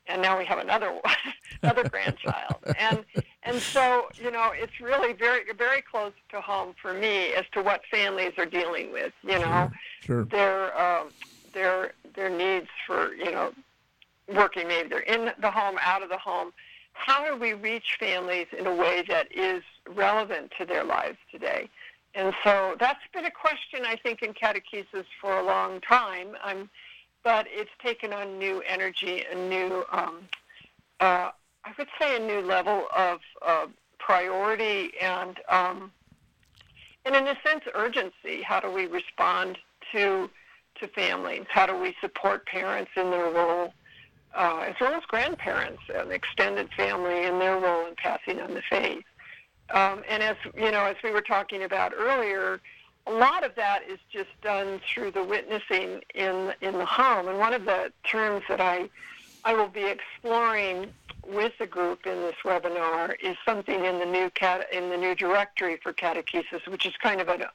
and 0.07 0.21
now 0.21 0.37
we 0.37 0.45
have 0.45 0.59
another 0.59 0.91
one, 0.91 1.15
another 1.63 1.83
grandchild, 1.83 2.61
and 2.79 3.03
and 3.43 3.61
so 3.73 4.07
you 4.17 4.31
know 4.31 4.51
it's 4.53 4.79
really 4.79 5.13
very 5.13 5.41
very 5.57 5.81
close 5.81 6.13
to 6.29 6.39
home 6.41 6.73
for 6.81 6.93
me 6.93 7.33
as 7.33 7.45
to 7.53 7.61
what 7.61 7.81
families 7.91 8.33
are 8.37 8.45
dealing 8.45 8.91
with. 8.93 9.11
You 9.23 9.39
know 9.39 9.69
Sure. 10.05 10.23
their 10.25 10.79
um, 10.79 11.11
their 11.53 11.93
their 12.15 12.29
needs 12.29 12.67
for 12.87 13.13
you 13.15 13.31
know 13.31 13.53
working 14.33 14.67
maybe 14.69 14.87
they're 14.87 14.99
in 15.01 15.31
the 15.41 15.51
home 15.51 15.77
out 15.81 16.01
of 16.01 16.09
the 16.09 16.17
home 16.17 16.53
how 16.93 17.29
do 17.29 17.35
we 17.37 17.53
reach 17.53 17.97
families 17.99 18.47
in 18.57 18.65
a 18.67 18.75
way 18.75 19.03
that 19.09 19.27
is 19.35 19.63
relevant 19.87 20.51
to 20.57 20.65
their 20.65 20.83
lives 20.83 21.17
today? 21.31 21.69
And 22.15 22.33
so 22.43 22.75
that's 22.79 22.99
been 23.11 23.25
a 23.25 23.31
question 23.31 23.85
i 23.85 23.95
think 23.95 24.21
in 24.21 24.33
catechesis 24.33 25.05
for 25.19 25.37
a 25.37 25.43
long 25.43 25.81
time. 25.81 26.37
Um, 26.43 26.69
but 27.23 27.47
it's 27.49 27.71
taken 27.81 28.13
on 28.13 28.37
new 28.37 28.61
energy 28.67 29.23
a 29.31 29.35
new 29.35 29.83
um, 29.91 30.19
uh, 30.99 31.31
i 31.65 31.71
would 31.77 31.87
say 31.99 32.15
a 32.17 32.19
new 32.19 32.41
level 32.41 32.85
of 32.95 33.19
uh, 33.45 33.65
priority 33.97 34.91
and 35.01 35.39
um, 35.49 35.91
and 37.05 37.15
in 37.15 37.27
a 37.27 37.37
sense 37.45 37.63
urgency. 37.73 38.41
How 38.41 38.59
do 38.59 38.71
we 38.71 38.85
respond 38.85 39.57
to 39.91 40.29
to 40.79 40.87
families 40.87 41.45
how 41.49 41.65
do 41.65 41.77
we 41.77 41.95
support 42.01 42.45
parents 42.45 42.91
in 42.95 43.11
their 43.11 43.29
role 43.29 43.73
uh, 44.35 44.65
as 44.67 44.75
well 44.81 44.93
as 44.93 45.03
grandparents 45.07 45.81
and 45.93 46.11
extended 46.11 46.69
family 46.75 47.25
and 47.25 47.39
their 47.39 47.57
role 47.57 47.85
in 47.85 47.95
passing 47.95 48.39
on 48.39 48.53
the 48.53 48.61
faith. 48.69 49.03
Um, 49.73 50.03
and 50.09 50.21
as 50.21 50.35
you 50.55 50.71
know 50.71 50.85
as 50.85 50.95
we 51.03 51.11
were 51.11 51.21
talking 51.21 51.63
about 51.63 51.93
earlier 51.95 52.59
a 53.05 53.11
lot 53.11 53.43
of 53.43 53.53
that 53.55 53.81
is 53.89 53.99
just 54.09 54.29
done 54.41 54.79
through 54.93 55.11
the 55.11 55.23
witnessing 55.23 56.01
in 56.15 56.53
in 56.61 56.73
the 56.77 56.85
home. 56.85 57.27
And 57.27 57.37
one 57.37 57.53
of 57.53 57.65
the 57.65 57.91
terms 58.03 58.43
that 58.49 58.61
i 58.61 58.89
i 59.45 59.53
will 59.53 59.67
be 59.67 59.85
exploring 59.85 60.93
with 61.25 61.53
the 61.59 61.67
group 61.67 62.05
in 62.05 62.15
this 62.21 62.35
webinar 62.43 63.15
is 63.21 63.37
something 63.45 63.85
in 63.85 63.99
the 63.99 64.05
new 64.05 64.29
cat 64.31 64.67
in 64.71 64.89
the 64.89 64.97
new 64.97 65.15
directory 65.15 65.79
for 65.81 65.93
catechesis, 65.93 66.67
which 66.67 66.85
is 66.85 66.93
kind 67.01 67.21
of 67.21 67.29
a 67.29 67.49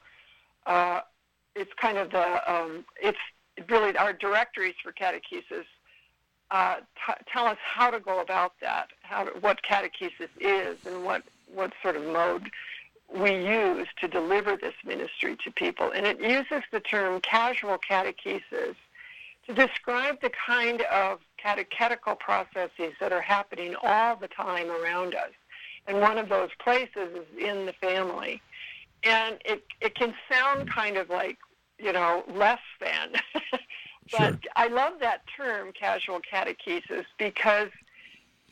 uh, 0.65 1.01
it's 1.55 1.71
kind 1.79 1.97
of 1.97 2.11
the 2.11 2.51
um, 2.51 2.85
it's 3.01 3.17
really 3.69 3.95
our 3.97 4.13
directories 4.13 4.75
for 4.83 4.91
catechesis 4.91 5.65
uh, 6.51 6.75
t- 6.77 7.23
tell 7.31 7.45
us 7.45 7.57
how 7.63 7.89
to 7.91 7.99
go 7.99 8.21
about 8.21 8.53
that, 8.61 8.87
how 9.01 9.23
to, 9.23 9.31
what 9.39 9.59
catechesis 9.63 10.29
is, 10.39 10.77
and 10.85 11.03
what 11.03 11.23
what 11.53 11.73
sort 11.81 11.95
of 11.95 12.03
mode 12.03 12.49
we 13.15 13.31
use 13.31 13.87
to 13.99 14.07
deliver 14.07 14.55
this 14.55 14.75
ministry 14.85 15.35
to 15.43 15.51
people. 15.51 15.91
And 15.91 16.05
it 16.05 16.21
uses 16.21 16.63
the 16.71 16.79
term 16.79 17.21
casual 17.21 17.77
catechesis 17.79 18.75
to 19.47 19.53
describe 19.53 20.21
the 20.21 20.29
kind 20.45 20.81
of 20.83 21.19
catechetical 21.37 22.15
processes 22.15 22.93
that 22.99 23.11
are 23.11 23.21
happening 23.21 23.75
all 23.81 24.15
the 24.15 24.27
time 24.27 24.69
around 24.69 25.15
us. 25.15 25.31
And 25.87 25.99
one 25.99 26.19
of 26.19 26.29
those 26.29 26.49
places 26.59 27.09
is 27.15 27.25
in 27.43 27.65
the 27.65 27.73
family. 27.73 28.41
And 29.03 29.37
it, 29.43 29.63
it 29.81 29.95
can 29.95 30.13
sound 30.31 30.69
kind 30.69 30.97
of 30.97 31.09
like, 31.09 31.37
you 31.79 31.93
know, 31.93 32.23
less 32.31 32.59
than. 32.79 33.13
but 34.11 34.19
Sure. 34.19 34.39
I 34.55 34.67
love 34.67 34.93
that 34.99 35.21
term, 35.35 35.71
casual 35.73 36.19
catechesis, 36.21 37.05
because 37.17 37.69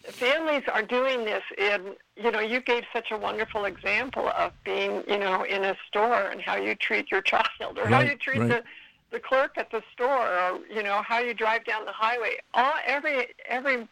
families 0.03 0.63
are 0.71 0.83
doing 0.83 1.25
this 1.25 1.43
in, 1.57 1.95
you 2.15 2.31
know, 2.31 2.39
you 2.39 2.61
gave 2.61 2.83
such 2.93 3.11
a 3.11 3.17
wonderful 3.17 3.65
example 3.65 4.27
of 4.29 4.53
being, 4.63 5.03
you 5.07 5.17
know, 5.17 5.43
in 5.43 5.63
a 5.63 5.75
store 5.87 6.29
and 6.29 6.41
how 6.41 6.55
you 6.55 6.75
treat 6.75 7.11
your 7.11 7.21
child 7.21 7.77
or 7.77 7.87
how 7.87 7.99
you 7.99 8.15
treat 8.15 8.39
right. 8.39 8.49
the 8.49 8.63
the 9.11 9.19
clerk 9.19 9.57
at 9.57 9.71
the 9.71 9.81
store 9.93 10.27
or 10.27 10.59
you 10.69 10.83
know 10.83 11.01
how 11.01 11.19
you 11.19 11.33
drive 11.33 11.63
down 11.65 11.85
the 11.85 11.91
highway 11.91 12.37
all 12.53 12.73
every 12.85 13.27
every 13.47 13.87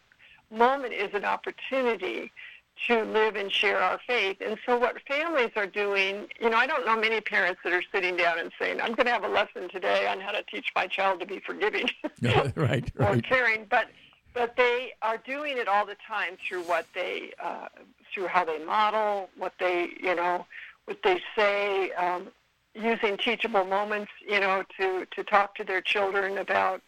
moment 0.50 0.92
is 0.92 1.12
an 1.14 1.24
opportunity 1.24 2.30
to 2.86 3.04
live 3.04 3.36
and 3.36 3.50
share 3.50 3.80
our 3.80 3.98
faith. 4.06 4.36
And 4.44 4.58
so 4.66 4.78
what 4.78 4.96
families 5.08 5.50
are 5.56 5.66
doing 5.66 6.26
you 6.40 6.50
know 6.50 6.56
i 6.56 6.66
don't 6.66 6.86
know 6.86 6.96
many 6.96 7.20
parents 7.20 7.60
that 7.64 7.72
are 7.72 7.82
sitting 7.92 8.16
down 8.16 8.38
and 8.38 8.50
saying 8.58 8.80
i'm 8.80 8.94
going 8.94 9.06
to 9.06 9.12
have 9.12 9.24
a 9.24 9.28
lesson 9.28 9.68
today 9.68 10.06
on 10.06 10.20
how 10.20 10.30
to 10.30 10.42
teach 10.44 10.66
my 10.74 10.86
child 10.86 11.20
to 11.20 11.26
be 11.26 11.40
forgiving 11.40 11.88
right, 12.22 12.92
or 12.98 13.06
right. 13.06 13.24
caring. 13.24 13.66
But 13.68 13.88
but 14.34 14.54
they 14.56 14.92
are 15.00 15.16
doing 15.16 15.56
it 15.56 15.66
all 15.66 15.86
the 15.86 15.96
time 16.06 16.36
through 16.46 16.62
what 16.62 16.86
they 16.94 17.32
uh, 17.42 17.68
through 18.12 18.26
how 18.26 18.44
they 18.44 18.62
model 18.64 19.30
what 19.36 19.54
they 19.58 19.90
you 20.00 20.14
know 20.14 20.46
what 20.84 20.98
they 21.02 21.20
say 21.36 21.90
um, 21.92 22.28
using 22.74 23.16
teachable 23.16 23.64
moments 23.64 24.12
you 24.26 24.40
know 24.40 24.62
to 24.78 25.06
to 25.14 25.24
talk 25.24 25.54
to 25.56 25.64
their 25.64 25.80
children 25.80 26.38
about 26.38 26.82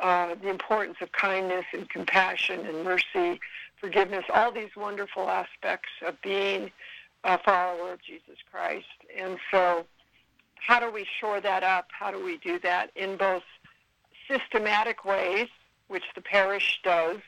uh, 0.00 0.34
the 0.42 0.48
importance 0.48 0.96
of 1.00 1.10
kindness 1.12 1.64
and 1.72 1.88
compassion 1.88 2.66
and 2.66 2.84
mercy 2.84 3.40
forgiveness 3.84 4.24
all 4.32 4.50
these 4.50 4.70
wonderful 4.76 5.28
aspects 5.28 5.90
of 6.06 6.20
being 6.22 6.70
a 7.24 7.38
follower 7.38 7.92
of 7.92 8.02
jesus 8.02 8.38
christ 8.50 8.86
and 9.18 9.38
so 9.50 9.84
how 10.54 10.80
do 10.80 10.90
we 10.90 11.06
shore 11.20 11.40
that 11.40 11.62
up 11.62 11.86
how 11.90 12.10
do 12.10 12.24
we 12.24 12.38
do 12.38 12.58
that 12.58 12.90
in 12.96 13.16
both 13.16 13.42
systematic 14.28 15.04
ways 15.04 15.48
which 15.88 16.04
the 16.14 16.20
parish 16.20 16.80
does 16.82 17.18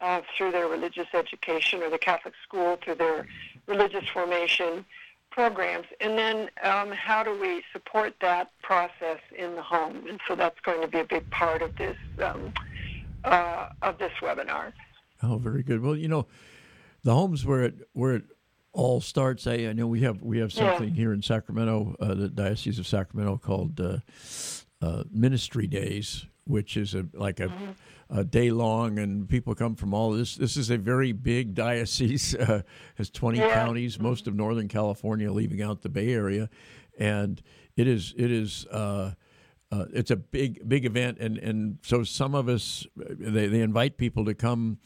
uh, 0.00 0.20
through 0.36 0.52
their 0.52 0.68
religious 0.68 1.06
education 1.14 1.82
or 1.82 1.90
the 1.90 1.98
Catholic 1.98 2.34
school 2.42 2.78
through 2.84 2.96
their 2.96 3.26
religious 3.66 4.06
formation 4.08 4.84
programs. 5.30 5.86
And 6.00 6.18
then 6.18 6.50
um, 6.62 6.92
how 6.92 7.22
do 7.22 7.38
we 7.38 7.62
support 7.72 8.14
that 8.20 8.50
process 8.62 9.20
in 9.36 9.54
the 9.54 9.62
home? 9.62 10.06
And 10.08 10.20
so 10.26 10.34
that's 10.34 10.60
going 10.60 10.80
to 10.82 10.88
be 10.88 11.00
a 11.00 11.04
big 11.04 11.28
part 11.30 11.62
of 11.62 11.76
this 11.76 11.96
um, 12.22 12.52
uh, 13.24 13.68
of 13.82 13.98
this 13.98 14.12
webinar. 14.20 14.72
Oh, 15.22 15.38
very 15.38 15.62
good. 15.62 15.80
Well, 15.80 15.96
you 15.96 16.08
know, 16.08 16.26
the 17.02 17.14
homes 17.14 17.44
where 17.44 17.62
it 17.64 17.74
where 17.92 18.16
it 18.16 18.24
all 18.72 19.00
starts. 19.00 19.46
I, 19.46 19.54
I 19.54 19.72
know 19.72 19.86
we 19.86 20.00
have 20.02 20.22
we 20.22 20.38
have 20.38 20.52
Yeah. 20.52 20.70
something 20.70 20.94
here 20.94 21.12
in 21.12 21.22
Sacramento, 21.22 21.96
uh, 22.00 22.14
the 22.14 22.28
Diocese 22.28 22.78
of 22.78 22.86
Sacramento, 22.86 23.38
called 23.38 23.80
uh, 23.80 23.98
uh, 24.82 25.04
Ministry 25.10 25.66
Days, 25.66 26.26
which 26.44 26.76
is 26.76 26.94
a 26.94 27.06
like 27.14 27.40
a, 27.40 27.50
a 28.10 28.22
day 28.24 28.50
long, 28.50 28.98
and 28.98 29.26
people 29.28 29.54
come 29.54 29.74
from 29.76 29.94
all 29.94 30.10
this. 30.12 30.36
This 30.36 30.56
is 30.56 30.68
a 30.70 30.76
very 30.76 31.12
big 31.12 31.54
diocese. 31.54 32.34
Uh, 32.38 32.62
has 32.96 33.08
twenty 33.10 33.38
Yeah. 33.38 33.54
counties, 33.54 33.98
most 33.98 34.26
of 34.26 34.34
Northern 34.34 34.68
California, 34.68 35.32
leaving 35.32 35.62
out 35.62 35.80
the 35.82 35.88
Bay 35.88 36.12
Area, 36.12 36.50
and 36.98 37.40
it 37.76 37.86
is 37.88 38.12
it 38.18 38.30
is. 38.30 38.66
Uh, 38.66 39.12
uh, 39.72 39.86
it's 39.92 40.12
a 40.12 40.16
big 40.16 40.68
big 40.68 40.84
event 40.84 41.18
and 41.18 41.38
and 41.38 41.78
so 41.82 42.04
some 42.04 42.36
of 42.36 42.48
us 42.48 42.86
they, 42.96 43.48
they 43.48 43.60
invite 43.62 43.96
people 43.96 44.24
to 44.24 44.32
come 44.32 44.78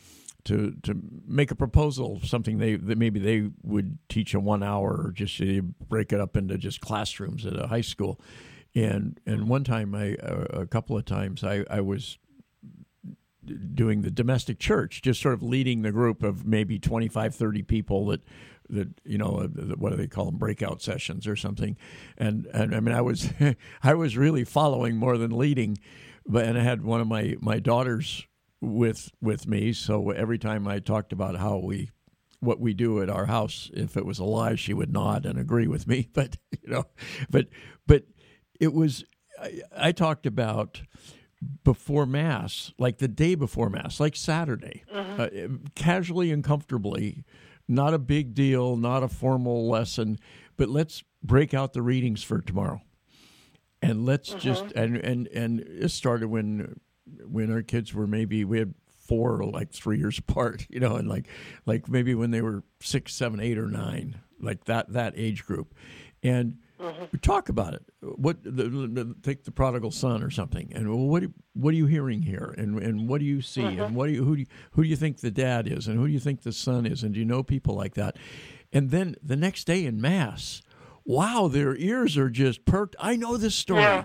to 0.45 0.75
to 0.83 0.95
make 1.27 1.51
a 1.51 1.55
proposal 1.55 2.21
something 2.25 2.59
they 2.59 2.77
that 2.77 2.99
maybe 2.99 3.21
they 3.21 3.51
would 3.63 3.99
teach 4.09 4.35
in 4.35 4.45
one 4.45 4.63
hour 4.63 4.91
or 4.91 5.13
just 5.13 5.41
break 5.89 6.13
it 6.13 6.21
up 6.21 6.37
into 6.37 6.57
just 6.59 6.81
classrooms 6.81 7.47
at 7.47 7.59
a 7.59 7.67
high 7.67 7.81
school. 7.81 8.21
And 8.75 9.19
and 9.27 9.49
one 9.49 9.65
time 9.65 9.95
I 9.95 10.17
a 10.21 10.67
couple 10.67 10.97
of 10.97 11.05
times 11.05 11.43
I 11.45 11.65
I 11.71 11.81
was 11.81 12.19
doing 13.75 14.03
the 14.03 14.11
domestic 14.11 14.59
church 14.59 15.03
just 15.03 15.21
sort 15.21 15.35
of 15.35 15.43
leading 15.43 15.83
the 15.83 15.91
group 15.91 16.23
of 16.23 16.47
maybe 16.47 16.79
25 16.79 17.35
30 17.35 17.63
people 17.63 18.07
that 18.07 18.21
that 18.69 18.89
you 19.05 19.19
know 19.19 19.41
uh, 19.43 19.75
what 19.77 19.91
do 19.91 19.97
they 19.97 20.07
call 20.07 20.27
them 20.27 20.37
breakout 20.37 20.81
sessions 20.81 21.27
or 21.27 21.37
something. 21.37 21.77
And 22.17 22.47
and 22.53 22.75
I 22.75 22.81
mean 22.81 22.95
I 22.95 23.01
was 23.01 23.31
I 23.83 23.95
was 23.95 24.17
really 24.17 24.45
following 24.45 24.97
more 24.97 25.19
than 25.19 25.37
leading 25.37 25.79
but 26.27 26.45
and 26.45 26.59
I 26.59 26.63
had 26.63 26.83
one 26.83 27.01
of 27.01 27.09
my 27.09 27.37
my 27.41 27.59
daughters 27.59 28.27
with 28.61 29.11
with 29.21 29.47
me. 29.47 29.73
So 29.73 30.11
every 30.11 30.39
time 30.39 30.67
I 30.69 30.79
talked 30.79 31.13
about 31.13 31.37
how 31.37 31.59
we 31.59 31.91
what 32.41 32.61
we 32.61 32.73
do 32.73 33.03
at 33.03 33.11
our 33.11 33.27
house 33.27 33.71
if 33.75 33.97
it 33.99 34.07
was 34.07 34.19
a 34.19 34.25
lie 34.25 34.55
she 34.55 34.73
would 34.73 34.91
nod 34.93 35.27
and 35.27 35.39
agree 35.39 35.67
with 35.67 35.87
me. 35.87 36.09
But 36.15 36.37
you 36.63 36.71
know 36.71 36.85
but 37.31 37.49
but 37.87 38.05
it 38.59 38.73
was 38.73 39.05
I, 39.41 39.61
I 39.77 39.93
talked 39.93 40.27
about 40.27 40.83
before 41.65 42.05
mass 42.05 42.73
like 42.79 42.99
the 42.99 43.09
day 43.09 43.35
before 43.35 43.71
mass 43.71 43.99
like 43.99 44.15
saturday 44.15 44.85
mm-hmm. 44.95 45.21
uh, 45.21 45.45
um, 45.45 45.65
casually 45.75 46.31
and 46.31 46.45
comfortably 46.45 47.25
not 47.67 47.95
a 47.95 47.99
big 47.99 48.35
deal 48.35 48.77
not 48.77 49.03
a 49.03 49.09
formal 49.09 49.67
lesson 49.67 50.19
but 50.61 50.69
let's 50.69 51.03
break 51.23 51.55
out 51.55 51.73
the 51.73 51.81
readings 51.81 52.23
for 52.23 52.41
tomorrow. 52.41 52.83
And 53.83 54.05
let's 54.05 54.29
mm-hmm. 54.31 54.41
just 54.41 54.65
and 54.73 54.97
and 54.97 55.27
and 55.29 55.61
it 55.61 55.91
started 55.91 56.29
when 56.29 56.81
when 57.25 57.53
our 57.53 57.63
kids 57.63 57.95
were 57.95 58.07
maybe 58.07 58.45
we 58.45 58.59
had 58.59 58.75
four 58.99 59.43
like 59.45 59.73
three 59.73 59.99
years 59.99 60.19
apart 60.29 60.67
you 60.69 60.81
know 60.81 60.97
and 60.97 61.09
like 61.09 61.27
like 61.67 61.89
maybe 61.89 62.15
when 62.15 62.31
they 62.31 62.41
were 62.41 62.63
six 62.81 63.15
seven 63.15 63.41
eight 63.41 63.59
or 63.59 63.67
nine 63.67 64.21
like 64.41 64.65
that 64.65 64.93
that 64.93 65.13
age 65.17 65.45
group 65.45 65.75
and 66.23 66.59
Mm-hmm. 66.81 67.17
Talk 67.19 67.51
about 67.51 67.75
it. 67.75 67.83
What 68.01 68.43
the, 68.43 68.51
the, 68.51 69.15
take 69.23 69.45
the 69.45 69.51
prodigal 69.51 69.91
son 69.91 70.23
or 70.23 70.31
something, 70.31 70.73
and 70.75 71.11
what 71.11 71.25
what 71.53 71.75
are 71.75 71.77
you 71.77 71.85
hearing 71.85 72.23
here, 72.23 72.55
and 72.57 72.79
and 72.79 73.07
what 73.07 73.19
do 73.19 73.27
you 73.27 73.43
see, 73.43 73.61
mm-hmm. 73.61 73.83
and 73.83 73.95
what 73.95 74.07
do 74.07 74.13
you 74.13 74.25
who 74.25 74.37
do 74.37 74.41
you, 74.41 74.47
who 74.73 74.83
do 74.83 74.89
you 74.89 74.97
think 74.97 75.19
the 75.21 75.31
dad 75.31 75.69
is, 75.69 75.87
and 75.87 75.99
who 75.99 76.07
do 76.07 76.13
you 76.13 76.19
think 76.19 76.43
the 76.43 76.53
son 76.53 76.87
is, 76.87 77.03
and 77.03 77.13
do 77.13 77.21
you 77.21 77.27
know 77.27 77.43
people 77.43 77.75
like 77.75 77.95
that? 77.95 78.17
And 78.73 78.91
then 78.91 79.17
the 79.23 79.37
next 79.37 79.65
day 79.65 79.85
in 79.85 80.01
mass, 80.01 80.63
wow, 81.05 81.49
their 81.49 81.77
ears 81.77 82.17
are 82.17 82.31
just 82.31 82.65
perked. 82.65 82.97
I 82.99 83.15
know 83.15 83.37
this 83.37 83.55
story, 83.55 83.83
yeah. 83.83 84.05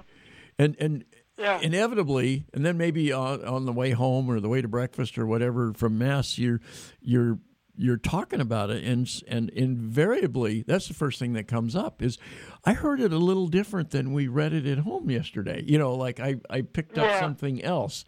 and 0.59 0.75
and 0.77 1.05
yeah. 1.38 1.60
inevitably, 1.60 2.45
and 2.54 2.65
then 2.65 2.78
maybe 2.78 3.12
on, 3.12 3.43
on 3.45 3.65
the 3.65 3.74
way 3.74 3.91
home 3.91 4.30
or 4.30 4.39
the 4.39 4.50
way 4.50 4.62
to 4.62 4.67
breakfast 4.67 5.17
or 5.17 5.26
whatever 5.26 5.74
from 5.74 5.98
mass, 5.98 6.38
you're 6.38 6.62
you're 7.02 7.39
you're 7.78 7.98
talking 7.98 8.39
about 8.39 8.69
it 8.69 8.84
and 8.86 9.21
and 9.28 9.50
invariably 9.50 10.63
that's 10.65 10.88
the 10.88 10.93
first 10.93 11.19
thing 11.19 11.34
that 11.34 11.45
comes 11.45 11.76
up 11.76 12.02
is 12.02 12.17
I 12.63 12.71
heard 12.71 13.02
it 13.02 13.12
a 13.12 13.17
little 13.17 13.48
different 13.48 13.91
than 13.91 14.13
we 14.13 14.30
read 14.30 14.54
it 14.54 14.65
at 14.65 14.80
home 14.80 15.10
yesterday. 15.10 15.62
You 15.65 15.78
know, 15.78 15.93
like 15.93 16.19
I 16.19 16.36
I 16.50 16.62
picked 16.62 16.98
up 16.98 17.06
yeah. 17.06 17.19
something 17.19 17.62
else 17.63 18.06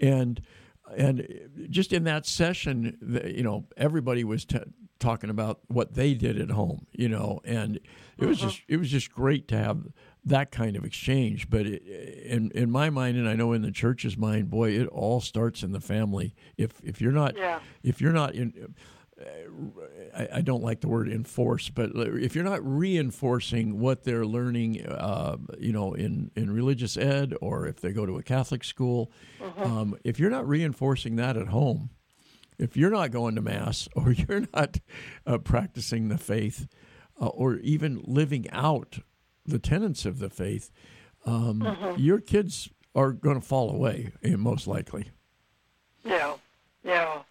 and 0.00 0.40
and 0.96 1.26
just 1.70 1.92
in 1.92 2.04
that 2.04 2.26
session, 2.26 2.98
you 3.34 3.42
know, 3.42 3.66
everybody 3.76 4.22
was 4.22 4.44
t- 4.44 4.58
talking 4.98 5.30
about 5.30 5.60
what 5.68 5.94
they 5.94 6.14
did 6.14 6.38
at 6.38 6.50
home, 6.50 6.86
you 6.92 7.08
know, 7.08 7.40
and 7.44 7.76
it 8.18 8.26
was 8.26 8.38
mm-hmm. 8.38 8.48
just 8.48 8.62
it 8.68 8.76
was 8.76 8.90
just 8.90 9.12
great 9.12 9.48
to 9.48 9.56
have 9.56 9.86
that 10.24 10.50
kind 10.50 10.76
of 10.76 10.84
exchange. 10.84 11.50
But 11.50 11.66
it, 11.66 11.82
in 11.82 12.50
in 12.52 12.70
my 12.70 12.90
mind, 12.90 13.16
and 13.16 13.28
I 13.28 13.34
know 13.34 13.52
in 13.52 13.62
the 13.62 13.72
church's 13.72 14.16
mind, 14.16 14.50
boy, 14.50 14.70
it 14.70 14.86
all 14.88 15.20
starts 15.20 15.62
in 15.62 15.72
the 15.72 15.80
family. 15.80 16.34
If 16.56 16.80
if 16.82 17.00
you're 17.00 17.12
not 17.12 17.36
yeah. 17.36 17.60
if 17.82 18.00
you're 18.00 18.12
not 18.12 18.34
in 18.34 18.74
I, 20.16 20.28
I, 20.34 20.40
don't 20.40 20.62
like 20.62 20.80
the 20.80 20.88
word 20.88 21.08
enforce, 21.08 21.70
but 21.70 21.90
if 21.94 22.34
you're 22.34 22.44
not 22.44 22.64
reinforcing 22.64 23.78
what 23.78 24.04
they're 24.04 24.26
learning, 24.26 24.84
uh, 24.86 25.36
you 25.58 25.72
know, 25.72 25.94
in, 25.94 26.30
in 26.34 26.50
religious 26.50 26.96
ed 26.96 27.34
or 27.40 27.66
if 27.66 27.80
they 27.80 27.92
go 27.92 28.06
to 28.06 28.16
a 28.18 28.22
Catholic 28.22 28.64
school, 28.64 29.12
mm-hmm. 29.40 29.62
um, 29.62 29.96
if 30.04 30.18
you're 30.18 30.30
not 30.30 30.48
reinforcing 30.48 31.16
that 31.16 31.36
at 31.36 31.48
home, 31.48 31.90
if 32.58 32.76
you're 32.76 32.90
not 32.90 33.12
going 33.12 33.34
to 33.36 33.42
Mass 33.42 33.88
or 33.96 34.12
you're 34.12 34.46
not 34.52 34.80
uh, 35.26 35.38
practicing 35.38 36.08
the 36.08 36.18
faith 36.18 36.66
uh, 37.20 37.26
or 37.26 37.56
even 37.58 38.02
living 38.04 38.50
out 38.50 38.98
the 39.46 39.58
tenets 39.58 40.04
of 40.04 40.18
the 40.18 40.30
faith, 40.30 40.70
um, 41.26 41.60
mm-hmm. 41.60 42.00
your 42.00 42.20
kids 42.20 42.68
are 42.94 43.12
going 43.12 43.40
to 43.40 43.46
fall 43.46 43.70
away, 43.70 44.12
eh, 44.22 44.36
most 44.36 44.66
likely. 44.66 45.10
Yeah, 46.04 46.34
yeah. 46.84 47.22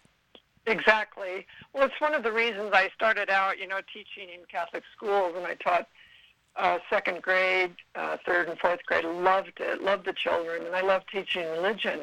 Exactly. 0.66 1.46
Well, 1.72 1.84
it's 1.84 2.00
one 2.00 2.14
of 2.14 2.22
the 2.22 2.32
reasons 2.32 2.70
I 2.72 2.88
started 2.94 3.28
out, 3.28 3.58
you 3.58 3.68
know, 3.68 3.80
teaching 3.92 4.32
in 4.32 4.44
Catholic 4.50 4.82
schools, 4.96 5.34
and 5.36 5.46
I 5.46 5.54
taught 5.54 5.88
uh, 6.56 6.78
second 6.88 7.20
grade, 7.20 7.74
uh, 7.94 8.16
third 8.24 8.48
and 8.48 8.58
fourth 8.58 8.84
grade. 8.86 9.04
Loved 9.04 9.60
it. 9.60 9.82
Loved 9.82 10.06
the 10.06 10.12
children, 10.12 10.64
and 10.64 10.74
I 10.74 10.80
loved 10.80 11.10
teaching 11.10 11.48
religion. 11.50 12.00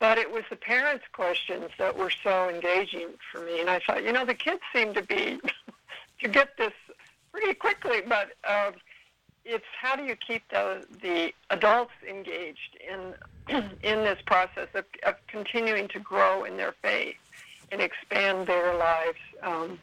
But 0.00 0.18
it 0.18 0.30
was 0.30 0.42
the 0.50 0.56
parents' 0.56 1.04
questions 1.12 1.70
that 1.78 1.96
were 1.96 2.10
so 2.10 2.48
engaging 2.48 3.10
for 3.30 3.40
me, 3.42 3.60
and 3.60 3.70
I 3.70 3.80
thought, 3.86 4.02
you 4.02 4.12
know, 4.12 4.24
the 4.24 4.34
kids 4.34 4.60
seem 4.74 4.92
to 4.94 5.02
be 5.02 5.40
to 6.20 6.28
get 6.28 6.56
this 6.58 6.72
pretty 7.30 7.54
quickly, 7.54 8.00
but 8.06 8.30
uh, 8.42 8.72
it's 9.44 9.64
how 9.80 9.96
do 9.96 10.04
you 10.04 10.16
keep 10.16 10.48
the 10.48 10.84
the 11.02 11.32
adults 11.50 11.92
engaged 12.08 12.78
in 12.88 13.14
in 13.82 14.04
this 14.04 14.18
process 14.26 14.68
of, 14.74 14.84
of 15.04 15.14
continuing 15.26 15.88
to 15.88 15.98
grow 15.98 16.44
in 16.44 16.56
their 16.56 16.72
faith 16.82 17.16
and 17.70 17.80
expand 17.80 18.46
their 18.46 18.76
lives. 18.76 19.18
Um, 19.42 19.78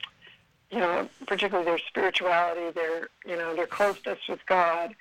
you 0.72 0.80
know, 0.80 1.10
particularly 1.28 1.66
their 1.66 1.80
spirituality, 1.80 2.72
their 2.72 3.10
you 3.26 3.36
know 3.36 3.56
their 3.56 3.68
closeness 3.68 4.20
with 4.28 4.46
God. 4.46 4.96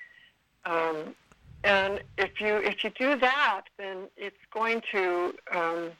Um, 0.64 1.14
and 1.62 2.00
if 2.18 2.40
you 2.40 2.56
if 2.56 2.82
you 2.84 2.90
do 2.90 3.16
that, 3.16 3.62
then 3.78 4.08
it's 4.16 4.44
going 4.52 4.82
to 4.92 5.34
um, 5.54 5.90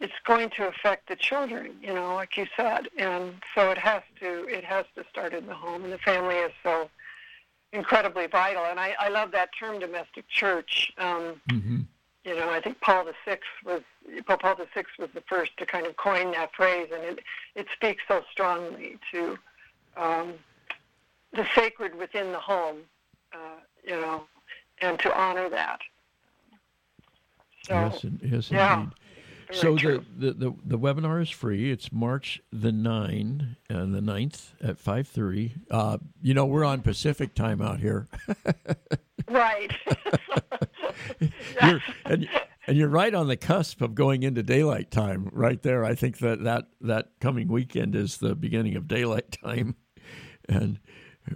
it's 0.00 0.12
going 0.24 0.50
to 0.50 0.68
affect 0.68 1.08
the 1.08 1.16
children. 1.16 1.76
You 1.82 1.94
know, 1.94 2.14
like 2.14 2.36
you 2.36 2.46
said, 2.56 2.88
and 2.98 3.34
so 3.54 3.70
it 3.70 3.78
has 3.78 4.02
to 4.20 4.46
it 4.48 4.64
has 4.64 4.84
to 4.96 5.04
start 5.10 5.32
in 5.32 5.46
the 5.46 5.54
home, 5.54 5.84
and 5.84 5.92
the 5.92 5.98
family 5.98 6.36
is 6.36 6.52
so 6.62 6.90
incredibly 7.72 8.26
vital. 8.26 8.64
And 8.64 8.80
I, 8.80 8.94
I 8.98 9.08
love 9.08 9.30
that 9.32 9.50
term, 9.58 9.78
domestic 9.78 10.28
church. 10.28 10.92
Um, 10.98 11.40
mm-hmm 11.48 11.80
you 12.28 12.34
know, 12.36 12.50
I 12.50 12.60
think 12.60 12.80
Paul 12.80 13.04
VI 13.24 13.38
was 13.64 13.80
Pope 14.26 14.42
Paul 14.42 14.56
VI 14.56 14.84
was 14.98 15.08
the 15.14 15.22
first 15.22 15.56
to 15.56 15.66
kind 15.66 15.86
of 15.86 15.96
coin 15.96 16.32
that 16.32 16.54
phrase, 16.54 16.88
and 16.92 17.02
it 17.02 17.20
it 17.54 17.66
speaks 17.74 18.02
so 18.06 18.22
strongly 18.30 18.98
to 19.12 19.38
um, 19.96 20.34
the 21.32 21.46
sacred 21.54 21.94
within 21.94 22.32
the 22.32 22.38
home, 22.38 22.78
uh, 23.32 23.60
you 23.82 23.98
know, 23.98 24.24
and 24.82 24.98
to 25.00 25.18
honor 25.18 25.48
that. 25.48 25.80
So, 27.62 27.74
yes, 27.74 28.04
yes, 28.22 28.50
yeah. 28.50 28.86
So 29.52 29.74
the, 29.74 30.04
the, 30.16 30.32
the, 30.32 30.54
the, 30.64 30.78
webinar 30.78 31.22
is 31.22 31.30
free. 31.30 31.70
It's 31.70 31.90
March 31.92 32.40
the 32.52 32.72
9 32.72 33.56
and 33.70 33.94
the 33.94 34.00
9th 34.00 34.52
at 34.62 34.82
5.30. 34.82 35.52
Uh, 35.70 35.98
you 36.22 36.34
know, 36.34 36.46
we're 36.46 36.64
on 36.64 36.82
Pacific 36.82 37.34
time 37.34 37.62
out 37.62 37.80
here. 37.80 38.08
right. 39.28 39.72
you're, 41.62 41.82
and, 42.04 42.28
and 42.66 42.76
you're 42.76 42.88
right 42.88 43.14
on 43.14 43.28
the 43.28 43.36
cusp 43.36 43.80
of 43.80 43.94
going 43.94 44.22
into 44.22 44.42
daylight 44.42 44.90
time 44.90 45.30
right 45.32 45.62
there. 45.62 45.84
I 45.84 45.94
think 45.94 46.18
that 46.18 46.44
that, 46.44 46.66
that 46.82 47.12
coming 47.20 47.48
weekend 47.48 47.94
is 47.94 48.18
the 48.18 48.34
beginning 48.34 48.76
of 48.76 48.86
daylight 48.86 49.32
time. 49.44 49.76
And, 50.48 50.78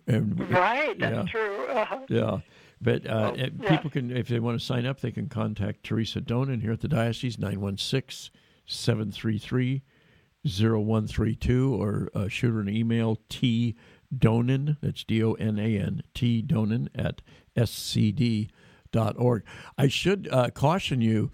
and 0.06 0.50
right, 0.50 0.98
that's 0.98 1.16
yeah, 1.16 1.24
true. 1.24 1.66
Uh-huh. 1.66 2.00
Yeah. 2.08 2.38
But 2.82 3.06
uh, 3.06 3.32
yeah. 3.36 3.48
people 3.68 3.90
can, 3.90 4.10
if 4.10 4.26
they 4.26 4.40
want 4.40 4.58
to 4.58 4.64
sign 4.64 4.86
up, 4.86 5.00
they 5.00 5.12
can 5.12 5.28
contact 5.28 5.84
Teresa 5.84 6.20
Donan 6.20 6.60
here 6.60 6.72
at 6.72 6.80
the 6.80 6.88
Diocese, 6.88 7.38
916 7.38 8.32
733 8.66 9.82
0132, 10.44 11.74
or 11.80 12.10
uh, 12.14 12.26
shoot 12.26 12.52
her 12.52 12.60
an 12.60 12.68
email, 12.68 13.18
T 13.28 13.76
Donan, 14.14 14.76
that's 14.82 15.04
D 15.04 15.22
O 15.22 15.34
N 15.34 15.60
A 15.60 15.78
N, 15.78 16.02
T 16.12 16.42
Donan 16.42 16.88
at 16.94 17.22
scd.org. 17.56 19.44
I 19.78 19.88
should 19.88 20.28
uh, 20.30 20.50
caution 20.50 21.00
you 21.00 21.30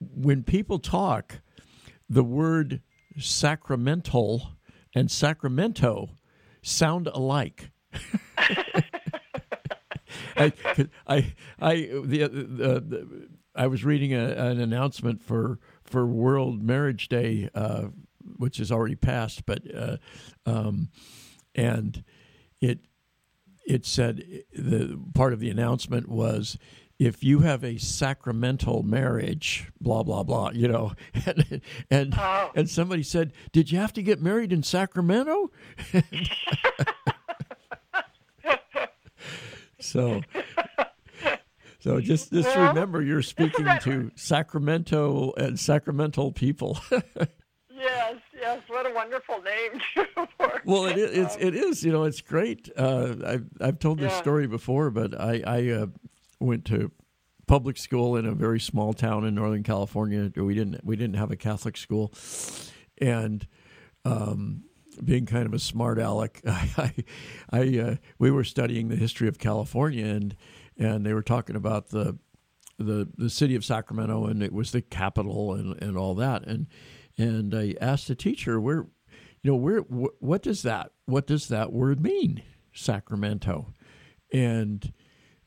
when 0.00 0.42
people 0.42 0.78
talk, 0.78 1.40
the 2.08 2.24
word 2.24 2.82
sacramental 3.18 4.50
and 4.94 5.10
sacramento 5.10 6.10
sound 6.62 7.06
alike. 7.08 7.70
I, 10.38 10.52
I, 11.06 11.34
I, 11.60 11.74
the, 12.04 12.28
the, 12.28 12.80
the, 12.80 13.28
I 13.54 13.66
was 13.66 13.84
reading 13.84 14.14
a, 14.14 14.24
an 14.24 14.60
announcement 14.60 15.22
for 15.22 15.58
for 15.82 16.06
World 16.06 16.62
Marriage 16.62 17.08
Day, 17.08 17.48
uh, 17.54 17.88
which 18.36 18.60
is 18.60 18.70
already 18.70 18.94
passed, 18.94 19.46
but 19.46 19.62
uh, 19.74 19.96
um, 20.46 20.90
and 21.54 22.04
it 22.60 22.80
it 23.66 23.84
said 23.84 24.22
the 24.52 24.98
part 25.14 25.32
of 25.32 25.40
the 25.40 25.50
announcement 25.50 26.08
was 26.08 26.56
if 26.98 27.22
you 27.22 27.40
have 27.40 27.62
a 27.62 27.78
sacramental 27.78 28.82
marriage, 28.82 29.70
blah 29.80 30.02
blah 30.02 30.22
blah, 30.22 30.50
you 30.50 30.68
know, 30.68 30.92
and 31.26 31.60
and, 31.90 32.14
oh. 32.16 32.50
and 32.54 32.68
somebody 32.68 33.02
said, 33.02 33.32
"Did 33.52 33.70
you 33.70 33.78
have 33.78 33.92
to 33.94 34.02
get 34.02 34.20
married 34.20 34.52
in 34.52 34.62
Sacramento?" 34.62 35.50
So, 39.80 40.22
so 41.80 42.00
just 42.00 42.32
just 42.32 42.48
well, 42.56 42.68
remember, 42.68 43.02
you're 43.02 43.22
speaking 43.22 43.66
to 43.82 44.10
Sacramento 44.14 45.32
and 45.36 45.58
Sacramento 45.58 46.30
people. 46.30 46.78
yes, 46.90 48.16
yes. 48.34 48.60
What 48.68 48.90
a 48.90 48.94
wonderful 48.94 49.40
name 49.42 49.80
too. 49.94 50.26
well, 50.64 50.86
it 50.86 50.98
is. 50.98 51.16
It's, 51.16 51.36
it 51.38 51.54
is. 51.54 51.84
You 51.84 51.92
know, 51.92 52.04
it's 52.04 52.20
great. 52.20 52.70
Uh, 52.76 53.14
I've 53.24 53.46
I've 53.60 53.78
told 53.78 53.98
this 53.98 54.12
yeah. 54.12 54.20
story 54.20 54.46
before, 54.46 54.90
but 54.90 55.18
I 55.18 55.42
I 55.46 55.68
uh, 55.70 55.86
went 56.40 56.64
to 56.66 56.90
public 57.46 57.78
school 57.78 58.16
in 58.16 58.26
a 58.26 58.32
very 58.32 58.60
small 58.60 58.92
town 58.92 59.24
in 59.24 59.34
Northern 59.34 59.62
California. 59.62 60.30
We 60.36 60.54
didn't 60.54 60.84
we 60.84 60.96
didn't 60.96 61.16
have 61.16 61.30
a 61.30 61.36
Catholic 61.36 61.76
school, 61.76 62.12
and 62.98 63.46
um, 64.04 64.64
being 65.04 65.26
kind 65.26 65.46
of 65.46 65.54
a 65.54 65.58
smart 65.58 65.98
aleck, 65.98 66.40
I, 66.46 66.92
I, 67.50 67.78
uh, 67.78 67.96
we 68.18 68.30
were 68.30 68.44
studying 68.44 68.88
the 68.88 68.96
history 68.96 69.28
of 69.28 69.38
California, 69.38 70.06
and 70.06 70.36
and 70.76 71.04
they 71.04 71.12
were 71.12 71.22
talking 71.22 71.56
about 71.56 71.88
the 71.88 72.18
the 72.78 73.08
the 73.16 73.30
city 73.30 73.54
of 73.54 73.64
Sacramento, 73.64 74.26
and 74.26 74.42
it 74.42 74.52
was 74.52 74.72
the 74.72 74.82
capital, 74.82 75.54
and 75.54 75.80
and 75.82 75.96
all 75.96 76.14
that, 76.16 76.46
and 76.46 76.66
and 77.16 77.54
I 77.54 77.74
asked 77.80 78.08
the 78.08 78.14
teacher 78.14 78.60
where, 78.60 78.86
you 79.42 79.50
know, 79.50 79.56
where 79.56 79.80
wh- 79.80 80.22
what 80.22 80.42
does 80.42 80.62
that 80.62 80.92
what 81.06 81.26
does 81.26 81.48
that 81.48 81.72
word 81.72 82.00
mean, 82.00 82.42
Sacramento, 82.72 83.74
and 84.32 84.92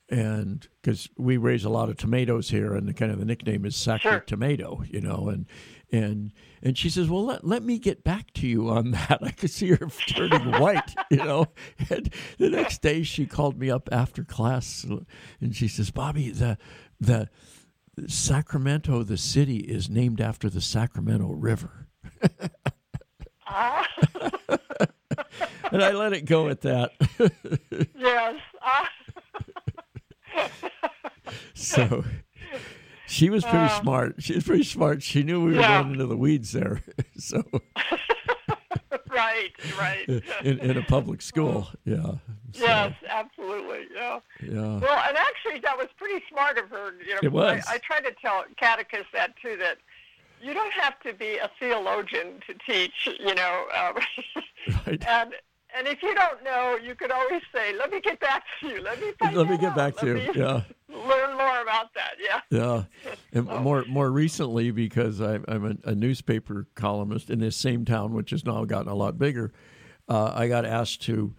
and 0.08 0.68
because 0.82 1.08
we 1.16 1.38
raise 1.38 1.64
a 1.64 1.70
lot 1.70 1.88
of 1.88 1.96
tomatoes 1.96 2.50
here, 2.50 2.74
and 2.74 2.86
the 2.86 2.92
kind 2.92 3.10
of 3.10 3.18
the 3.18 3.24
nickname 3.24 3.64
is 3.64 3.74
Sacred 3.76 4.02
Sure. 4.02 4.20
Tomato, 4.20 4.82
you 4.88 5.00
know, 5.00 5.28
and 5.28 5.46
and 5.92 6.32
and 6.62 6.76
she 6.76 6.88
says, 6.88 7.08
"Well, 7.08 7.24
let, 7.26 7.46
let 7.46 7.62
me 7.62 7.78
get 7.78 8.02
back 8.02 8.32
to 8.34 8.46
you 8.46 8.68
on 8.70 8.90
that." 8.92 9.18
I 9.22 9.30
could 9.30 9.50
see 9.50 9.68
her 9.68 9.88
turning 10.08 10.52
white, 10.60 10.94
you 11.10 11.18
know. 11.18 11.46
And 11.90 12.12
the 12.38 12.48
next 12.50 12.82
day, 12.82 13.02
she 13.02 13.26
called 13.26 13.58
me 13.58 13.70
up 13.70 13.88
after 13.92 14.24
class, 14.24 14.84
and 15.40 15.54
she 15.54 15.68
says, 15.68 15.90
"Bobby, 15.90 16.30
the 16.30 16.58
the 16.98 17.28
Sacramento, 18.06 19.02
the 19.02 19.18
city, 19.18 19.58
is 19.58 19.90
named 19.90 20.20
after 20.20 20.48
the 20.48 20.60
Sacramento 20.62 21.28
River." 21.28 21.88
And 25.70 25.82
I 25.82 25.92
let 25.92 26.12
it 26.12 26.26
go 26.26 26.48
at 26.48 26.60
that. 26.62 26.92
yes. 27.98 28.36
So 31.54 32.04
she 33.12 33.30
was 33.30 33.44
pretty 33.44 33.68
smart. 33.80 34.14
She 34.18 34.34
was 34.34 34.44
pretty 34.44 34.64
smart. 34.64 35.02
She 35.02 35.22
knew 35.22 35.44
we 35.44 35.52
were 35.54 35.60
Yeah. 35.60 35.82
going 35.82 35.92
into 35.94 36.06
the 36.06 36.16
weeds 36.16 36.52
there. 36.52 36.80
so 37.18 37.42
right, 39.10 39.50
right. 39.78 40.08
in, 40.42 40.58
in 40.58 40.76
a 40.78 40.82
public 40.82 41.22
school, 41.22 41.68
yeah. 41.84 42.02
So, 42.52 42.64
Yes, 42.66 42.92
absolutely. 43.08 43.86
Yeah. 43.94 44.18
Yeah. 44.42 44.78
Well, 44.78 45.02
and 45.08 45.16
actually, 45.16 45.60
that 45.60 45.76
was 45.78 45.88
pretty 45.96 46.22
smart 46.30 46.58
of 46.58 46.68
her. 46.70 46.94
You 47.06 47.14
know, 47.14 47.20
It 47.22 47.32
was. 47.32 47.64
I, 47.66 47.74
I 47.74 47.78
try 47.78 48.00
to 48.00 48.12
tell 48.20 48.44
catechists 48.58 49.06
that 49.14 49.34
too. 49.40 49.56
That 49.56 49.78
you 50.42 50.52
don't 50.54 50.72
have 50.72 50.98
to 51.00 51.12
be 51.14 51.36
a 51.38 51.50
theologian 51.58 52.40
to 52.46 52.54
teach. 52.66 53.08
You 53.20 53.34
know, 53.34 53.66
uh, 53.74 53.92
Right. 54.86 55.02
and 55.08 55.34
and 55.74 55.86
if 55.88 56.02
you 56.02 56.14
don't 56.14 56.44
know, 56.44 56.76
you 56.82 56.94
could 56.94 57.10
always 57.10 57.40
say, 57.54 57.74
"Let 57.76 57.90
me 57.90 58.00
get 58.02 58.20
back 58.20 58.44
to 58.60 58.68
you. 58.68 58.82
Let 58.82 59.00
me 59.00 59.12
find 59.18 59.34
Let 59.36 59.48
me 59.48 59.56
get 59.56 59.70
out. 59.70 59.76
back 59.76 59.96
to 59.98 60.06
Let 60.06 60.22
you. 60.26 60.32
me 60.34 60.40
Yeah. 60.40 60.60
Learn 60.92 61.36
more 61.36 61.62
about 61.62 61.94
that. 61.94 62.16
Yeah. 62.20 62.40
Yeah, 62.50 62.84
and 63.32 63.46
more 63.62 63.84
more 63.88 64.10
recently 64.10 64.70
because 64.70 65.20
I, 65.20 65.40
I'm 65.48 65.80
a, 65.84 65.90
a 65.90 65.94
newspaper 65.94 66.66
columnist 66.74 67.30
in 67.30 67.38
this 67.38 67.56
same 67.56 67.84
town, 67.84 68.12
which 68.12 68.30
has 68.30 68.44
now 68.44 68.64
gotten 68.64 68.90
a 68.90 68.94
lot 68.94 69.18
bigger. 69.18 69.52
Uh, 70.08 70.32
I 70.34 70.48
got 70.48 70.64
asked 70.64 71.02
to 71.02 71.34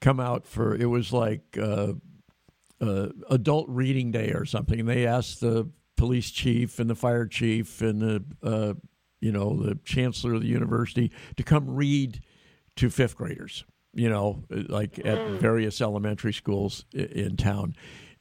come 0.00 0.20
out 0.20 0.46
for 0.46 0.74
it 0.74 0.86
was 0.86 1.12
like 1.12 1.58
uh, 1.60 1.92
uh, 2.80 3.08
adult 3.30 3.68
reading 3.68 4.10
day 4.10 4.30
or 4.30 4.44
something, 4.44 4.80
and 4.80 4.88
they 4.88 5.06
asked 5.06 5.40
the 5.40 5.68
police 5.96 6.30
chief 6.30 6.78
and 6.78 6.88
the 6.88 6.94
fire 6.94 7.26
chief 7.26 7.80
and 7.80 8.00
the 8.00 8.24
uh, 8.42 8.74
you 9.20 9.32
know 9.32 9.56
the 9.62 9.78
chancellor 9.84 10.34
of 10.34 10.42
the 10.42 10.48
university 10.48 11.10
to 11.36 11.42
come 11.42 11.74
read 11.74 12.20
to 12.76 12.90
fifth 12.90 13.16
graders. 13.16 13.64
You 13.92 14.08
know, 14.08 14.42
like 14.50 14.98
at 15.04 15.40
various 15.40 15.80
elementary 15.80 16.32
schools 16.32 16.84
in 16.92 17.36
town 17.36 17.76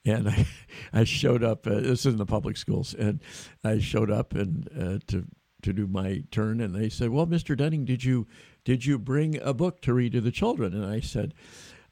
and 0.05 0.29
I, 0.29 0.45
I 0.93 1.03
showed 1.03 1.43
up. 1.43 1.65
Uh, 1.67 1.81
this 1.81 2.05
is 2.05 2.13
in 2.13 2.17
the 2.17 2.25
public 2.25 2.57
schools, 2.57 2.93
and 2.93 3.21
I 3.63 3.79
showed 3.79 4.11
up 4.11 4.33
and 4.33 4.69
uh, 4.77 4.99
to 5.07 5.25
to 5.61 5.73
do 5.73 5.87
my 5.87 6.23
turn, 6.29 6.59
and 6.61 6.75
they 6.75 6.89
said, 6.89 7.09
"Well, 7.09 7.27
Mr. 7.27 7.57
Dunning, 7.57 7.85
did 7.85 8.03
you 8.03 8.27
did 8.63 8.85
you 8.85 8.99
bring 8.99 9.39
a 9.41 9.53
book 9.53 9.81
to 9.81 9.93
read 9.93 10.13
to 10.13 10.21
the 10.21 10.31
children?" 10.31 10.73
And 10.73 10.85
I 10.85 10.99
said. 10.99 11.33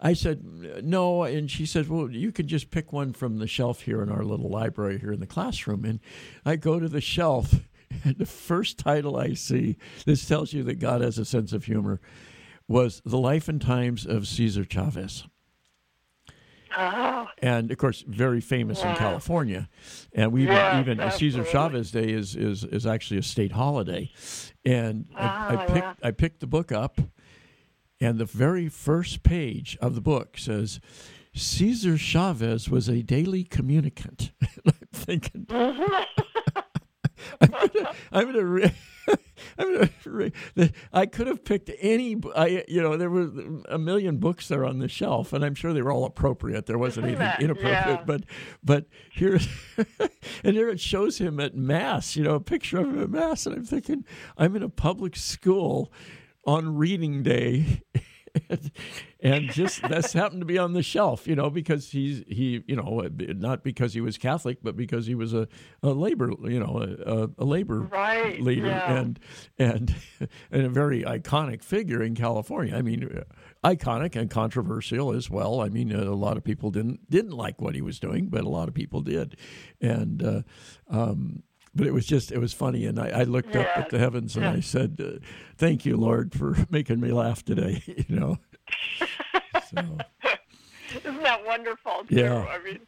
I 0.03 0.13
said 0.13 0.43
no, 0.83 1.25
and 1.25 1.51
she 1.51 1.67
said, 1.67 1.87
"Well, 1.87 2.09
you 2.09 2.31
can 2.31 2.47
just 2.47 2.71
pick 2.71 2.91
one 2.91 3.13
from 3.13 3.37
the 3.37 3.45
shelf 3.45 3.81
here 3.81 4.01
in 4.01 4.09
our 4.09 4.23
little 4.23 4.49
library 4.49 4.97
here 4.97 5.11
in 5.11 5.19
the 5.19 5.27
classroom." 5.27 5.85
And 5.85 5.99
I 6.43 6.55
go 6.55 6.79
to 6.79 6.89
the 6.89 7.01
shelf, 7.01 7.53
and 8.03 8.17
the 8.17 8.25
first 8.25 8.79
title 8.79 9.15
I 9.15 9.35
see, 9.35 9.77
this 10.07 10.27
tells 10.27 10.53
you 10.53 10.63
that 10.63 10.79
God 10.79 11.01
has 11.01 11.19
a 11.19 11.23
sense 11.23 11.53
of 11.53 11.65
humor, 11.65 12.01
was 12.67 13.03
"The 13.05 13.19
Life 13.19 13.47
and 13.47 13.61
Times 13.61 14.07
of 14.07 14.27
Cesar 14.27 14.65
Chavez." 14.65 15.25
Oh, 16.77 17.27
and 17.39 17.71
of 17.71 17.77
course 17.77 18.03
very 18.07 18.41
famous 18.41 18.83
in 18.83 18.95
California. 18.95 19.69
And 20.13 20.31
we 20.31 20.45
Yes, 20.45 20.79
even 20.79 20.97
Cesar 21.11 21.41
absolutely. 21.41 21.51
Chavez 21.51 21.91
Day 21.91 22.11
is, 22.11 22.35
is 22.35 22.63
is 22.63 22.85
actually 22.85 23.17
a 23.19 23.23
state 23.23 23.51
holiday. 23.51 24.11
And 24.65 25.05
I, 25.15 25.23
I 25.25 25.55
Ah, 25.55 25.65
picked 25.65 25.77
yeah. 25.77 25.93
I 26.03 26.11
picked 26.11 26.39
the 26.39 26.47
book 26.47 26.71
up, 26.71 26.99
and 27.99 28.17
the 28.17 28.25
very 28.25 28.69
first 28.69 29.23
page 29.23 29.77
of 29.81 29.95
the 29.95 30.01
book 30.01 30.37
says. 30.37 30.79
Cesar 31.33 31.97
Chavez 31.97 32.67
was 32.67 32.89
a 32.89 33.01
daily 33.03 33.45
communicant. 33.45 34.33
I'm 34.65 34.73
thinking, 34.91 35.45
I'm 37.41 37.49
gonna, 37.49 37.91
I'm 38.11 38.25
gonna, 38.25 38.45
re- 38.45 38.73
I'm 39.57 39.73
gonna 39.73 39.89
re- 40.05 40.31
the, 40.55 40.71
I 40.93 41.05
could 41.05 41.27
have 41.27 41.43
picked 41.43 41.69
any. 41.79 42.17
I, 42.35 42.63
you 42.67 42.81
know, 42.81 42.97
there 42.97 43.09
were 43.09 43.29
a 43.69 43.77
million 43.77 44.17
books 44.17 44.47
there 44.47 44.65
on 44.65 44.79
the 44.79 44.87
shelf, 44.87 45.33
and 45.33 45.43
I'm 45.43 45.55
sure 45.55 45.73
they 45.73 45.81
were 45.81 45.91
all 45.91 46.05
appropriate. 46.05 46.65
There 46.65 46.77
wasn't 46.77 47.05
anything 47.07 47.21
Yeah. 47.25 47.37
inappropriate, 47.41 48.05
but, 48.05 48.23
but 48.63 48.85
here, 49.11 49.39
and 50.43 50.55
here 50.55 50.69
it 50.69 50.79
shows 50.79 51.17
him 51.17 51.39
at 51.39 51.55
mass. 51.55 52.15
You 52.15 52.23
know, 52.23 52.35
a 52.35 52.39
picture 52.41 52.79
of 52.79 52.87
him 52.87 53.01
at 53.01 53.09
mass, 53.09 53.45
and 53.45 53.55
I'm 53.55 53.65
thinking, 53.65 54.05
I'm 54.37 54.55
in 54.55 54.63
a 54.63 54.69
public 54.69 55.15
school 55.15 55.91
on 56.45 56.75
reading 56.75 57.23
day. 57.23 57.81
And, 58.49 58.71
and 59.19 59.49
just 59.51 59.81
that's 59.81 60.13
happened 60.13 60.41
to 60.41 60.45
be 60.45 60.57
on 60.57 60.73
the 60.73 60.83
shelf, 60.83 61.27
you 61.27 61.35
know, 61.35 61.49
because 61.49 61.91
he's 61.91 62.23
he, 62.27 62.63
you 62.67 62.75
know, 62.75 63.07
not 63.17 63.63
because 63.63 63.93
he 63.93 64.01
was 64.01 64.17
Catholic, 64.17 64.59
but 64.61 64.75
because 64.75 65.05
he 65.05 65.15
was 65.15 65.33
a, 65.33 65.47
a 65.83 65.89
labor, 65.89 66.31
you 66.43 66.59
know, 66.59 66.97
a, 67.05 67.29
a, 67.41 67.45
labor 67.45 67.81
Right, 67.81 68.39
leader 68.39 68.67
yeah. 68.67 68.93
and 68.93 69.19
and 69.57 69.95
and 70.51 70.65
a 70.65 70.69
very 70.69 71.03
iconic 71.03 71.63
figure 71.63 72.01
in 72.01 72.15
California. 72.15 72.75
I 72.75 72.81
mean, 72.81 73.23
iconic 73.63 74.15
and 74.15 74.29
controversial 74.29 75.13
as 75.13 75.29
well. 75.29 75.61
I 75.61 75.69
mean, 75.69 75.91
a 75.91 76.13
lot 76.13 76.37
of 76.37 76.43
people 76.43 76.71
didn't 76.71 77.09
didn't 77.09 77.31
like 77.31 77.61
what 77.61 77.75
he 77.75 77.81
was 77.81 77.99
doing, 77.99 78.27
but 78.27 78.41
a 78.41 78.49
lot 78.49 78.67
of 78.67 78.73
people 78.73 79.01
did, 79.01 79.37
and. 79.79 80.23
Uh, 80.23 80.41
um, 80.89 81.43
but 81.73 81.87
it 81.87 81.93
was 81.93 82.05
just 82.05 82.31
it 82.31 82.37
was 82.39 82.53
funny, 82.53 82.85
and 82.85 82.99
I, 82.99 83.09
I 83.21 83.23
looked 83.23 83.55
up 83.55 83.67
at 83.77 83.89
the 83.89 83.99
heavens 83.99 84.35
and 84.35 84.45
I 84.45 84.59
said, 84.59 84.97
uh, 84.99 85.19
"Thank 85.57 85.85
you, 85.85 85.97
Lord, 85.97 86.33
for 86.33 86.55
making 86.69 86.99
me 86.99 87.11
laugh 87.11 87.43
today." 87.43 87.81
You 88.07 88.15
know. 88.19 88.37
so, 89.69 89.97
isn't 90.97 91.23
that 91.23 91.45
wonderful? 91.45 92.03
Too? 92.07 92.15
Yeah. 92.15 92.45
I 92.49 92.61
mean, 92.63 92.79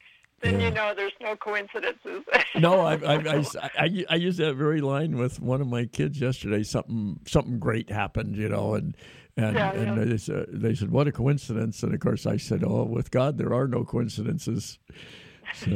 then 0.41 0.59
Yeah. 0.59 0.67
you 0.67 0.73
know 0.73 0.93
there's 0.95 1.13
no 1.21 1.35
coincidences. 1.35 2.23
no, 2.55 2.81
I, 2.81 2.95
I, 2.95 3.15
I, 3.37 3.43
I, 3.77 4.05
I 4.09 4.15
used 4.15 4.39
that 4.39 4.55
very 4.55 4.81
line 4.81 5.17
with 5.17 5.39
one 5.41 5.61
of 5.61 5.67
my 5.67 5.85
kids 5.85 6.19
yesterday. 6.19 6.63
Something 6.63 7.19
something 7.27 7.59
great 7.59 7.89
happened, 7.89 8.35
you 8.35 8.49
know, 8.49 8.75
and 8.75 8.95
and, 9.37 9.55
Yeah, 9.55 9.71
and 9.71 9.97
yeah. 9.97 10.05
They, 10.05 10.17
said, 10.17 10.45
they 10.49 10.75
said, 10.75 10.91
"What 10.91 11.07
a 11.07 11.11
coincidence!" 11.11 11.81
And 11.83 11.93
of 11.93 11.99
course, 11.99 12.25
I 12.25 12.37
said, 12.37 12.63
"Oh, 12.65 12.83
with 12.83 13.09
God, 13.11 13.37
there 13.37 13.53
are 13.53 13.67
no 13.67 13.83
coincidences." 13.83 14.77
So, 15.55 15.69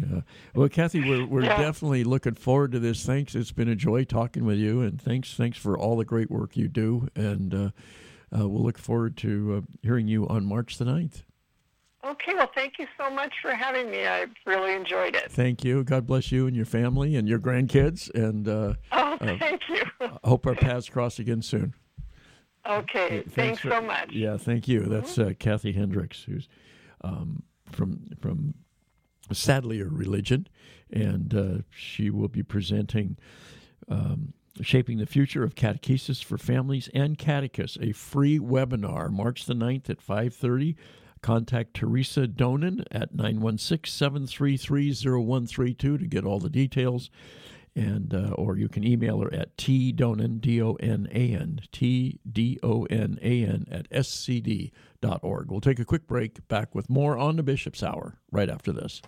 yeah. 0.00 0.20
well, 0.54 0.68
Kathy, 0.68 1.08
we're 1.08 1.26
we're 1.26 1.44
Yeah. 1.44 1.58
definitely 1.58 2.04
looking 2.04 2.34
forward 2.34 2.72
to 2.72 2.78
this. 2.78 3.04
Thanks, 3.04 3.34
it's 3.34 3.52
been 3.52 3.68
a 3.68 3.74
joy 3.76 4.04
talking 4.04 4.44
with 4.44 4.58
you, 4.58 4.80
and 4.82 5.00
thanks 5.00 5.34
thanks 5.34 5.56
for 5.58 5.78
all 5.78 5.96
the 5.96 6.04
great 6.04 6.30
work 6.30 6.56
you 6.56 6.68
do. 6.68 7.08
And 7.14 7.54
uh, 7.54 7.70
uh, 8.36 8.48
we'll 8.48 8.62
look 8.64 8.78
forward 8.78 9.16
to 9.18 9.54
uh, 9.64 9.70
hearing 9.82 10.08
you 10.08 10.26
on 10.28 10.44
March 10.44 10.76
the 10.78 10.84
9th. 10.84 11.22
okay, 12.04 12.34
well, 12.34 12.50
thank 12.54 12.78
you 12.78 12.86
so 12.98 13.08
much 13.10 13.32
for 13.42 13.52
having 13.52 13.90
me. 13.90 14.06
I 14.06 14.26
really 14.46 14.74
enjoyed 14.74 15.14
it. 15.16 15.30
Thank 15.30 15.64
you. 15.64 15.82
God 15.84 16.06
bless 16.06 16.30
you 16.32 16.46
and 16.46 16.54
your 16.56 16.64
family 16.66 17.16
and 17.16 17.28
your 17.28 17.38
grandkids. 17.38 18.12
And 18.14 18.46
uh, 18.48 18.74
Oh, 18.92 19.16
thank 19.18 19.62
you. 19.68 19.82
I 20.00 20.28
hope 20.28 20.46
our 20.46 20.54
paths 20.54 20.88
cross 20.88 21.18
again 21.18 21.42
soon. 21.42 21.74
Okay, 22.68 23.22
thanks, 23.30 23.60
for- 23.60 23.70
so 23.70 23.80
much. 23.80 24.12
Yeah, 24.12 24.36
thank 24.36 24.68
you. 24.68 24.80
That's 24.80 25.18
uh, 25.18 25.32
Kathy 25.38 25.72
Hendricks, 25.72 26.22
who's 26.24 26.48
um, 27.02 27.42
from 27.70 28.10
from 28.20 28.54
Sadlier 29.34 29.88
Religion, 29.88 30.46
and 30.90 31.34
uh, 31.34 31.58
she 31.70 32.10
will 32.10 32.28
be 32.28 32.42
presenting 32.42 33.16
um, 33.88 34.34
"Shaping 34.60 34.98
the 34.98 35.06
Future 35.06 35.44
of 35.44 35.54
Catechesis 35.54 36.22
for 36.22 36.36
Families 36.38 36.88
and 36.94 37.18
Catechists," 37.18 37.78
a 37.80 37.92
free 37.92 38.38
webinar, 38.38 39.10
March 39.10 39.46
the 39.46 39.54
9th 39.54 39.88
at 39.90 40.02
five 40.02 40.34
thirty. 40.34 40.76
Contact 41.20 41.74
Teresa 41.74 42.28
Donan 42.28 42.84
at 42.92 43.16
916-733-0132 43.16 45.76
to 45.76 45.98
get 46.06 46.24
all 46.24 46.38
the 46.38 46.48
details 46.48 47.10
and 47.78 48.12
uh, 48.12 48.32
or 48.32 48.56
you 48.56 48.68
can 48.68 48.84
email 48.84 49.20
her 49.20 49.32
at 49.32 49.56
tdonan 49.56 50.40
d-o-n-a-n 50.40 51.60
t-d-o-n-a-n 51.70 53.66
at 53.70 53.88
scd.org 53.90 55.50
we'll 55.50 55.60
take 55.60 55.78
a 55.78 55.84
quick 55.84 56.06
break 56.06 56.46
back 56.48 56.74
with 56.74 56.90
more 56.90 57.16
on 57.16 57.36
the 57.36 57.42
bishop's 57.42 57.82
hour 57.82 58.18
right 58.32 58.50
after 58.50 58.72
this 58.72 59.00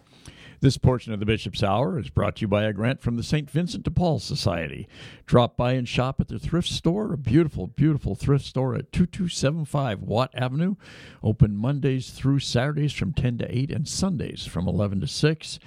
this 0.61 0.77
portion 0.77 1.15
of 1.15 1.21
the 1.21 1.27
Bishop's 1.27 1.63
Hour 1.63 1.99
is 1.99 2.11
brought 2.11 2.37
to 2.37 2.41
you 2.43 2.49
by 2.49 2.65
a 2.65 2.75
grant 2.75 3.01
from 3.01 3.17
the 3.17 3.23
St. 3.23 3.51
Vincent 3.51 3.83
de 3.83 3.91
Paul 3.91 4.19
Society. 4.19 4.87
Drop 5.25 5.57
by 5.57 5.73
and 5.73 5.89
shop 5.89 6.21
at 6.21 6.29
their 6.29 6.39
thrift 6.39 6.69
store, 6.69 7.15
a 7.15 7.17
beautiful, 7.17 7.67
beautiful 7.67 8.15
thrift 8.15 8.45
store 8.45 8.75
at 8.75 8.93
2275 8.93 10.03
Watt 10.03 10.31
Avenue. 10.35 10.75
Open 11.23 11.57
Mondays 11.57 12.11
through 12.11 12.41
Saturdays 12.41 12.93
from 12.93 13.15
10 13.15 13.39
to 13.39 13.59
8 13.59 13.71
and 13.71 13.89
Sundays 13.89 14.45
from 14.45 14.69
11 14.69 15.01
to 15.01 15.07
6. 15.07 15.59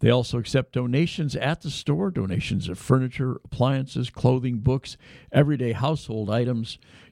They 0.00 0.10
also 0.10 0.38
accept 0.38 0.72
donations 0.72 1.34
at 1.34 1.62
the 1.62 1.70
store, 1.70 2.10
donations 2.10 2.68
of 2.68 2.78
furniture, 2.78 3.40
appliances, 3.44 4.10
clothing, 4.10 4.58
books, 4.58 4.96
everyday 5.32 5.72
household 5.72 6.30
items. 6.30 6.78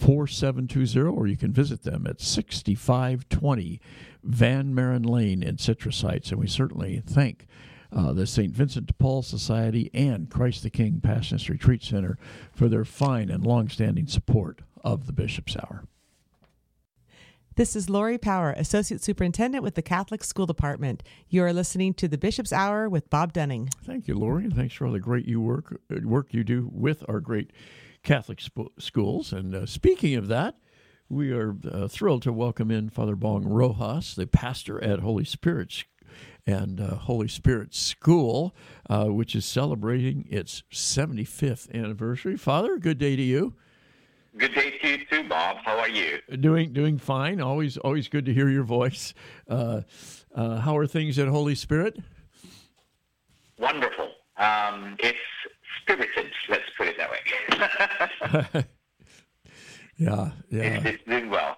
4720, 0.00 1.08
or 1.08 1.26
you 1.26 1.36
can 1.36 1.52
visit 1.52 1.82
them 1.82 2.06
at 2.06 2.20
6520 2.20 3.80
Van 4.22 4.74
Maren 4.74 5.02
Lane 5.02 5.42
in 5.42 5.58
Citrus 5.58 6.02
Heights. 6.02 6.30
And 6.30 6.40
we 6.40 6.46
certainly 6.46 7.02
thank 7.04 7.46
uh, 7.92 8.12
the 8.12 8.26
St. 8.26 8.52
Vincent 8.54 8.86
de 8.86 8.94
Paul 8.94 9.22
Society 9.22 9.90
and 9.92 10.30
Christ 10.30 10.62
the 10.62 10.70
King 10.70 11.00
Passionist 11.02 11.48
Retreat 11.48 11.82
Center 11.82 12.18
for 12.52 12.68
their 12.68 12.84
fine 12.84 13.30
and 13.30 13.44
long-standing 13.44 14.06
support 14.06 14.62
of 14.82 15.06
the 15.06 15.12
Bishop's 15.12 15.56
Hour. 15.56 15.84
This 17.56 17.76
is 17.76 17.90
Lori 17.90 18.16
Power, 18.16 18.52
Associate 18.52 19.02
Superintendent 19.02 19.62
with 19.62 19.74
the 19.74 19.82
Catholic 19.82 20.24
School 20.24 20.46
Department. 20.46 21.02
You 21.28 21.42
are 21.44 21.52
listening 21.52 21.92
to 21.94 22.08
the 22.08 22.16
Bishop's 22.16 22.54
Hour 22.54 22.88
with 22.88 23.10
Bob 23.10 23.34
Dunning. 23.34 23.68
Thank 23.84 24.08
you, 24.08 24.14
Lori, 24.14 24.44
and 24.44 24.56
thanks 24.56 24.74
for 24.74 24.86
all 24.86 24.92
the 24.92 25.00
great 25.00 25.26
you 25.26 25.40
work 25.42 25.78
work 26.02 26.28
you 26.30 26.42
do 26.42 26.70
with 26.72 27.04
our 27.06 27.20
great 27.20 27.50
Catholic 28.02 28.40
sp- 28.42 28.74
schools. 28.78 29.32
And 29.32 29.54
uh, 29.54 29.66
speaking 29.66 30.14
of 30.14 30.28
that, 30.28 30.56
we 31.08 31.32
are 31.32 31.56
uh, 31.70 31.88
thrilled 31.88 32.22
to 32.22 32.32
welcome 32.32 32.70
in 32.70 32.88
Father 32.88 33.16
Bong 33.16 33.44
Rojas, 33.44 34.14
the 34.14 34.26
pastor 34.26 34.82
at 34.82 35.00
Holy 35.00 35.24
Spirit 35.24 35.84
and 36.46 36.80
uh, 36.80 36.96
Holy 36.96 37.28
Spirit 37.28 37.74
School, 37.74 38.54
uh, 38.88 39.06
which 39.06 39.34
is 39.34 39.44
celebrating 39.44 40.26
its 40.30 40.62
75th 40.72 41.72
anniversary. 41.74 42.36
Father, 42.36 42.78
good 42.78 42.98
day 42.98 43.16
to 43.16 43.22
you. 43.22 43.54
Good 44.36 44.54
day 44.54 44.78
to 44.78 44.88
you 44.88 45.04
too, 45.06 45.28
Bob. 45.28 45.56
How 45.64 45.78
are 45.78 45.88
you? 45.88 46.20
Doing 46.38 46.72
doing 46.72 46.98
fine. 46.98 47.40
Always 47.40 47.76
always 47.78 48.06
good 48.06 48.26
to 48.26 48.32
hear 48.32 48.48
your 48.48 48.62
voice. 48.62 49.12
Uh, 49.48 49.82
uh, 50.32 50.60
how 50.60 50.76
are 50.76 50.86
things 50.86 51.18
at 51.18 51.26
Holy 51.26 51.56
Spirit? 51.56 51.98
Wonderful. 53.58 54.10
Um, 54.36 54.96
it's 55.00 55.18
spirited. 55.82 56.32
Let's 56.48 56.64
put 56.76 56.88
it 56.88 56.96
that 56.98 57.10
way. 57.10 58.64
yeah, 59.96 60.30
yeah. 60.50 60.62
It's, 60.62 60.86
it's 60.86 61.04
doing 61.04 61.30
well. 61.30 61.56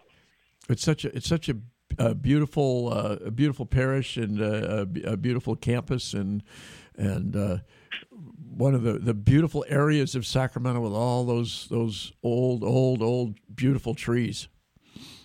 It's 0.69 0.83
such 0.83 1.05
a 1.05 1.15
it's 1.17 1.29
such 1.29 1.49
a 1.49 1.57
a 1.99 2.15
beautiful, 2.15 2.93
uh, 2.93 3.17
a 3.27 3.31
beautiful 3.31 3.67
parish 3.67 4.17
and 4.17 4.41
uh, 4.41 4.87
a, 5.05 5.13
a, 5.13 5.17
beautiful 5.17 5.57
campus 5.57 6.15
and 6.15 6.43
and 6.97 7.37
uh, 7.37 7.59
one 8.57 8.75
of 8.75 8.83
the, 8.83 8.95
the 8.95 9.15
beautiful 9.15 9.65
areas 9.69 10.15
of 10.15 10.27
Sacramento 10.27 10.81
with 10.81 10.93
all 10.93 11.25
those 11.25 11.67
those 11.71 12.13
old, 12.23 12.63
old, 12.63 13.03
old 13.03 13.37
beautiful 13.55 13.95
trees. 13.95 14.49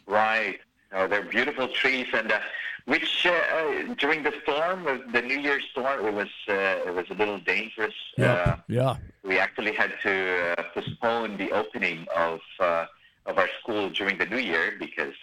Right, 0.07 0.59
oh, 0.93 1.07
they're 1.07 1.23
beautiful 1.23 1.67
trees, 1.67 2.07
and 2.13 2.31
uh, 2.31 2.39
which 2.87 3.25
uh, 3.25 3.93
during 3.97 4.23
the 4.23 4.33
storm, 4.43 4.85
the 5.11 5.21
New 5.21 5.39
Year's 5.39 5.65
storm, 5.71 6.05
it 6.05 6.13
was 6.13 6.29
it 6.47 6.93
was 6.93 7.05
a 7.09 7.13
little 7.13 7.39
dangerous. 7.39 7.93
Yeah, 8.17 8.57
yeah. 8.67 8.95
We 9.23 9.37
actually 9.39 9.73
had 9.73 9.93
to 10.03 10.55
postpone 10.73 11.37
the 11.37 11.51
opening 11.51 12.07
of 12.15 12.39
of 12.59 13.37
our 13.37 13.49
school 13.59 13.89
during 13.89 14.17
the 14.17 14.25
New 14.25 14.37
Year 14.37 14.75
because 14.79 15.15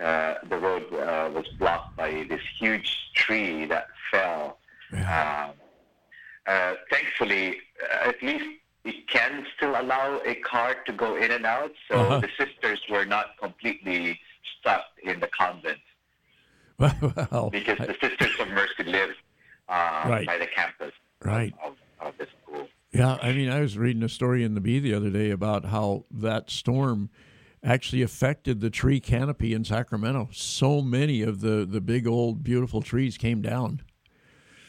uh, 0.00 0.34
the 0.48 0.56
road 0.56 0.84
uh, 0.94 1.30
was 1.34 1.46
blocked 1.58 1.94
by 1.96 2.24
this 2.28 2.40
huge 2.58 3.10
tree 3.14 3.66
that 3.66 3.88
fell. 4.10 4.58
Yeah. 4.92 5.50
Um, 5.50 5.56
uh, 6.46 6.74
thankfully, 6.90 7.58
uh, 7.82 8.08
at 8.08 8.22
least 8.22 8.46
it 8.84 9.06
can 9.08 9.46
still 9.54 9.78
allow 9.78 10.20
a 10.24 10.36
car 10.36 10.74
to 10.86 10.92
go 10.92 11.16
in 11.16 11.30
and 11.30 11.44
out, 11.44 11.72
so 11.88 11.96
uh-huh. 11.96 12.20
the 12.20 12.28
sisters 12.38 12.80
were 12.90 13.04
not 13.04 13.36
completely 13.38 14.18
stuck 14.58 14.84
in 15.02 15.20
the 15.20 15.28
convent. 15.28 15.80
well, 17.30 17.50
because 17.50 17.78
I, 17.78 17.86
the 17.86 17.96
Sisters 18.00 18.40
of 18.40 18.48
Mercy 18.48 18.84
live 18.84 19.10
uh, 19.68 20.04
right. 20.06 20.26
by 20.26 20.38
the 20.38 20.46
campus 20.46 20.92
right. 21.22 21.52
of, 21.64 21.76
of 22.00 22.14
the 22.18 22.26
school. 22.42 22.66
Yeah, 22.92 23.18
I 23.20 23.32
mean, 23.32 23.50
I 23.50 23.60
was 23.60 23.76
reading 23.76 24.02
a 24.02 24.08
story 24.08 24.42
in 24.42 24.54
the 24.54 24.60
Bee 24.60 24.78
the 24.80 24.94
other 24.94 25.10
day 25.10 25.30
about 25.30 25.66
how 25.66 26.04
that 26.10 26.50
storm 26.50 27.10
actually 27.62 28.02
affected 28.02 28.60
the 28.60 28.70
tree 28.70 28.98
canopy 28.98 29.52
in 29.52 29.64
Sacramento. 29.64 30.30
So 30.32 30.80
many 30.80 31.22
of 31.22 31.40
the, 31.40 31.66
the 31.66 31.80
big 31.80 32.06
old 32.06 32.42
beautiful 32.42 32.80
trees 32.80 33.18
came 33.18 33.42
down. 33.42 33.82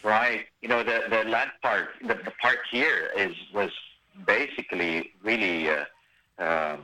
Right. 0.04 0.46
You 0.62 0.68
know, 0.68 0.84
the, 0.84 1.04
the 1.10 1.24
land 1.30 1.52
park, 1.62 1.90
the, 2.02 2.16
the 2.16 2.34
park 2.42 2.60
here 2.70 3.12
is 3.16 3.34
was 3.54 3.70
basically 4.28 5.12
really 5.24 5.70
uh, 5.70 5.86
um, 6.40 6.80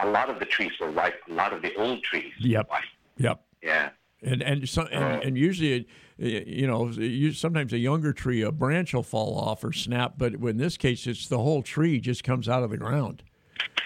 a 0.00 0.06
lot 0.06 0.30
of 0.30 0.38
the 0.38 0.46
trees 0.46 0.72
were 0.80 0.90
white. 0.90 1.14
A 1.28 1.32
lot 1.32 1.52
of 1.52 1.62
the 1.62 1.74
old 1.76 2.02
trees. 2.02 2.32
Yep. 2.38 2.70
White. 2.70 2.82
Yep. 3.18 3.40
Yeah. 3.62 3.90
And 4.24 4.42
and 4.42 4.68
so, 4.68 4.82
and, 4.90 5.04
uh, 5.04 5.20
and 5.22 5.36
usually, 5.36 5.86
it, 6.18 6.46
you 6.46 6.66
know, 6.66 6.88
you, 6.88 7.32
sometimes 7.32 7.72
a 7.72 7.78
younger 7.78 8.12
tree, 8.12 8.42
a 8.42 8.50
branch 8.50 8.94
will 8.94 9.02
fall 9.02 9.38
off 9.38 9.62
or 9.64 9.72
snap, 9.72 10.14
but 10.16 10.34
in 10.34 10.56
this 10.56 10.76
case, 10.76 11.06
it's 11.06 11.28
the 11.28 11.38
whole 11.38 11.62
tree 11.62 12.00
just 12.00 12.24
comes 12.24 12.48
out 12.48 12.62
of 12.62 12.70
the 12.70 12.78
ground. 12.78 13.22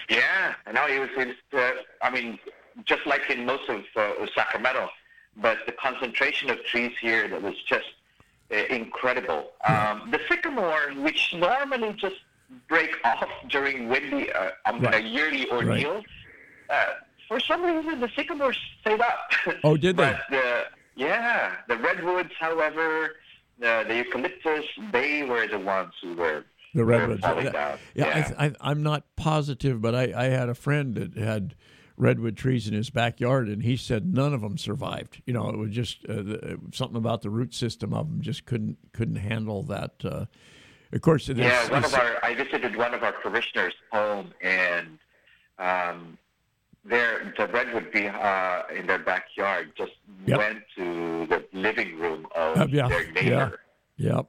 Yeah, 0.09 0.53
no, 0.73 0.87
it 0.87 0.99
was. 0.99 1.09
It 1.17 1.27
was 1.27 1.35
uh, 1.53 1.81
I 2.01 2.09
mean, 2.09 2.39
just 2.85 3.05
like 3.05 3.29
in 3.29 3.45
most 3.45 3.69
of 3.69 3.83
uh, 3.95 4.25
Sacramento, 4.33 4.89
but 5.37 5.57
the 5.65 5.71
concentration 5.73 6.49
of 6.49 6.63
trees 6.65 6.93
here 7.01 7.27
that 7.27 7.41
was 7.41 7.55
just 7.67 7.85
uh, 8.51 8.55
incredible. 8.69 9.51
Um, 9.67 10.09
the 10.11 10.19
sycamore, 10.29 10.91
which 10.97 11.33
normally 11.33 11.93
just 11.93 12.15
break 12.67 12.95
off 13.03 13.29
during 13.49 13.89
windy, 13.89 14.31
uh, 14.31 14.51
um, 14.65 14.81
right. 14.81 14.95
a 14.95 15.01
yearly 15.01 15.49
ordeal, 15.51 16.03
right. 16.69 16.87
Uh, 17.29 17.33
for 17.33 17.39
some 17.39 17.63
reason 17.63 17.99
the 17.99 18.09
sycamore 18.15 18.53
stayed 18.81 19.01
up. 19.01 19.31
Oh, 19.63 19.77
did 19.77 19.97
they? 19.97 20.17
but, 20.29 20.35
uh, 20.35 20.63
yeah, 20.95 21.55
the 21.67 21.77
redwoods, 21.77 22.31
however, 22.39 23.15
the, 23.57 23.85
the 23.87 23.95
eucalyptus, 23.95 24.65
they 24.91 25.23
were 25.23 25.47
the 25.47 25.59
ones 25.59 25.93
who 26.01 26.13
were 26.15 26.45
the 26.73 26.85
redwoods. 26.85 27.21
Yeah, 27.23 27.77
yeah, 27.95 28.31
I, 28.37 28.71
am 28.71 28.83
not 28.83 29.03
positive, 29.15 29.81
but 29.81 29.95
I, 29.95 30.13
I 30.15 30.25
had 30.25 30.49
a 30.49 30.55
friend 30.55 30.95
that 30.95 31.17
had 31.17 31.55
redwood 31.97 32.37
trees 32.37 32.67
in 32.67 32.73
his 32.73 32.89
backyard, 32.89 33.49
and 33.49 33.63
he 33.63 33.75
said 33.75 34.13
none 34.13 34.33
of 34.33 34.41
them 34.41 34.57
survived. 34.57 35.21
You 35.25 35.33
know, 35.33 35.49
it 35.49 35.57
was 35.57 35.71
just 35.71 36.05
uh, 36.05 36.15
the, 36.15 36.59
something 36.73 36.97
about 36.97 37.21
the 37.21 37.29
root 37.29 37.53
system 37.53 37.93
of 37.93 38.07
them 38.07 38.21
just 38.21 38.45
couldn't 38.45 38.77
couldn't 38.93 39.17
handle 39.17 39.63
that. 39.63 39.93
Uh, 40.03 40.25
of 40.91 41.01
course, 41.01 41.27
yeah. 41.27 41.69
One 41.69 41.83
of 41.83 41.93
our 41.93 42.23
I 42.23 42.35
visited 42.35 42.75
one 42.75 42.93
of 42.93 43.03
our 43.03 43.13
parishioners' 43.13 43.73
home, 43.91 44.33
and 44.41 44.99
um, 45.57 46.17
their 46.89 47.33
the 47.37 47.47
redwood 47.47 47.91
be, 47.91 48.07
uh, 48.07 48.63
in 48.75 48.87
their 48.87 48.99
backyard 48.99 49.71
just 49.77 49.93
yep. 50.25 50.37
went 50.37 50.59
to 50.75 51.27
the 51.27 51.45
living 51.53 51.97
room 51.99 52.27
of 52.35 52.69
yeah. 52.69 52.87
their 52.87 53.11
neighbor. 53.11 53.59
Yeah. 53.97 54.15
Yep. 54.15 54.27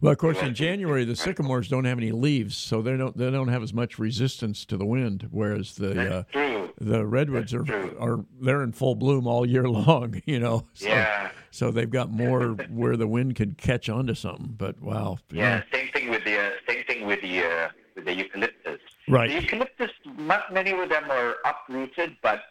Well, 0.00 0.12
of 0.12 0.18
course, 0.18 0.40
in 0.42 0.54
January 0.54 1.04
the 1.04 1.16
sycamores 1.16 1.68
don't 1.68 1.84
have 1.84 1.98
any 1.98 2.12
leaves, 2.12 2.56
so 2.56 2.82
they 2.82 2.96
don't 2.96 3.16
they 3.16 3.30
don't 3.30 3.48
have 3.48 3.62
as 3.62 3.72
much 3.72 3.98
resistance 3.98 4.64
to 4.66 4.76
the 4.76 4.84
wind. 4.84 5.28
Whereas 5.30 5.74
the 5.76 6.18
uh, 6.34 6.70
the 6.78 7.06
redwoods 7.06 7.54
are 7.54 7.64
are 7.98 8.24
they're 8.40 8.62
in 8.62 8.72
full 8.72 8.94
bloom 8.94 9.26
all 9.26 9.46
year 9.46 9.68
long. 9.68 10.20
You 10.26 10.38
know. 10.38 10.66
So, 10.74 10.88
Yeah. 10.88 11.30
So 11.50 11.70
they've 11.70 11.88
got 11.88 12.10
more 12.10 12.50
where 12.68 12.98
the 12.98 13.08
wind 13.08 13.34
could 13.36 13.56
catch 13.56 13.88
onto 13.88 14.12
something. 14.14 14.54
But 14.58 14.82
wow. 14.82 15.16
Yeah, 15.30 15.62
same 15.72 15.88
thing 15.90 16.10
with 16.10 16.22
the 16.24 16.38
uh, 16.38 16.50
same 16.68 16.84
thing 16.84 17.06
with 17.06 17.22
the 17.22 17.44
uh, 17.44 17.68
with 17.94 18.04
the 18.04 18.14
eucalyptus. 18.14 18.80
Right. 19.08 19.30
The 19.30 19.40
eucalyptus, 19.42 19.90
not 20.18 20.52
many 20.52 20.72
of 20.72 20.88
them 20.88 21.08
were 21.08 21.36
uprooted, 21.44 22.16
but 22.22 22.42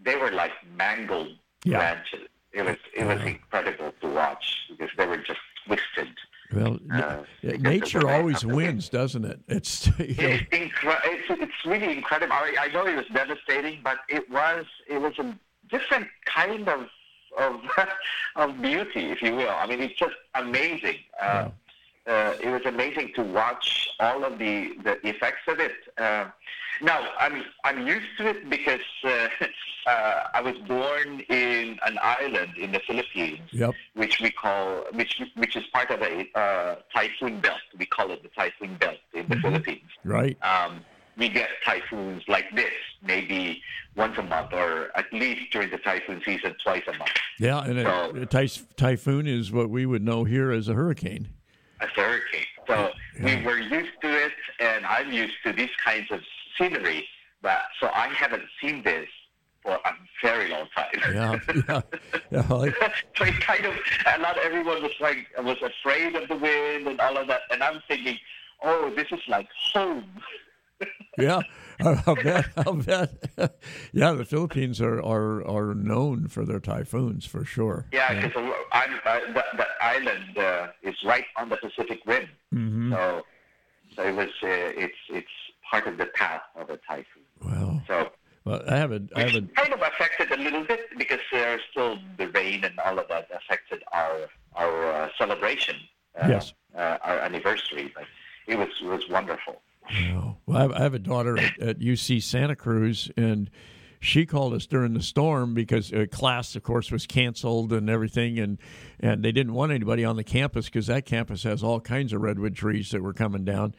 they 0.00 0.16
were 0.16 0.30
like 0.30 0.52
mangled 0.76 1.28
Yeah. 1.64 1.78
branches. 1.78 2.28
It 2.52 2.62
was 2.62 2.76
it 2.96 3.04
was 3.04 3.20
incredible 3.22 3.92
to 4.00 4.08
watch 4.08 4.56
because 4.70 4.90
they 4.96 5.06
were 5.06 5.18
just 5.18 5.40
twisted. 5.66 6.08
Well, 6.52 6.78
Uh, 6.90 7.24
yeah, 7.42 7.56
nature 7.58 8.08
always 8.08 8.44
wins, 8.46 8.88
doesn't 8.88 9.24
it? 9.24 9.38
It's 9.48 9.86
It's, 9.98 10.48
incre- 10.50 11.00
it's 11.04 11.28
it's 11.44 11.64
really 11.66 11.92
incredible. 11.98 12.32
I, 12.32 12.54
I 12.60 12.68
know 12.68 12.86
it 12.86 12.96
was 12.96 13.06
devastating, 13.12 13.80
but 13.82 13.98
it 14.08 14.30
was 14.30 14.64
it 14.88 14.98
was 15.00 15.18
a 15.18 15.36
different 15.68 16.08
kind 16.24 16.68
of 16.68 16.88
of 17.36 17.60
of 18.36 18.62
beauty, 18.62 19.10
if 19.10 19.20
you 19.20 19.34
will. 19.34 19.50
I 19.50 19.66
mean, 19.66 19.80
it's 19.82 19.98
just 19.98 20.16
amazing. 20.34 20.98
Uh, 21.20 21.50
uh, 22.08 22.34
it 22.42 22.48
was 22.48 22.64
amazing 22.66 23.12
to 23.14 23.22
watch 23.22 23.88
all 24.00 24.24
of 24.24 24.38
the, 24.38 24.74
the 24.84 24.94
effects 25.06 25.42
of 25.48 25.60
it. 25.60 25.72
Uh, 25.98 26.26
now, 26.80 27.00
I'm 27.18 27.44
I'm 27.64 27.86
used 27.86 28.06
to 28.18 28.28
it 28.28 28.48
because 28.48 28.80
uh, 29.04 29.28
uh, 29.86 30.24
I 30.34 30.40
was 30.40 30.56
born 30.68 31.20
in 31.28 31.78
an 31.84 31.98
island 32.00 32.52
in 32.56 32.70
the 32.72 32.80
Philippines, 32.86 33.40
Yep. 33.50 33.74
which 33.94 34.20
we 34.20 34.30
call 34.30 34.84
which 34.92 35.20
which 35.36 35.56
is 35.56 35.64
part 35.72 35.90
of 35.90 36.00
a 36.02 36.26
uh, 36.38 36.76
typhoon 36.94 37.40
belt. 37.40 37.60
We 37.78 37.86
call 37.86 38.10
it 38.12 38.22
the 38.22 38.28
typhoon 38.28 38.76
belt 38.76 38.98
in 39.12 39.26
the 39.28 39.36
Philippines 39.36 39.82
right. 40.04 40.36
um, 40.42 40.80
we 41.16 41.28
get 41.28 41.48
typhoons 41.64 42.22
like 42.28 42.44
this 42.54 42.72
maybe 43.02 43.60
once 43.96 44.16
a 44.18 44.22
month 44.22 44.52
or 44.52 44.90
at 44.96 45.12
least 45.12 45.50
during 45.50 45.70
the 45.70 45.78
typhoon 45.78 46.22
season 46.24 46.54
twice 46.62 46.84
a 46.86 46.96
month 46.96 47.10
Yeah, 47.40 47.64
and 47.64 47.80
So- 47.82 48.12
a, 48.16 48.22
a 48.22 48.26
ty- 48.26 48.62
typhoon 48.76 49.26
is 49.26 49.50
what 49.50 49.68
we 49.68 49.84
would 49.84 50.04
know 50.04 50.22
here 50.24 50.52
as 50.52 50.68
a 50.68 50.74
hurricane. 50.74 51.28
A 51.80 51.86
hurricane. 51.86 52.46
So 52.66 52.92
Yeah. 53.18 53.38
we 53.38 53.44
were 53.46 53.58
used 53.58 54.00
to 54.02 54.08
it, 54.26 54.32
and 54.60 54.84
I'm 54.86 55.12
used 55.12 55.36
to 55.44 55.52
these 55.52 55.74
kinds 55.84 56.10
of 56.10 56.20
scenery. 56.56 57.08
But 57.40 57.62
so 57.80 57.88
I 57.94 58.08
haven't 58.08 58.44
seen 58.60 58.82
this 58.82 59.08
for 59.62 59.72
a 59.84 59.92
very 60.22 60.48
long 60.50 60.68
time. 60.74 60.86
Yeah, 61.14 61.38
yeah, 61.68 61.80
yeah. 62.30 62.46
Like, 62.54 62.74
so 63.16 63.24
it 63.24 63.40
kind 63.40 63.64
of, 63.64 63.74
and 64.06 64.22
not 64.22 64.36
everyone 64.38 64.82
was 64.82 64.92
like 65.00 65.26
was 65.38 65.60
afraid 65.62 66.16
of 66.16 66.28
the 66.28 66.36
wind 66.36 66.86
and 66.88 67.00
all 67.00 67.16
of 67.16 67.28
that. 67.28 67.42
And 67.50 67.62
I'm 67.62 67.80
thinking, 67.86 68.18
oh, 68.62 68.92
this 68.94 69.06
is 69.12 69.20
like 69.28 69.48
home. 69.72 70.04
yeah, 71.18 71.42
I'll 72.06 72.14
bet. 72.16 72.46
I'll 72.56 72.74
bet. 72.74 73.10
yeah, 73.92 74.12
the 74.12 74.24
Philippines 74.24 74.80
are, 74.80 75.00
are 75.02 75.46
are 75.46 75.74
known 75.74 76.28
for 76.28 76.44
their 76.44 76.60
typhoons 76.60 77.24
for 77.26 77.44
sure. 77.44 77.86
Yeah, 77.92 78.20
because 78.20 78.52
I'm 78.72 78.94
uh, 79.06 79.20
the, 79.32 79.44
the 79.56 79.66
island 79.80 80.38
uh, 80.38 80.68
is 80.82 80.96
right 81.04 81.24
on 81.36 81.48
the 81.48 81.56
Pacific 81.56 82.00
Rim, 82.06 82.28
Mm-hmm. 82.54 82.92
so 82.92 83.24
so 83.94 84.02
it 84.02 84.14
was 84.14 84.28
uh, 84.42 84.48
it's 84.84 84.96
it's 85.10 85.28
part 85.70 85.86
of 85.86 85.98
the 85.98 86.06
path 86.06 86.42
of 86.56 86.70
a 86.70 86.78
typhoon. 86.88 87.24
Wow. 87.44 87.82
So 87.86 88.10
Well, 88.44 88.62
I 88.68 88.76
have 88.76 88.92
a 88.92 89.00
I 89.14 89.20
have 89.22 89.34
a 89.34 89.42
kind 89.60 89.72
of 89.72 89.80
affected 89.82 90.32
a 90.32 90.36
little 90.42 90.64
bit 90.64 90.80
because 90.98 91.20
uh, 91.32 91.56
still 91.70 91.98
the 92.16 92.28
rain 92.28 92.64
and 92.64 92.78
all 92.80 92.98
of 92.98 93.06
that 93.08 93.28
affected 93.34 93.82
our 93.92 94.28
our 94.56 94.92
uh, 94.92 95.08
celebration, 95.18 95.76
uh, 96.20 96.26
Yes. 96.28 96.52
uh, 96.76 96.98
our 97.02 97.18
anniversary. 97.20 97.92
But 97.94 98.04
it 98.46 98.56
was 98.58 98.68
it 98.82 98.86
was 98.86 99.08
wonderful. 99.08 99.60
Wow. 99.90 100.38
Well, 100.46 100.72
I 100.72 100.82
have, 100.82 100.94
a 100.94 100.98
daughter 100.98 101.38
at, 101.38 101.58
at 101.60 101.78
UC 101.78 102.22
Santa 102.22 102.56
Cruz, 102.56 103.10
and 103.16 103.50
she 104.00 104.26
called 104.26 104.54
us 104.54 104.66
during 104.66 104.94
the 104.94 105.02
storm 105.02 105.54
because 105.54 105.92
uh, 105.92 106.06
class, 106.10 106.54
of 106.56 106.62
course, 106.62 106.90
was 106.90 107.06
canceled 107.06 107.72
and 107.72 107.88
everything, 107.88 108.38
and 108.38 108.58
and 109.00 109.24
they 109.24 109.32
didn't 109.32 109.54
want 109.54 109.72
anybody 109.72 110.04
on 110.04 110.16
the 110.16 110.24
campus 110.24 110.66
because 110.66 110.86
that 110.86 111.06
campus 111.06 111.42
has 111.42 111.62
all 111.62 111.80
kinds 111.80 112.12
of 112.12 112.20
redwood 112.20 112.54
trees 112.54 112.90
that 112.90 113.02
were 113.02 113.14
coming 113.14 113.44
down, 113.44 113.74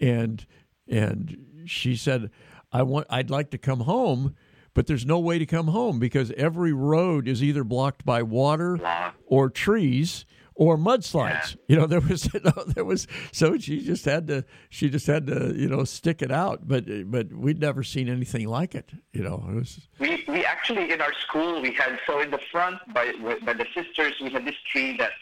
and 0.00 0.44
and 0.88 1.64
she 1.66 1.96
said, 1.96 2.30
I 2.72 2.82
want, 2.82 3.06
I'd 3.08 3.30
like 3.30 3.50
to 3.50 3.58
come 3.58 3.80
home. 3.80 4.34
But 4.74 4.86
there's 4.86 5.04
no 5.04 5.18
way 5.18 5.38
to 5.38 5.44
come 5.44 5.66
home 5.66 5.98
because 5.98 6.32
every 6.34 6.72
road 6.72 7.28
is 7.28 7.42
either 7.42 7.62
blocked 7.62 8.06
by 8.06 8.22
water 8.22 8.78
or 9.26 9.50
trees 9.50 10.24
or 10.54 10.76
mudslides. 10.76 11.56
You 11.68 11.76
know, 11.76 11.86
there 11.86 12.00
was 12.00 12.22
there 12.74 12.84
was 12.84 13.06
so 13.32 13.56
she 13.58 13.80
just 13.80 14.04
had 14.04 14.26
to 14.28 14.44
she 14.70 14.90
just 14.90 15.06
had 15.06 15.26
to 15.26 15.52
you 15.56 15.68
know 15.68 15.84
stick 15.84 16.22
it 16.22 16.30
out. 16.32 16.66
But 16.68 16.84
but 17.10 17.32
we'd 17.32 17.60
never 17.60 17.82
seen 17.82 18.08
anything 18.08 18.48
like 18.48 18.74
it. 18.74 18.90
You 19.12 19.22
know, 19.22 19.44
it 19.48 19.54
was 19.54 19.88
We, 19.98 20.24
we 20.28 20.44
actually 20.44 20.92
in 20.92 21.00
our 21.00 21.12
school 21.14 21.60
we 21.62 21.72
had 21.72 21.98
so 22.06 22.20
in 22.20 22.30
the 22.30 22.40
front 22.50 22.78
by 22.94 23.12
by 23.44 23.52
the 23.54 23.66
sisters 23.74 24.14
we 24.20 24.30
had 24.30 24.44
this 24.46 24.56
tree 24.70 24.96
that 24.98 25.12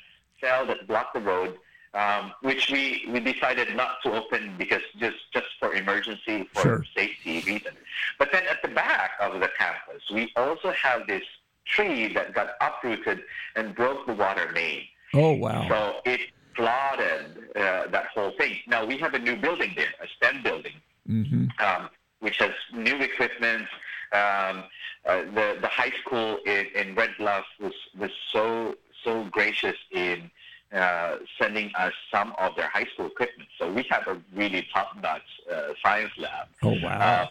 fell 0.41 0.67
that 0.67 0.87
blocked 0.87 1.13
the 1.15 1.21
road, 1.21 1.59
um, 1.95 2.33
which 2.41 2.71
we, 2.71 3.05
we 3.13 3.21
decided 3.21 3.77
not 3.77 4.03
to 4.03 4.13
open 4.13 4.55
because 4.57 4.83
just 4.99 5.19
just 5.33 5.47
for 5.59 5.75
emergency 5.75 6.49
for 6.55 6.63
Sure. 6.63 6.85
safety 6.97 7.43
reason. 7.47 7.73
But 8.19 8.33
then 8.33 8.45
at 8.51 8.63
the 8.63 8.69
back 8.69 9.13
of 9.21 9.35
the 9.41 9.51
campus 9.59 10.03
we 10.13 10.33
also 10.37 10.73
have 10.73 11.07
this 11.07 11.23
tree 11.67 12.13
that 12.15 12.33
got 12.35 12.49
uprooted 12.61 13.23
and 13.55 13.75
broke 13.75 14.07
the 14.07 14.15
water 14.15 14.51
main. 14.55 14.83
Oh 15.15 15.33
wow 15.33 15.67
So 15.69 16.01
it 16.05 16.21
flooded 16.57 17.39
uh, 17.57 17.87
that 17.89 18.07
whole 18.15 18.33
thing. 18.39 18.57
Now 18.67 18.85
we 18.85 18.99
have 18.99 19.15
a 19.15 19.19
new 19.19 19.37
building 19.37 19.73
there, 19.77 19.93
a 20.03 20.07
STEM 20.17 20.43
building, 20.43 20.75
hmm 21.07 21.47
um, 21.59 21.89
which 22.21 22.37
has 22.39 22.53
new 22.73 22.97
equipment. 22.97 23.67
Um, 24.13 24.65
uh, 25.07 25.23
the 25.37 25.59
the 25.61 25.69
high 25.69 25.93
school 26.03 26.39
in, 26.47 26.67
in 26.75 26.95
Red 26.95 27.11
Bluff 27.19 27.45
was 27.61 27.73
was 27.99 28.11
so 28.33 28.75
so 29.05 29.25
gracious 29.25 29.77
in 29.93 30.31
uh, 30.73 31.17
sending 31.41 31.71
us 31.77 31.93
some 32.13 32.35
of 32.39 32.55
their 32.57 32.69
high 32.69 32.87
school 32.93 33.07
equipment. 33.07 33.49
So 33.59 33.73
we 33.73 33.85
have 33.91 34.07
a 34.07 34.21
really 34.35 34.67
top 34.73 34.91
notch 35.03 35.23
uh, 35.53 35.73
science 35.83 36.13
lab. 36.19 36.49
oh 36.63 36.77
wow 36.83 36.99
Uh, 37.01 37.27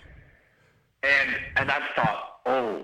and 1.03 1.35
and 1.55 1.71
I 1.71 1.79
thought, 1.95 2.39
oh, 2.45 2.83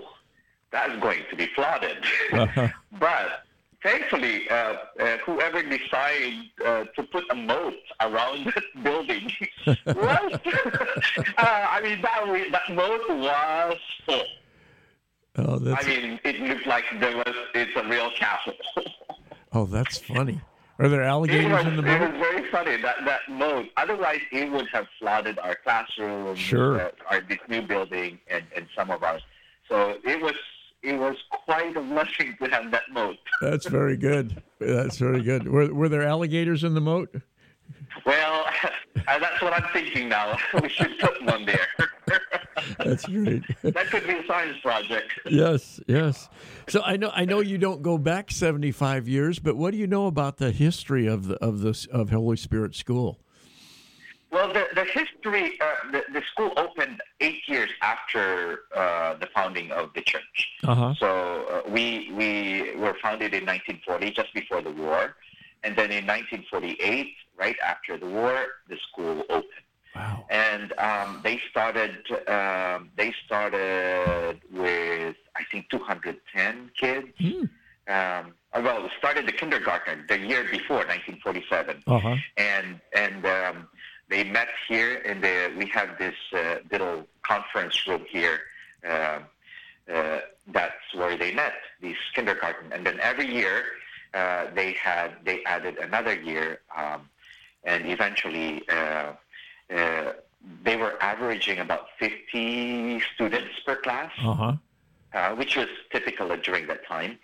that's 0.72 0.96
going 1.00 1.22
to 1.30 1.36
be 1.36 1.46
flooded. 1.54 1.98
but 3.00 3.45
thankfully, 3.82 4.48
uh, 4.50 4.54
uh, 5.00 5.16
whoever 5.24 5.62
decided 5.62 6.34
uh, 6.64 6.84
to 6.96 7.02
put 7.04 7.24
a 7.30 7.34
moat 7.34 7.74
around 8.00 8.46
that 8.54 8.64
building 8.82 9.30
was, 9.66 9.76
uh, 9.86 11.66
I 11.70 11.80
mean, 11.82 12.00
that, 12.02 12.48
that 12.52 12.74
moat 12.74 13.00
was 13.08 13.78
full. 14.04 14.24
oh 15.38 15.58
that's 15.58 15.84
I 15.84 15.88
mean, 15.88 16.20
it 16.24 16.40
looked 16.40 16.66
like 16.66 16.84
there 17.00 17.16
was, 17.16 17.34
it's 17.54 17.72
a 17.76 17.84
real 17.88 18.10
castle. 18.18 18.54
oh 19.52 19.66
that's 19.66 19.98
funny. 19.98 20.40
Are 20.78 20.88
there 20.90 21.02
alligators 21.04 21.50
was, 21.50 21.66
in 21.66 21.76
the 21.76 21.82
moat? 21.82 22.02
it 22.02 22.12
was 22.12 22.20
very 22.20 22.50
funny 22.50 22.76
that 22.82 22.96
that 23.06 23.20
moat. 23.30 23.66
Otherwise, 23.78 24.20
it 24.30 24.50
would 24.52 24.68
have 24.74 24.86
flooded 24.98 25.38
our 25.38 25.54
classroom, 25.64 26.36
Sure. 26.36 26.80
uh, 26.80 26.90
our 27.10 27.20
this 27.22 27.38
new 27.48 27.62
building, 27.62 28.18
and, 28.28 28.44
and 28.54 28.66
some 28.76 28.90
of 28.90 29.02
ours. 29.02 29.22
So 29.70 29.96
it 30.04 30.20
was 30.20 30.34
it 30.86 30.98
was 30.98 31.16
quite 31.30 31.76
a 31.76 31.80
blessing 31.80 32.36
to 32.40 32.48
have 32.48 32.70
that 32.70 32.84
moat. 32.92 33.16
That's 33.40 33.66
very 33.66 33.96
good. 33.96 34.42
That's 34.60 34.98
very 34.98 35.22
good. 35.22 35.48
Were 35.48 35.72
were 35.74 35.88
there 35.88 36.04
alligators 36.04 36.62
in 36.62 36.74
the 36.74 36.80
moat? 36.80 37.14
Well, 38.04 38.46
uh, 39.08 39.18
that's 39.18 39.42
what 39.42 39.52
I'm 39.52 39.68
thinking 39.72 40.08
now. 40.08 40.38
we 40.62 40.68
should 40.68 40.98
put 40.98 41.22
one 41.24 41.44
there. 41.44 41.66
That's 42.78 43.04
great. 43.04 43.42
that 43.62 43.86
could 43.90 44.06
be 44.06 44.14
a 44.14 44.26
science 44.26 44.58
project. 44.60 45.12
yes, 45.26 45.78
yes. 45.86 46.28
So 46.68 46.82
I 46.82 46.96
know 46.96 47.10
I 47.14 47.24
know 47.24 47.40
you 47.40 47.58
don't 47.58 47.82
go 47.82 47.98
back 47.98 48.30
75 48.30 49.06
years, 49.06 49.38
but 49.38 49.56
what 49.56 49.72
do 49.72 49.78
you 49.78 49.86
know 49.86 50.06
about 50.06 50.38
the 50.38 50.50
history 50.50 51.06
of 51.06 51.28
the 51.28 51.34
of 51.36 51.60
this 51.60 51.86
of 51.86 52.10
Holy 52.10 52.36
Spirit 52.36 52.74
School? 52.74 53.20
Well, 54.30 54.52
the, 54.52 54.66
the 54.74 54.84
history, 54.84 55.58
uh, 55.60 55.92
the, 55.92 56.02
the 56.12 56.22
school 56.32 56.52
opened 56.56 57.00
eight 57.20 57.42
years 57.48 57.70
after 57.80 58.60
uh, 58.74 59.14
the 59.14 59.28
founding 59.34 59.70
of 59.70 59.92
the 59.94 60.02
church. 60.02 60.48
Uh-huh. 60.64 60.94
So 60.98 61.64
uh, 61.66 61.70
we 61.70 62.10
we 62.12 62.74
were 62.76 62.96
founded 63.00 63.34
in 63.34 63.46
1940, 63.46 64.10
just 64.10 64.34
before 64.34 64.62
the 64.62 64.72
war, 64.72 65.16
and 65.62 65.76
then 65.76 65.90
in 65.90 66.06
1948, 66.06 67.14
right 67.38 67.56
after 67.64 67.96
the 67.96 68.06
war, 68.06 68.46
the 68.68 68.76
school 68.90 69.22
opened. 69.30 69.44
Wow. 69.94 70.26
And 70.28 70.72
um, 70.78 71.20
they 71.22 71.40
started 71.50 71.96
um, 72.28 72.90
they 72.96 73.14
started 73.24 74.40
with 74.52 75.16
I 75.36 75.44
think 75.50 75.70
210 75.70 76.70
kids. 76.78 77.08
Hmm. 77.18 77.44
Um, 77.88 78.34
well, 78.64 78.90
started 78.98 79.26
the 79.26 79.32
kindergarten 79.32 80.04
the 80.08 80.18
year 80.18 80.42
before 80.50 80.78
1947 80.78 81.82
Uh-huh. 81.86 82.16
and 82.36 82.80
and 82.94 83.24
um, 83.24 83.68
they 84.08 84.22
met 84.24 84.48
here 84.68 84.94
in 85.10 85.20
the 85.20 85.52
we 85.56 85.66
have 85.66 85.98
this 85.98 86.14
uh, 86.32 86.56
little 86.70 87.06
conference 87.22 87.86
room 87.86 88.04
here 88.08 88.40
uh, 88.88 89.18
uh, 89.92 90.20
that's 90.52 90.86
where 90.94 91.16
they 91.16 91.32
met 91.34 91.54
these 91.80 91.96
kindergarten 92.14 92.72
and 92.72 92.86
then 92.86 92.98
every 93.00 93.26
year 93.32 93.64
uh, 94.14 94.46
they 94.54 94.72
had 94.72 95.10
they 95.24 95.42
added 95.44 95.76
another 95.78 96.14
year 96.14 96.60
um, 96.76 97.08
and 97.64 97.86
eventually 97.86 98.62
uh, 98.68 99.12
uh, 99.74 100.12
they 100.62 100.76
were 100.76 100.94
averaging 101.02 101.58
about 101.58 101.86
50 101.98 103.00
students 103.14 103.54
per 103.66 103.74
class, 103.76 104.12
Uh-huh. 104.24 104.52
uh, 105.12 105.30
which 105.34 105.56
was 105.56 105.66
typical 105.90 106.28
during 106.36 106.68
that 106.68 106.86
time. 106.86 107.18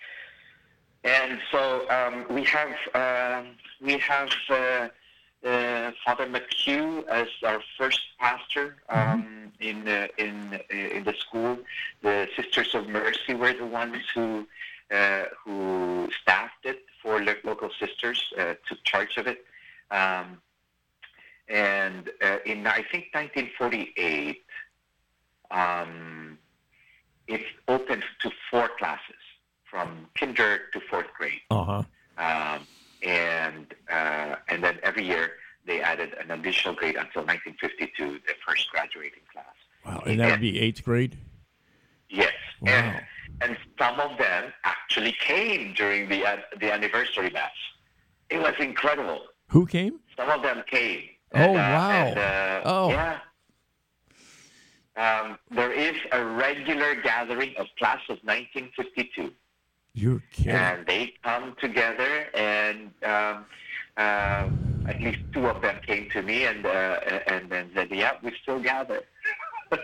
And 1.05 1.39
so 1.53 1.89
um, 1.89 2.27
we 2.29 2.43
have 2.45 2.73
uh, 2.95 3.43
we 3.81 3.99
have 3.99 4.31
uh, 4.51 4.55
uh, 4.55 4.89
Father 5.43 6.27
McHugh 6.27 7.07
as 7.09 7.29
our 7.45 7.61
first 7.77 8.01
pastor 8.19 8.77
um, 8.89 9.53
in 9.61 9.89
uh, 9.89 10.07
in 10.19 10.61
in 10.71 11.05
the 11.05 11.15
school. 11.19 11.59
The 12.03 12.29
Sisters 12.37 12.75
of 12.75 12.89
Mercy 12.89 13.35
were 13.35 13.53
the 13.53 13.67
ones 13.67 13.97
who 14.15 14.47
uh, 14.93 15.25
who 15.45 16.09
staffed 16.21 16.65
it 16.65 16.85
for 17.03 17.21
lo- 17.23 17.35
local 17.45 17.71
sisters, 17.81 18.23
uh, 18.39 18.55
took 18.69 18.83
charge 18.85 19.17
of 19.17 19.27
it. 19.27 19.45
Um, 19.91 20.41
and 21.49 22.11
uh, 22.23 22.39
in 22.47 22.67
I 22.67 22.83
think 22.91 23.07
1948, 23.13 24.45
um, 25.51 26.39
it 27.27 27.43
opened 27.69 28.05
to 28.21 28.31
four 28.51 28.69
classes 28.79 29.23
from 29.65 30.07
kinder 30.19 30.61
to 30.73 30.81
fourth 30.89 31.13
grade, 31.19 31.41
Uh-huh. 31.51 31.83
And 33.03 33.75
uh, 33.91 34.37
and 34.49 34.63
then 34.63 34.79
every 34.83 35.05
year 35.05 35.33
they 35.67 35.81
added 35.81 36.15
an 36.21 36.31
additional 36.31 36.75
grade 36.75 36.97
until 36.97 37.23
1952, 37.25 38.21
the 38.27 38.35
first 38.47 38.71
graduating 38.71 39.23
class. 39.33 39.45
Wow. 39.87 40.03
And 40.07 40.19
that 40.21 40.31
would 40.33 40.41
be 40.41 40.61
eighth 40.61 40.85
grade? 40.85 41.17
Yes, 42.09 42.33
Wow. 42.61 42.71
and 42.73 43.03
and 43.41 43.57
some 43.79 43.99
of 44.01 44.19
them 44.19 44.53
actually 44.65 45.13
came 45.13 45.73
during 45.75 46.09
the 46.09 46.25
uh, 46.27 46.37
the 46.61 46.73
anniversary 46.73 47.31
mass. 47.31 47.51
It 48.31 48.39
was 48.41 48.55
incredible. 48.59 49.23
Who 49.49 49.67
came? 49.67 50.01
Some 50.17 50.31
of 50.31 50.43
them 50.43 50.63
came. 50.71 51.03
Oh, 51.35 51.51
uh, 51.51 51.53
wow. 51.55 51.91
and, 51.91 52.19
uh, 52.19 52.61
Oh. 52.65 52.89
Yeah. 52.91 53.19
Um, 54.95 55.39
there 55.51 55.73
is 55.73 55.95
a 56.13 56.23
regular 56.23 56.95
gathering 56.95 57.55
of 57.57 57.67
class 57.79 58.01
of 58.11 58.19
1952, 58.25 59.33
You're 59.95 60.23
kidding. 60.33 60.53
and 60.53 60.87
they 60.87 61.13
come 61.23 61.55
together, 61.61 62.27
and 62.35 62.91
um, 63.05 63.45
uh, 63.97 64.49
at 64.87 65.01
least 65.01 65.19
two 65.33 65.47
of 65.47 65.61
them 65.61 65.77
came 65.87 66.09
to 66.11 66.23
me, 66.23 66.45
and 66.45 66.65
uh, 66.65 66.97
and 67.27 67.51
then 67.51 67.71
said, 67.75 67.89
"Yeah, 67.91 68.13
we 68.23 68.33
still 68.43 68.61
gather." 68.61 69.03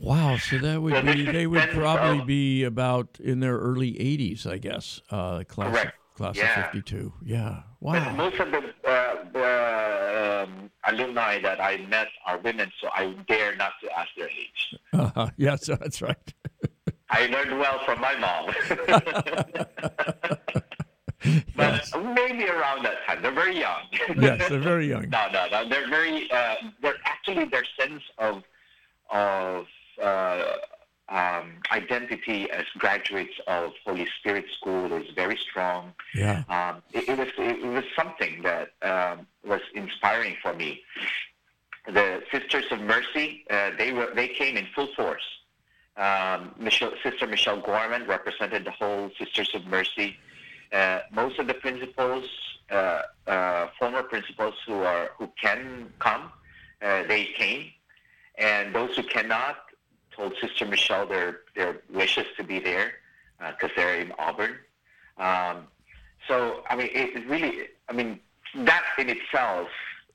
Wow, 0.00 0.36
so 0.36 0.58
that 0.58 0.80
would 0.80 0.94
So 0.94 1.02
be 1.02 1.24
they 1.26 1.48
would 1.48 1.70
probably 1.70 2.20
of- 2.20 2.26
be 2.26 2.62
about 2.62 3.18
in 3.18 3.40
their 3.40 3.56
early 3.58 3.94
80s, 3.94 4.46
I 4.46 4.58
guess. 4.58 5.00
Uh 5.10 5.42
class 5.48 5.72
Correct. 5.72 5.98
of, 6.12 6.14
class 6.16 6.36
Yeah. 6.36 6.60
of 6.60 6.66
52. 6.66 7.12
Yeah. 7.24 7.62
But 7.82 8.06
Wow. 8.06 8.12
most 8.12 8.38
of 8.38 8.48
the, 8.52 8.58
uh, 8.88 9.14
the 9.32 10.44
um, 10.48 10.70
alumni 10.84 11.40
that 11.42 11.60
I 11.60 11.78
met 11.88 12.06
are 12.26 12.38
women, 12.38 12.70
so 12.80 12.88
I 12.94 13.12
dare 13.26 13.56
not 13.56 13.72
to 13.82 13.98
ask 13.98 14.08
their 14.16 14.28
age. 14.28 14.76
Uh-huh. 14.92 15.30
Yes, 15.36 15.66
that's 15.66 16.00
right. 16.00 16.32
I 17.10 17.26
learned 17.26 17.58
well 17.58 17.80
from 17.84 18.00
my 18.00 18.14
mom. 18.16 18.54
but 21.56 21.82
maybe 22.14 22.48
around 22.48 22.84
that 22.84 23.04
time. 23.06 23.22
They're 23.22 23.32
very 23.32 23.58
young. 23.58 23.82
yes, 24.16 24.48
they're 24.48 24.60
very 24.60 24.86
young. 24.92 25.08
no, 25.08 25.28
no, 25.32 25.48
no. 25.50 25.68
They're 25.68 25.88
very. 25.88 26.30
Uh, 26.30 26.54
they're 26.80 26.98
actually 27.04 27.46
their 27.46 27.64
sense 27.78 28.02
of 28.18 28.42
of 29.10 29.66
uh, 30.02 30.42
um, 31.08 31.54
identity 31.72 32.50
as 32.50 32.64
graduates 32.78 33.34
of 33.46 33.72
Holy 33.84 34.06
Spirit 34.18 34.44
School 34.60 34.92
is 34.92 35.06
very 35.14 35.38
strong. 35.50 35.92
Yeah. 36.14 36.44
Um, 36.48 36.82
it, 36.92 37.08
it 37.08 37.18
was 37.18 37.28
it 37.38 37.66
was 37.66 37.84
something 37.96 38.42
that 38.42 38.70
um, 38.82 39.26
was 39.44 39.60
inspiring 39.74 40.36
for 40.42 40.54
me. 40.54 40.82
The 41.86 42.22
Sisters 42.30 42.66
of 42.70 42.80
Mercy, 42.80 43.44
uh, 43.50 43.70
they 43.78 43.92
were 43.92 44.10
they 44.14 44.28
came 44.28 44.56
in 44.56 44.66
full 44.74 44.88
force. 44.94 45.24
Um, 45.98 46.54
Michelle, 46.58 46.92
Sister 47.02 47.26
Michelle 47.26 47.60
Gorman 47.60 48.06
represented 48.06 48.64
the 48.64 48.70
whole 48.70 49.10
Sisters 49.18 49.50
of 49.52 49.66
Mercy. 49.66 50.16
Uh, 50.72 51.00
most 51.10 51.40
of 51.40 51.48
the 51.48 51.54
principals, 51.54 52.24
uh, 52.70 53.02
uh, 53.26 53.68
former 53.78 54.04
principals 54.04 54.54
who 54.64 54.74
are 54.74 55.10
who 55.18 55.28
can 55.40 55.92
come, 55.98 56.30
uh, 56.82 57.02
they 57.08 57.24
came, 57.36 57.66
and 58.36 58.72
those 58.72 58.94
who 58.96 59.02
cannot 59.02 59.56
told 60.14 60.34
Sister 60.40 60.66
Michelle 60.66 61.06
their 61.06 61.40
their 61.56 61.80
wishes 61.92 62.26
to 62.36 62.44
be 62.44 62.60
there 62.60 62.92
because 63.50 63.70
they're 63.74 64.00
in 64.00 64.12
Auburn. 64.18 64.54
Um, 65.16 65.66
so 66.28 66.62
I 66.70 66.76
mean, 66.76 66.90
it, 66.92 67.16
it 67.16 67.26
really, 67.26 67.68
I 67.88 67.92
mean, 67.92 68.20
that 68.54 68.84
in 68.98 69.08
itself 69.08 69.68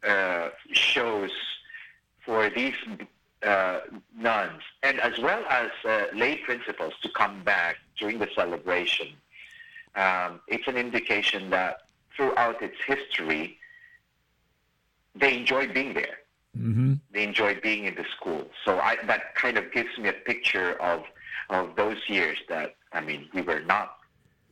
uh, 0.07 0.49
shows 0.71 1.31
for 2.25 2.49
these 2.49 2.75
uh, 3.45 3.79
nuns 4.15 4.61
and 4.83 4.99
as 4.99 5.17
well 5.19 5.43
as 5.49 5.69
uh, 5.85 6.05
lay 6.13 6.37
principals 6.37 6.93
to 7.01 7.09
come 7.09 7.43
back 7.43 7.77
during 7.99 8.19
the 8.19 8.29
celebration. 8.35 9.07
Um, 9.95 10.39
it's 10.47 10.67
an 10.67 10.77
indication 10.77 11.49
that 11.51 11.81
throughout 12.15 12.61
its 12.61 12.77
history, 12.85 13.57
they 15.15 15.37
enjoy 15.37 15.67
being 15.71 15.93
there. 15.93 16.17
Mm-hmm. 16.57 16.93
They 17.11 17.23
enjoy 17.23 17.59
being 17.61 17.85
in 17.85 17.95
the 17.95 18.05
school. 18.15 18.47
So 18.65 18.79
I, 18.79 18.97
that 19.07 19.35
kind 19.35 19.57
of 19.57 19.71
gives 19.71 19.97
me 19.97 20.09
a 20.09 20.13
picture 20.13 20.73
of 20.81 21.03
of 21.49 21.75
those 21.75 21.97
years 22.07 22.37
that 22.47 22.75
I 22.93 23.01
mean 23.01 23.27
we 23.33 23.41
were 23.41 23.59
not 23.59 23.97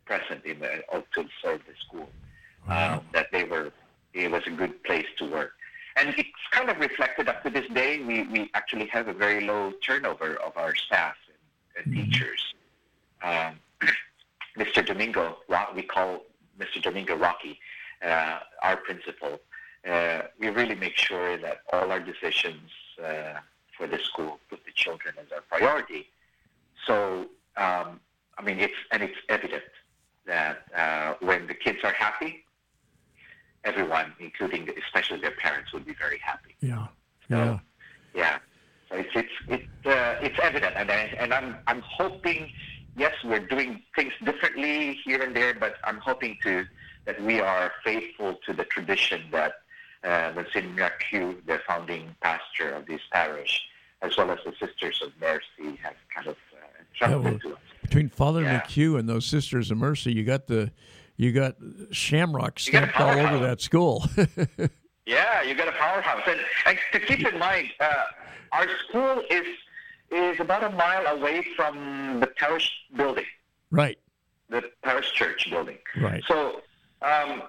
present 0.05 0.43
in 0.45 0.59
the 0.59 0.83
or 0.89 1.03
to 1.15 1.25
serve 1.41 1.61
the 1.67 1.73
school. 1.85 2.09
Wow. 2.67 2.95
Um, 2.95 3.05
that 3.13 3.27
they 3.31 3.43
were 3.43 3.71
it 4.13 4.29
was 4.29 4.43
a 4.45 4.51
good 4.51 4.83
place 4.83 5.05
to 5.19 5.25
work. 5.25 5.53
And 5.97 6.13
it's 6.17 6.29
kind 6.51 6.69
of 6.69 6.77
reflected 6.79 7.27
up 7.27 7.43
to 7.43 7.49
this 7.49 7.67
day. 7.69 8.01
We, 8.01 8.23
we 8.23 8.49
actually 8.53 8.87
have 8.87 9.07
a 9.07 9.13
very 9.13 9.45
low 9.45 9.73
turnover 9.85 10.35
of 10.35 10.55
our 10.57 10.75
staff 10.75 11.15
and, 11.75 11.85
and 11.85 12.11
teachers. 12.11 12.53
Um, 13.23 13.59
Mr. 14.57 14.85
Domingo, 14.85 15.37
we 15.75 15.83
call 15.83 16.21
Mr. 16.59 16.81
Domingo 16.81 17.15
Rocky, 17.15 17.59
uh, 18.03 18.39
our 18.61 18.77
principal. 18.77 19.39
Uh, 19.87 20.21
we 20.39 20.49
really 20.49 20.75
make 20.75 20.95
sure 20.95 21.37
that 21.37 21.61
all 21.73 21.91
our 21.91 21.99
decisions 21.99 22.69
uh, 23.03 23.39
for 23.77 23.87
the 23.87 23.97
school 23.99 24.39
put 24.49 24.63
the 24.65 24.71
children 24.73 25.15
as 25.19 25.31
our 25.31 25.41
priority. 25.41 26.07
So, 26.85 27.27
um, 27.57 27.99
I 28.37 28.43
mean, 28.43 28.59
it's 28.59 28.73
and 28.91 29.01
it's 29.03 29.17
evident 29.29 29.63
that 30.25 30.65
uh, 30.75 31.15
when 31.19 31.47
the 31.47 31.53
kids 31.53 31.79
are 31.83 31.93
happy, 31.93 32.45
everyone, 33.63 34.13
including 34.19 34.65
the, 34.65 34.73
especially 34.85 35.19
their 35.19 35.31
parents, 35.31 35.71
would 35.73 35.85
be 35.85 35.93
very 35.93 36.19
happy. 36.19 36.55
Yeah. 36.61 36.87
So, 37.29 37.35
Yeah. 37.37 37.59
yeah. 38.13 38.37
So 38.89 38.95
it's 38.97 39.09
it's 39.15 39.35
it, 39.47 39.61
uh, 39.85 40.15
it's 40.21 40.39
evident, 40.41 40.75
and 40.75 40.91
I, 40.91 40.95
and 41.19 41.33
I'm 41.33 41.55
I'm 41.67 41.81
hoping. 41.81 42.51
Yes, 42.97 43.13
we're 43.23 43.39
doing 43.39 43.81
things 43.95 44.11
differently 44.25 44.99
here 45.05 45.21
and 45.21 45.33
there, 45.33 45.53
but 45.53 45.75
I'm 45.85 45.97
hoping 45.97 46.37
to 46.43 46.65
that 47.05 47.21
we 47.23 47.39
are 47.39 47.71
faithful 47.85 48.37
to 48.45 48.51
the 48.51 48.65
tradition 48.65 49.21
that 49.31 49.53
uh, 50.03 50.33
Monsignor 50.35 50.91
Q, 51.09 51.41
the 51.47 51.61
founding 51.65 52.13
pastor 52.21 52.71
of 52.73 52.85
this 52.87 52.99
parish, 53.13 53.61
as 54.01 54.17
well 54.17 54.29
as 54.29 54.39
the 54.45 54.53
Sisters 54.59 55.01
of 55.01 55.13
Mercy, 55.21 55.77
have 55.81 55.95
kind 56.13 56.27
of 56.27 56.35
uh, 56.53 56.81
entrusted 56.81 57.23
well, 57.23 57.39
to 57.39 57.53
us. 57.55 57.61
Between 57.81 58.09
Father 58.09 58.41
Yeah. 58.41 58.59
McHugh 58.59 58.99
and 58.99 59.07
those 59.07 59.25
Sisters 59.25 59.71
of 59.71 59.77
Mercy, 59.77 60.11
you 60.11 60.23
got 60.25 60.47
the 60.47 60.71
you 61.21 61.31
got 61.31 61.55
Shamrock 61.91 62.55
got 62.55 62.59
stamped 62.59 62.99
all 62.99 63.19
over 63.19 63.39
that 63.45 63.61
school. 63.61 64.05
Yeah, 65.07 65.41
you 65.41 65.55
got 65.55 65.67
a 65.67 65.71
powerhouse, 65.71 66.21
and, 66.27 66.39
and 66.67 66.77
to 66.93 66.99
keep 66.99 67.27
in 67.27 67.37
mind, 67.39 67.71
uh, 67.79 68.03
our 68.51 68.67
school 68.87 69.23
is 69.29 69.45
is 70.11 70.39
about 70.39 70.63
a 70.63 70.69
mile 70.69 71.05
away 71.17 71.45
from 71.55 72.19
the 72.19 72.27
parish 72.27 72.71
building, 72.95 73.25
right. 73.71 73.97
the 74.49 74.63
parish 74.83 75.11
church 75.13 75.49
building. 75.49 75.79
Right. 75.99 76.23
So, 76.27 76.61
um, 77.01 77.41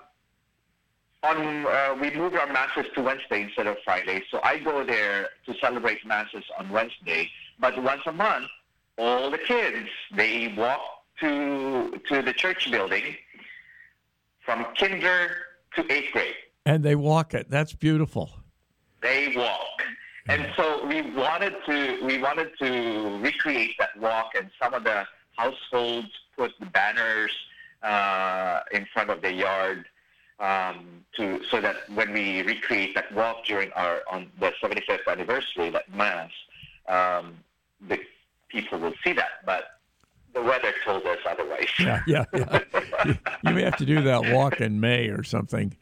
on 1.22 1.66
uh, 1.66 1.94
we 2.00 2.10
moved 2.10 2.36
our 2.36 2.50
masses 2.50 2.86
to 2.94 3.02
Wednesday 3.02 3.42
instead 3.42 3.66
of 3.66 3.76
Friday. 3.84 4.24
So 4.30 4.40
I 4.42 4.58
go 4.58 4.82
there 4.82 5.28
to 5.46 5.54
celebrate 5.60 6.04
masses 6.06 6.44
on 6.58 6.70
Wednesday. 6.70 7.30
But 7.60 7.80
once 7.82 8.02
a 8.06 8.12
month, 8.12 8.46
all 8.96 9.30
the 9.30 9.38
kids 9.38 9.88
they 10.16 10.54
walk 10.56 10.80
to 11.20 12.00
to 12.08 12.22
the 12.22 12.32
church 12.32 12.70
building 12.70 13.14
from 14.45 14.66
kinder 14.78 15.30
to 15.76 15.93
eighth 15.93 16.12
grade. 16.12 16.34
And 16.66 16.82
they 16.82 16.95
walk 16.95 17.34
it. 17.34 17.51
That's 17.51 17.72
beautiful. 17.72 18.30
They 19.01 19.32
walk. 19.36 19.82
And 20.28 20.49
so 20.57 20.86
we 20.86 21.03
wanted 21.03 21.55
to 21.66 21.99
we 22.05 22.18
wanted 22.18 22.51
to 22.61 23.18
recreate 23.20 23.72
that 23.80 23.99
walk, 23.99 24.32
and 24.36 24.51
some 24.62 24.72
of 24.72 24.84
the 24.84 25.05
households 25.36 26.09
put 26.36 26.53
the 26.61 26.66
banners 26.66 27.32
uh, 27.82 28.61
in 28.70 28.86
front 28.93 29.11
of 29.11 29.20
the 29.20 29.32
yard 29.32 29.86
um, 30.38 31.05
to 31.16 31.40
so 31.51 31.61
that 31.61 31.76
when 31.95 32.12
we 32.12 32.43
recreate 32.43 32.95
that 32.95 33.12
walk 33.12 33.45
during 33.45 33.72
our 33.72 34.03
on 34.11 34.30
the 34.38 34.53
75th 34.62 35.09
anniversary, 35.09 35.70
that 35.70 35.93
mass, 35.93 36.30
um, 36.88 37.34
the 37.88 37.99
people 38.49 38.78
will 38.78 38.95
see 39.05 39.12
that. 39.12 39.45
But 39.45 39.64
the 40.34 40.42
weather 40.42 40.72
told 40.84 41.04
us 41.06 41.18
otherwise. 41.28 41.68
Yeah, 41.78 42.02
yeah, 42.06 42.24
yeah. 42.32 42.60
you, 43.04 43.18
you 43.44 43.54
may 43.54 43.62
have 43.62 43.76
to 43.76 43.84
do 43.84 44.02
that 44.02 44.32
walk 44.32 44.60
in 44.60 44.80
May 44.80 45.08
or 45.08 45.22
something. 45.22 45.76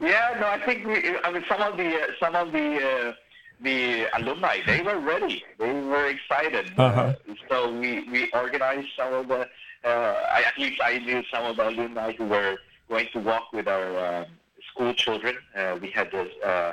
Yeah, 0.00 0.36
no, 0.40 0.46
I 0.46 0.64
think 0.64 0.86
we, 0.86 1.16
I 1.24 1.32
mean 1.32 1.44
some 1.48 1.60
of 1.60 1.76
the 1.76 1.94
uh, 1.94 2.06
some 2.20 2.36
of 2.36 2.52
the 2.52 3.14
the 3.60 4.06
alumni, 4.16 4.58
they 4.66 4.82
were 4.82 4.98
ready. 4.98 5.44
They 5.58 5.72
were 5.72 6.06
excited. 6.06 6.72
Uh-huh. 6.76 7.00
Uh, 7.00 7.34
so 7.48 7.72
we, 7.72 8.08
we 8.08 8.30
organized 8.32 8.88
some 8.96 9.12
of 9.12 9.28
the, 9.28 9.48
uh, 9.84 10.14
I, 10.30 10.44
at 10.46 10.58
least 10.58 10.80
I 10.82 10.98
knew 10.98 11.22
some 11.32 11.44
of 11.44 11.56
the 11.56 11.68
alumni 11.68 12.12
who 12.12 12.26
were 12.26 12.58
going 12.88 13.08
to 13.12 13.20
walk 13.20 13.52
with 13.52 13.68
our 13.68 14.20
um, 14.20 14.26
school 14.70 14.94
children. 14.94 15.36
Uh, 15.56 15.78
we 15.80 15.90
had 15.90 16.10
the 16.10 16.28
uh, 16.46 16.72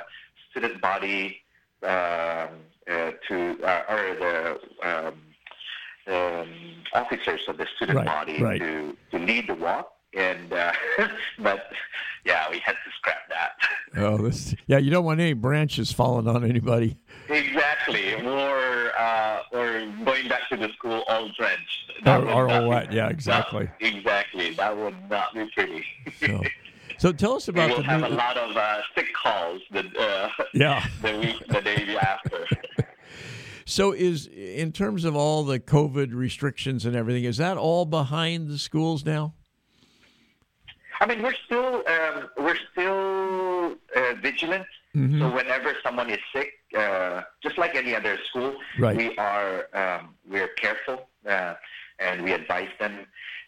student 0.50 0.80
body 0.80 1.40
um, 1.82 1.90
uh, 2.88 3.10
to, 3.28 3.58
uh, 3.64 3.82
or 3.88 4.14
the 4.14 4.60
um, 4.82 5.14
um, 6.08 6.48
officers 6.94 7.40
of 7.48 7.56
the 7.58 7.66
student 7.76 7.98
Right, 7.98 8.06
body 8.06 8.42
right. 8.42 8.60
to, 8.60 8.96
to 9.12 9.18
lead 9.18 9.48
the 9.48 9.54
walk. 9.54 9.92
And 10.14 10.50
uh, 10.52 10.72
but 11.40 11.66
yeah, 12.24 12.48
we 12.50 12.58
had 12.60 12.72
to 12.72 12.90
scrap 12.98 13.28
that. 13.28 13.52
Oh, 13.98 14.18
this. 14.18 14.54
Yeah, 14.66 14.76
you 14.76 14.90
don't 14.90 15.06
want 15.06 15.20
any 15.20 15.32
branches 15.32 15.90
falling 15.90 16.28
on 16.28 16.44
anybody. 16.44 16.98
Exactly, 17.30 18.12
or 18.26 18.92
uh, 18.98 19.40
or 19.52 19.80
going 20.04 20.28
back 20.28 20.46
to 20.50 20.56
the 20.58 20.68
school 20.76 21.02
all 21.08 21.30
drenched. 21.38 21.92
That 22.04 22.20
Or- 22.24 22.28
or 22.30 22.48
all 22.50 22.68
wet, 22.68 22.92
yeah, 22.92 23.08
exactly. 23.10 23.64
that- 23.80 23.94
exactly, 23.96 24.50
that 24.54 24.76
would 24.76 24.94
not 25.08 25.32
be 25.34 25.48
pretty. 25.54 25.82
So, 26.20 26.42
so 26.98 27.12
tell 27.12 27.34
us 27.34 27.48
about. 27.48 27.68
we 27.70 27.74
about 27.74 27.76
will 27.78 27.84
the 27.84 27.90
have 27.90 28.00
new. 28.02 28.06
a 28.08 28.18
lot 28.18 28.36
of 28.36 28.54
uh, 28.56 28.80
sick 28.94 29.06
calls 29.14 29.62
the 29.70 29.86
uh, 29.98 30.28
Yeah. 30.52 30.84
the 31.00 31.18
week, 31.18 31.46
the 31.48 31.60
day 31.62 31.96
after. 31.96 32.46
So 33.68 33.90
is 33.90 34.28
in 34.28 34.70
terms 34.70 35.04
of 35.04 35.16
all 35.16 35.42
the 35.42 35.58
COVID 35.58 36.14
restrictions 36.14 36.86
and 36.86 36.94
everything, 36.94 37.24
is 37.24 37.36
that 37.38 37.56
all 37.56 37.84
behind 37.84 38.48
the 38.48 38.58
schools 38.58 39.04
now? 39.04 39.34
I 41.00 41.06
mean, 41.06 41.20
we're 41.20 41.34
still 41.44 41.82
um, 41.88 42.28
we're 42.38 42.56
still 42.72 43.74
uh, 43.96 44.14
vigilant. 44.22 44.66
Mm-hmm. 44.94 45.20
So 45.20 45.34
whenever 45.34 45.74
someone 45.82 46.08
is 46.10 46.20
sick, 46.32 46.52
uh, 46.78 47.22
just 47.42 47.58
like 47.58 47.74
any 47.74 47.94
other 47.94 48.16
school, 48.30 48.54
Right. 48.78 48.96
we 48.96 49.18
are 49.18 49.66
um, 49.74 50.14
we're 50.30 50.48
careful 50.48 51.08
uh, 51.28 51.54
and 51.98 52.22
we 52.22 52.32
advise 52.32 52.70
them. 52.78 53.04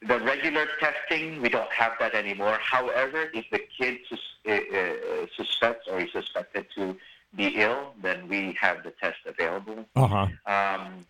The 0.06 0.18
regular 0.20 0.66
testing, 0.80 1.40
we 1.40 1.48
don't 1.48 1.70
have 1.72 1.92
that 2.00 2.14
anymore. 2.14 2.58
However, 2.60 3.30
if 3.32 3.46
the 3.50 3.60
kid 3.78 3.98
sus- 4.08 4.18
uh, 4.48 4.52
uh, 4.52 5.26
suspects 5.36 5.86
or 5.90 6.00
is 6.00 6.10
suspected 6.12 6.66
to 6.76 6.96
be 7.34 7.48
ill, 7.56 7.94
then 8.02 8.28
we 8.28 8.56
have 8.60 8.82
the 8.82 8.92
test 9.00 9.18
available. 9.26 9.84
Uh 9.96 10.06
huh. 10.06 10.26
Um, 10.46 11.06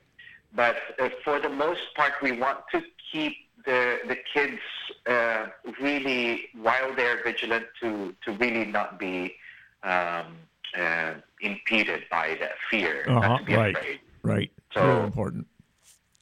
but 0.55 0.77
uh, 0.99 1.11
for 1.25 1.39
the 1.41 1.49
most 1.49 1.95
part, 1.95 2.15
we 2.23 2.33
want 2.33 2.59
to 2.73 2.83
keep 3.13 3.35
the 3.65 3.99
the 4.09 4.17
kids 4.35 4.61
uh, 5.07 5.47
really 5.81 6.47
while 6.55 6.95
they're 6.95 7.23
vigilant 7.23 7.67
to 7.81 8.15
to 8.25 8.33
really 8.33 8.65
not 8.65 8.99
be 8.99 9.35
um, 9.83 10.37
uh, 10.77 11.15
impeded 11.41 12.03
by 12.11 12.37
that 12.41 12.53
fear, 12.71 13.05
Uh-huh, 13.09 13.21
not 13.21 13.39
to 13.41 13.45
be 13.45 13.55
right. 13.55 13.77
afraid. 13.77 14.01
Right. 14.23 14.51
So- 14.75 14.83
Real 14.87 15.05
important. 15.05 15.47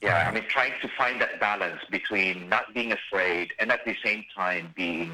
Yeah, 0.03 0.29
I 0.29 0.31
mean, 0.35 0.45
trying 0.47 0.75
to 0.83 0.89
find 0.97 1.19
that 1.23 1.41
balance 1.41 1.81
between 1.91 2.51
not 2.51 2.75
being 2.75 2.93
afraid 2.93 3.53
and 3.59 3.73
at 3.73 3.83
the 3.87 3.97
same 4.05 4.25
time 4.37 4.73
being 4.77 5.11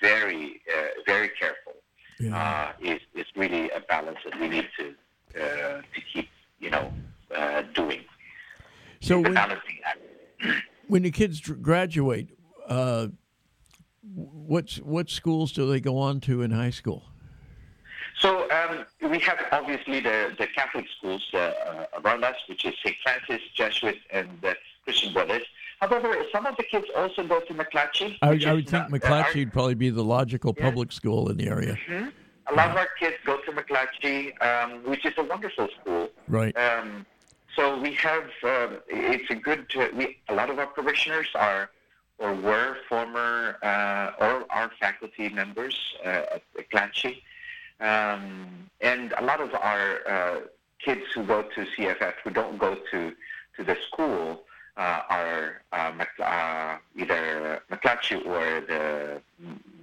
very, 0.00 0.62
uh, 0.72 0.86
very 1.04 1.30
careful 1.30 1.74
Yeah. 2.20 2.38
uh, 2.38 2.72
is 2.80 3.00
really 3.40 3.70
a 3.70 3.80
balance 3.80 4.18
that 4.24 4.38
we 4.40 4.48
need 4.48 4.68
to 4.78 4.86
uh, 5.40 5.80
to 5.94 6.00
keep, 6.12 6.28
you 6.58 6.70
know, 6.70 6.92
uh, 7.34 7.62
doing 7.74 8.00
so 9.00 9.20
when, 9.20 9.36
when 10.88 11.02
the 11.02 11.10
kids 11.10 11.40
graduate, 11.40 12.28
uh, 12.68 13.08
what 14.02 14.72
what 14.84 15.10
schools 15.10 15.52
do 15.52 15.70
they 15.70 15.80
go 15.80 15.98
on 15.98 16.20
to 16.20 16.42
in 16.42 16.50
high 16.50 16.70
school? 16.70 17.04
So 18.18 18.50
um, 18.50 18.84
we 19.10 19.18
have 19.20 19.38
obviously 19.50 20.00
the, 20.00 20.34
the 20.38 20.46
Catholic 20.48 20.84
schools 20.98 21.26
uh, 21.32 21.38
uh, 21.38 21.86
around 22.04 22.22
us, 22.22 22.36
which 22.48 22.66
is 22.66 22.74
St. 22.84 22.96
Francis, 23.02 23.40
Jesuit, 23.54 23.96
and 24.10 24.28
the 24.42 24.54
Christian 24.84 25.14
Brothers. 25.14 25.42
However, 25.80 26.14
some 26.30 26.44
of 26.44 26.54
the 26.58 26.64
kids 26.64 26.86
also 26.94 27.26
go 27.26 27.40
to 27.40 27.54
McClatchy. 27.54 28.18
I, 28.20 28.38
I 28.46 28.52
would 28.52 28.68
think 28.68 28.84
uh, 28.84 28.88
McClatchy 28.88 29.36
would 29.36 29.52
probably 29.54 29.74
be 29.74 29.88
the 29.88 30.04
logical 30.04 30.52
public 30.52 30.92
school 30.92 31.30
in 31.30 31.38
the 31.38 31.46
area. 31.46 31.78
A 32.50 32.54
lot 32.54 32.70
of 32.70 32.76
our 32.76 32.88
kids 32.98 33.16
go 33.24 33.38
to 33.40 33.52
McClatchy, 33.52 34.16
um, 34.42 34.82
which 34.84 35.06
is 35.06 35.14
a 35.16 35.22
wonderful 35.22 35.68
school. 35.80 36.10
Right. 36.26 36.56
Um, 36.56 37.06
so 37.54 37.78
we 37.78 37.94
have, 37.94 38.24
um, 38.42 38.78
it's 38.88 39.30
a 39.30 39.36
good, 39.36 39.66
uh, 39.76 39.86
we, 39.94 40.18
a 40.28 40.34
lot 40.34 40.50
of 40.50 40.58
our 40.58 40.66
parishioners 40.66 41.28
are 41.36 41.70
or 42.18 42.34
were 42.34 42.76
former 42.88 43.56
uh, 43.62 44.12
or 44.20 44.46
are 44.50 44.70
faculty 44.80 45.28
members 45.28 45.76
uh, 46.04 46.36
at 46.36 46.42
McClatchy. 46.56 47.22
Um, 47.80 48.68
and 48.80 49.14
a 49.18 49.24
lot 49.24 49.40
of 49.40 49.54
our 49.54 50.08
uh, 50.08 50.40
kids 50.84 51.02
who 51.14 51.24
go 51.24 51.42
to 51.42 51.64
CFF 51.64 52.14
who 52.24 52.30
don't 52.30 52.58
go 52.58 52.76
to, 52.90 53.12
to 53.56 53.64
the 53.64 53.76
school 53.86 54.42
uh, 54.76 55.02
are 55.08 55.62
uh, 55.72 55.92
uh, 56.22 56.76
either 56.96 57.62
McClatchy 57.70 58.24
or 58.26 58.60
the 58.60 59.22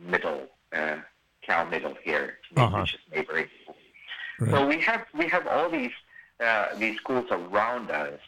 middle, 0.05 0.47
uh, 1.49 1.53
Cal 1.53 1.65
Middle 1.69 1.95
here, 2.03 2.37
Uh-huh. 2.55 2.81
which 2.81 2.93
is 2.95 2.99
neighboring. 3.13 3.47
Right. 4.39 4.51
So 4.51 4.67
we 4.67 4.79
have 4.81 5.05
we 5.13 5.27
have 5.29 5.47
all 5.47 5.69
these 5.69 5.91
uh, 6.39 6.67
these 6.77 6.97
schools 6.97 7.25
around 7.31 7.89
us, 7.89 8.19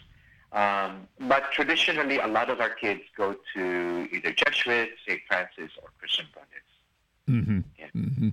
um, 0.51 1.07
but 1.27 1.51
traditionally 1.51 2.17
a 2.17 2.27
lot 2.27 2.49
of 2.49 2.59
our 2.59 2.71
kids 2.71 3.01
go 3.15 3.35
to 3.53 4.07
either 4.11 4.31
Jesuit, 4.31 4.89
St. 5.07 5.21
Francis, 5.27 5.71
or 5.81 5.89
Christian 5.99 6.25
Brothers. 6.33 6.67
Mm-hmm. 7.29 7.59
Yeah. 7.77 7.85
Mm-hmm. 7.95 8.29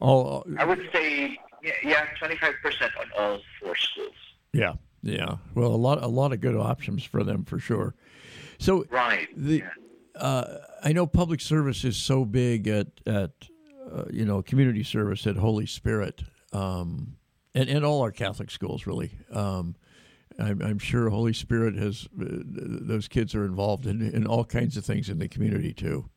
All, 0.00 0.44
I 0.58 0.64
would 0.64 0.88
say 0.92 1.38
yeah, 1.62 1.72
yeah, 1.82 2.06
25% 2.20 2.52
on 3.00 3.06
all 3.18 3.38
four 3.60 3.76
schools. 3.76 4.14
yeah, 4.52 4.74
yeah. 5.02 5.36
Well, 5.54 5.68
a 5.72 5.76
lot, 5.76 6.02
a 6.02 6.08
lot 6.08 6.32
of 6.32 6.40
good 6.40 6.56
options 6.56 7.04
for 7.04 7.22
them 7.24 7.44
for 7.44 7.58
sure. 7.58 7.94
So, 8.58 8.84
Right. 8.90 9.28
the 9.36 9.58
yeah. 9.58 9.70
uh, 10.20 10.58
I 10.82 10.92
know 10.92 11.06
public 11.06 11.40
service 11.40 11.84
is 11.84 11.96
so 11.96 12.24
big 12.24 12.66
at 12.66 12.88
at 13.06 13.30
uh, 13.94 14.04
you 14.10 14.24
know 14.24 14.42
community 14.42 14.82
service 14.82 15.26
at 15.26 15.36
Holy 15.36 15.66
Spirit, 15.66 16.22
um, 16.52 17.16
and 17.54 17.68
and 17.68 17.84
all 17.84 18.02
our 18.02 18.12
Catholic 18.12 18.50
schools 18.50 18.86
really. 18.86 19.12
Um, 19.32 19.76
I'm, 20.38 20.60
I'm 20.62 20.78
sure 20.78 21.08
Holy 21.10 21.32
Spirit 21.32 21.76
has 21.76 22.08
uh, 22.20 22.24
those 22.44 23.06
kids 23.06 23.34
are 23.34 23.44
involved 23.44 23.86
in, 23.86 24.02
in 24.02 24.26
all 24.26 24.44
kinds 24.44 24.76
of 24.76 24.84
things 24.84 25.08
in 25.08 25.18
the 25.18 25.28
community 25.28 25.72
too. 25.72 26.08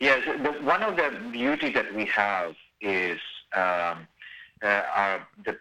Yes, 0.00 0.24
the, 0.26 0.52
one 0.64 0.82
of 0.82 0.96
the 0.96 1.12
beauty 1.30 1.70
that 1.70 1.94
we 1.94 2.04
have 2.06 2.54
is 2.80 3.18
um, 3.54 4.06
uh, 4.62 4.82
our, 4.94 5.26
the 5.44 5.56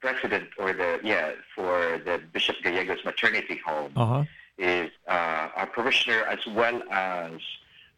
president 0.00 0.48
or 0.58 0.72
the 0.72 1.00
yeah 1.02 1.32
for 1.54 2.00
the 2.04 2.20
Bishop 2.32 2.56
Gallegos 2.62 3.04
Maternity 3.04 3.60
Home. 3.64 3.92
Uh 3.96 4.06
huh. 4.06 4.24
is 4.58 4.90
uh, 5.08 5.48
our 5.56 5.66
parishioner 5.66 6.24
as 6.24 6.44
well 6.46 6.82
as 6.90 7.40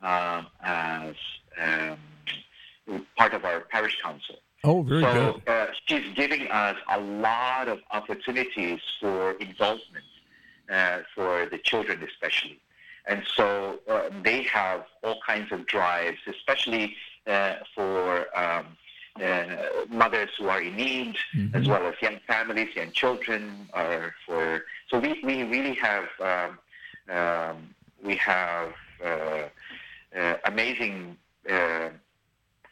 um, 0.02 0.46
as 0.62 1.14
um, 1.60 3.04
part 3.16 3.34
of 3.34 3.44
our 3.44 3.60
parish 3.60 4.00
council. 4.02 4.36
Oh, 4.64 4.82
very 4.82 5.02
so 5.02 5.40
good. 5.46 5.48
uh, 5.48 5.66
she's 5.86 6.14
giving 6.14 6.48
us 6.48 6.76
a 6.90 7.00
lot 7.00 7.68
of 7.68 7.78
opportunities 7.92 8.80
for 9.00 9.32
involvement 9.32 10.04
uh, 10.70 11.00
for 11.14 11.46
the 11.46 11.58
children, 11.58 12.02
especially. 12.02 12.58
And 13.06 13.22
so 13.36 13.78
uh, 13.88 14.10
they 14.22 14.42
have 14.42 14.84
all 15.02 15.18
kinds 15.26 15.52
of 15.52 15.66
drives, 15.66 16.18
especially 16.26 16.96
uh, 17.26 17.54
for 17.74 18.26
um, 18.36 18.66
uh, 19.22 19.46
mothers 19.88 20.30
who 20.38 20.48
are 20.48 20.60
in 20.60 20.76
need, 20.76 21.16
as 21.54 21.66
well 21.66 21.86
as 21.86 21.94
young 22.02 22.18
families, 22.26 22.74
young 22.76 22.92
children, 22.92 23.68
or 23.74 24.14
for. 24.26 24.64
So 24.88 24.98
we, 24.98 25.20
we 25.24 25.42
really 25.44 25.74
have 25.74 26.08
um, 26.20 26.58
um, 27.16 27.74
we 28.02 28.16
have 28.16 28.72
uh, 29.04 29.48
uh, 30.16 30.34
amazing 30.44 31.16
uh, 31.50 31.90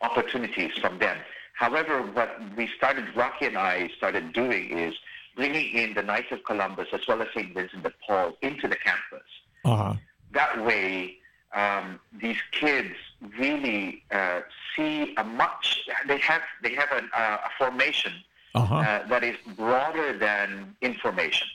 opportunities 0.02 0.72
from 0.80 0.98
them. 0.98 1.16
However, 1.54 2.02
what 2.02 2.38
we 2.56 2.66
started, 2.76 3.04
Rocky 3.16 3.46
and 3.46 3.56
I 3.56 3.88
started 3.96 4.32
doing 4.32 4.76
is 4.78 4.94
bringing 5.34 5.72
in 5.74 5.94
the 5.94 6.02
Knights 6.02 6.32
of 6.32 6.44
Columbus 6.44 6.88
as 6.92 7.00
well 7.08 7.22
as 7.22 7.28
St. 7.34 7.52
Vincent 7.54 7.82
de 7.82 7.92
Paul 8.06 8.36
into 8.42 8.68
the 8.68 8.76
campus. 8.76 9.28
Uh 9.64 9.76
huh. 9.76 9.94
That 10.32 10.64
way, 10.64 11.16
um, 11.54 11.98
these 12.20 12.36
kids 12.52 12.94
really 13.38 14.02
uh, 14.10 14.40
see 14.74 15.14
a 15.16 15.24
much. 15.24 15.80
They 16.06 16.18
have 16.18 16.42
they 16.62 16.74
have 16.74 16.90
an, 16.92 17.08
uh, 17.16 17.38
a 17.44 17.50
formation 17.58 18.12
Uh 18.54 18.60
huh. 18.60 18.74
uh, 18.76 19.06
that 19.08 19.24
is 19.24 19.36
broader 19.56 20.16
than 20.18 20.76
information 20.82 21.48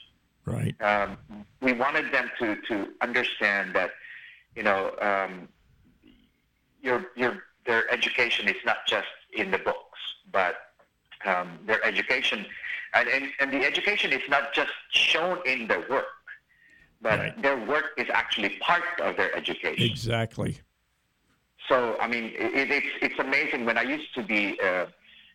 right. 0.46 0.74
um, 0.82 1.16
we 1.60 1.72
wanted 1.72 2.12
them 2.12 2.30
to, 2.38 2.56
to 2.68 2.88
understand 3.00 3.74
that, 3.74 3.90
you 4.56 4.62
know, 4.62 4.92
um, 5.00 5.48
your, 6.82 7.06
your, 7.16 7.42
their 7.66 7.90
education 7.90 8.48
is 8.48 8.56
not 8.64 8.78
just 8.86 9.06
in 9.32 9.50
the 9.50 9.58
books, 9.58 9.98
but 10.30 10.56
um, 11.24 11.58
their 11.66 11.82
education, 11.84 12.44
and, 12.94 13.08
and, 13.08 13.28
and 13.40 13.52
the 13.52 13.64
education 13.64 14.12
is 14.12 14.22
not 14.28 14.52
just 14.52 14.72
shown 14.90 15.38
in 15.46 15.68
their 15.68 15.84
work, 15.88 16.06
but 17.00 17.18
Right. 17.18 17.42
their 17.42 17.56
work 17.66 17.86
is 17.96 18.08
actually 18.12 18.50
part 18.60 18.82
of 19.00 19.16
their 19.16 19.34
education. 19.34 19.84
Exactly. 19.90 20.58
So 21.68 21.96
I 22.00 22.08
mean, 22.08 22.24
it, 22.34 22.70
it's 22.70 22.86
it's 23.00 23.18
amazing. 23.20 23.64
When 23.64 23.78
I 23.78 23.82
used 23.82 24.12
to 24.16 24.22
be 24.22 24.58
uh, 24.60 24.86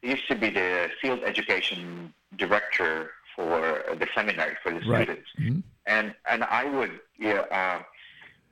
used 0.01 0.27
to 0.27 0.35
be 0.35 0.49
the 0.49 0.89
field 1.01 1.21
education 1.23 2.13
director 2.37 3.11
for 3.33 3.83
the 3.97 4.07
seminary 4.13 4.55
for 4.61 4.73
the 4.73 4.81
Right. 4.81 5.03
students, 5.07 5.29
Mhm. 5.39 5.63
and 5.85 6.13
and 6.29 6.43
I 6.43 6.65
would 6.65 6.99
yeah. 7.17 7.45
Uh, 7.59 7.81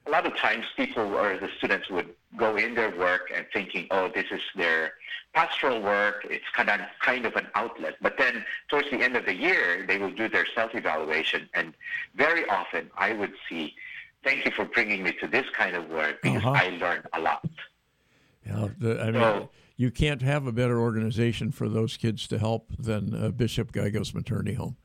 a 0.08 0.10
lot 0.12 0.26
of 0.26 0.36
times 0.38 0.66
people 0.78 1.16
or 1.16 1.38
the 1.38 1.50
students 1.58 1.90
would 1.90 2.10
go 2.38 2.56
in 2.58 2.76
their 2.76 2.96
work 2.96 3.32
and 3.36 3.46
thinking, 3.54 3.88
oh, 3.92 4.10
this 4.14 4.26
is 4.32 4.42
their 4.56 4.94
pastoral 5.34 5.82
work. 5.82 6.26
It's 6.30 6.46
kind 6.56 6.70
of 6.70 6.80
kind 7.02 7.26
of 7.26 7.36
an 7.36 7.48
outlet. 7.56 7.96
But 8.02 8.18
then 8.18 8.46
towards 8.70 8.90
the 8.92 9.02
end 9.02 9.16
of 9.16 9.26
the 9.26 9.34
year, 9.34 9.84
they 9.88 9.98
will 9.98 10.12
do 10.12 10.30
their 10.30 10.46
self-evaluation, 10.54 11.50
and 11.54 11.74
very 12.16 12.48
often 12.50 12.90
I 12.98 13.14
would 13.14 13.34
see, 13.50 13.74
thank 14.24 14.46
you 14.46 14.52
for 14.52 14.66
bringing 14.66 15.04
me 15.04 15.12
to 15.22 15.28
this 15.28 15.46
kind 15.58 15.76
of 15.76 15.90
work 15.90 16.22
because 16.22 16.44
Uh-huh. 16.46 16.52
I 16.66 16.70
learned 16.78 17.06
a 17.14 17.20
lot. 17.20 17.48
Yeah, 18.46 18.68
the, 18.78 19.02
I 19.02 19.06
mean, 19.06 19.22
So- 19.22 19.50
you 19.78 19.92
can't 19.92 20.22
have 20.22 20.46
a 20.48 20.52
better 20.54 20.80
organization 20.80 21.52
for 21.52 21.68
those 21.68 21.98
kids 21.98 22.28
to 22.28 22.38
help 22.40 22.72
than 22.78 23.14
uh, 23.14 23.30
Bishop 23.32 23.72
Gallegos 23.74 24.14
maternity 24.14 24.54
home. 24.54 24.78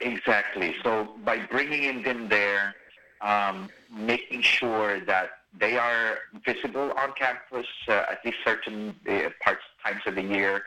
Exactly. 0.00 0.74
So 0.82 1.08
by 1.24 1.38
bringing 1.46 1.84
in 1.84 2.02
them 2.02 2.28
there, 2.28 2.74
um, 3.20 3.68
making 3.90 4.42
sure 4.42 5.00
that 5.04 5.30
they 5.58 5.76
are 5.78 6.18
visible 6.44 6.92
on 6.96 7.12
campus 7.12 7.66
uh, 7.88 7.92
at 8.10 8.18
least 8.24 8.38
certain 8.44 8.94
uh, 9.08 9.30
parts 9.42 9.62
times 9.84 10.02
of 10.06 10.14
the 10.14 10.22
year. 10.22 10.64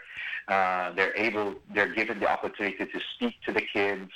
Uh, 0.48 0.92
they're 0.94 1.16
able, 1.16 1.56
they're 1.74 1.94
given 1.94 2.20
the 2.20 2.28
opportunity 2.28 2.86
to 2.86 3.00
speak 3.16 3.36
to 3.46 3.52
the 3.52 3.62
kids. 3.62 4.12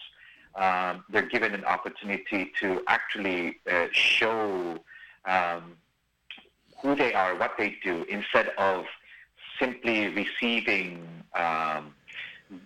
Um, 0.56 1.04
they're 1.10 1.28
given 1.28 1.54
an 1.54 1.66
opportunity 1.66 2.52
to 2.60 2.82
actually 2.88 3.58
uh, 3.72 3.88
show 3.92 4.80
um, 5.26 5.76
who 6.82 6.96
they 6.96 7.14
are, 7.14 7.36
what 7.38 7.52
they 7.58 7.78
do, 7.84 8.04
instead 8.10 8.50
of 8.58 8.86
simply 9.60 10.08
receiving 10.10 11.08
um, 11.36 11.94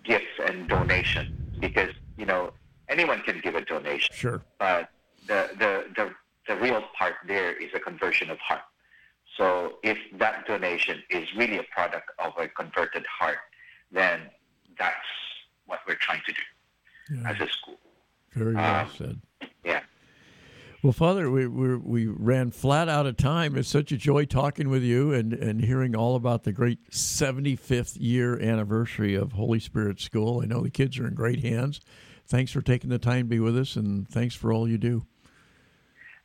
gifts 0.04 0.38
and 0.46 0.68
donations. 0.68 1.30
Because 1.60 1.90
you 2.16 2.26
know 2.26 2.52
anyone 2.88 3.20
can 3.22 3.40
give 3.40 3.54
a 3.54 3.64
donation 3.64 4.08
Sure. 4.14 4.40
but 4.58 4.90
the, 5.28 5.50
the, 5.58 5.84
the, 5.96 6.14
the 6.48 6.60
real 6.60 6.82
part 6.98 7.14
there 7.26 7.52
is 7.52 7.70
a 7.74 7.78
conversion 7.80 8.30
of 8.30 8.38
heart. 8.38 8.62
So 9.36 9.74
if 9.84 9.98
that 10.18 10.46
donation 10.46 11.00
is 11.10 11.28
really 11.36 11.58
a 11.58 11.64
product 11.72 12.10
of 12.18 12.32
a 12.38 12.48
converted 12.48 13.04
heart, 13.06 13.38
then 13.92 14.20
that's 14.78 14.96
what 15.66 15.80
we're 15.86 15.94
trying 15.94 16.22
to 16.26 16.32
do 16.32 17.20
Yeah, 17.22 17.30
as 17.30 17.40
a 17.40 17.48
school. 17.52 17.78
very 18.34 18.54
well 18.54 18.80
um, 18.80 18.90
said. 18.96 19.20
Yeah. 19.64 19.80
Well, 20.82 20.92
Father, 20.92 21.30
we, 21.30 21.46
we 21.46 21.76
we 21.76 22.06
ran 22.06 22.50
flat 22.52 22.88
out 22.88 23.06
of 23.06 23.16
time. 23.16 23.56
It's 23.56 23.68
such 23.68 23.90
a 23.92 23.96
joy 23.96 24.24
talking 24.24 24.68
with 24.68 24.82
you 24.82 25.12
and, 25.12 25.32
and 25.32 25.60
hearing 25.64 25.94
all 25.96 26.14
about 26.16 26.44
the 26.44 26.52
great 26.52 26.90
75th 26.90 27.96
year 27.98 28.38
anniversary 28.40 29.14
of 29.14 29.32
Holy 29.32 29.58
Spirit 29.60 30.00
School. 30.00 30.40
I 30.42 30.46
know 30.46 30.62
the 30.62 30.70
kids 30.70 30.98
are 30.98 31.06
in 31.08 31.14
great 31.14 31.40
hands. 31.44 31.80
Thanks 32.26 32.52
for 32.52 32.60
taking 32.62 32.90
the 32.90 32.98
time 32.98 33.22
to 33.24 33.28
be 33.28 33.40
with 33.40 33.58
us, 33.58 33.74
and 33.76 34.08
thanks 34.08 34.34
for 34.34 34.52
all 34.52 34.68
you 34.68 34.78
do. 34.78 35.04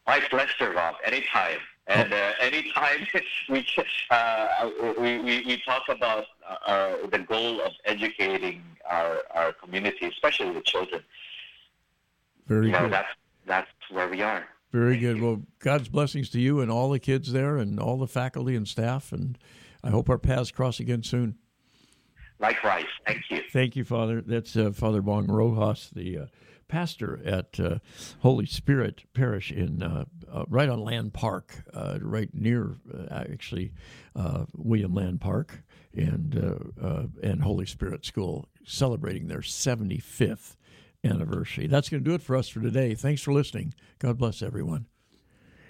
My 0.07 0.19
pleasure, 0.19 0.73
Rob. 0.73 0.95
Anytime. 1.05 1.59
And 1.87 2.13
uh, 2.13 2.31
anytime 2.39 3.05
we, 3.49 3.65
uh, 4.09 4.69
we, 4.97 5.19
we, 5.19 5.43
we 5.45 5.61
talk 5.65 5.83
about 5.89 6.25
uh, 6.65 6.93
the 7.11 7.19
goal 7.19 7.61
of 7.61 7.73
educating 7.85 8.63
our, 8.89 9.19
our 9.31 9.51
community, 9.53 10.05
especially 10.07 10.53
the 10.53 10.61
children, 10.61 11.01
Very 12.47 12.67
you 12.67 12.71
know, 12.71 12.83
good. 12.83 12.93
that's, 12.93 13.09
that's 13.45 13.71
where 13.91 14.07
we 14.07 14.21
are. 14.21 14.45
Very 14.71 14.97
good. 14.97 15.21
Well, 15.21 15.41
God's 15.59 15.87
blessings 15.87 16.29
to 16.31 16.39
you 16.39 16.59
and 16.61 16.71
all 16.71 16.89
the 16.89 16.99
kids 16.99 17.31
there 17.31 17.57
and 17.57 17.79
all 17.79 17.97
the 17.97 18.07
faculty 18.07 18.55
and 18.55 18.67
staff. 18.67 19.11
And 19.11 19.37
I 19.83 19.89
hope 19.89 20.09
our 20.09 20.17
paths 20.17 20.51
cross 20.51 20.79
again 20.79 21.03
soon. 21.03 21.35
Likewise. 22.39 22.85
Thank 23.05 23.21
you. 23.29 23.41
Thank 23.51 23.75
you, 23.75 23.83
Father. 23.83 24.21
That's 24.21 24.55
uh, 24.55 24.71
Father 24.71 25.01
Bong 25.01 25.27
Rojas, 25.27 25.89
the 25.93 26.17
uh, 26.17 26.25
pastor 26.67 27.21
at 27.25 27.59
uh, 27.59 27.79
Holy 28.19 28.45
Spirit 28.45 29.03
Parish 29.13 29.51
in 29.51 29.83
uh, 29.83 30.05
uh, 30.31 30.45
right 30.47 30.69
on 30.69 30.83
Land 30.83 31.13
Park, 31.13 31.63
uh, 31.73 31.99
right 32.01 32.29
near 32.33 32.75
uh, 32.93 33.23
actually 33.31 33.73
uh, 34.15 34.45
William 34.55 34.93
Land 34.93 35.21
Park 35.21 35.63
and 35.93 36.33
and 37.21 37.41
Holy 37.43 37.65
Spirit 37.65 38.05
School, 38.05 38.47
celebrating 38.65 39.27
their 39.27 39.39
75th 39.39 40.55
anniversary. 41.03 41.67
That's 41.67 41.89
going 41.89 42.03
to 42.03 42.09
do 42.09 42.15
it 42.15 42.21
for 42.21 42.35
us 42.35 42.49
for 42.49 42.61
today. 42.61 42.95
Thanks 42.95 43.21
for 43.21 43.33
listening. 43.33 43.73
God 43.99 44.17
bless 44.17 44.41
everyone. 44.41 44.87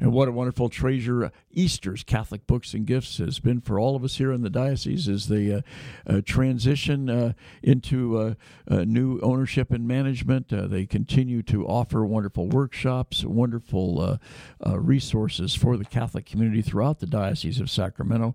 And 0.00 0.12
what 0.12 0.28
a 0.28 0.32
wonderful 0.32 0.68
treasure 0.68 1.30
Easter's 1.52 2.02
Catholic 2.02 2.46
Books 2.46 2.74
and 2.74 2.86
Gifts 2.86 3.18
has 3.18 3.38
been 3.38 3.60
for 3.60 3.78
all 3.78 3.96
of 3.96 4.04
us 4.04 4.16
here 4.16 4.32
in 4.32 4.42
the 4.42 4.50
diocese 4.50 5.08
as 5.08 5.28
they 5.28 5.52
uh, 5.52 5.60
uh, 6.06 6.20
transition 6.24 7.10
uh, 7.10 7.32
into 7.62 8.16
uh, 8.16 8.34
uh, 8.68 8.84
new 8.84 9.18
ownership 9.20 9.70
and 9.70 9.86
management. 9.86 10.52
Uh, 10.52 10.66
they 10.66 10.86
continue 10.86 11.42
to 11.42 11.66
offer 11.66 12.04
wonderful 12.04 12.48
workshops, 12.48 13.24
wonderful 13.24 14.00
uh, 14.00 14.16
uh, 14.66 14.78
resources 14.78 15.54
for 15.54 15.76
the 15.76 15.84
Catholic 15.84 16.26
community 16.26 16.62
throughout 16.62 17.00
the 17.00 17.06
Diocese 17.06 17.60
of 17.60 17.70
Sacramento. 17.70 18.34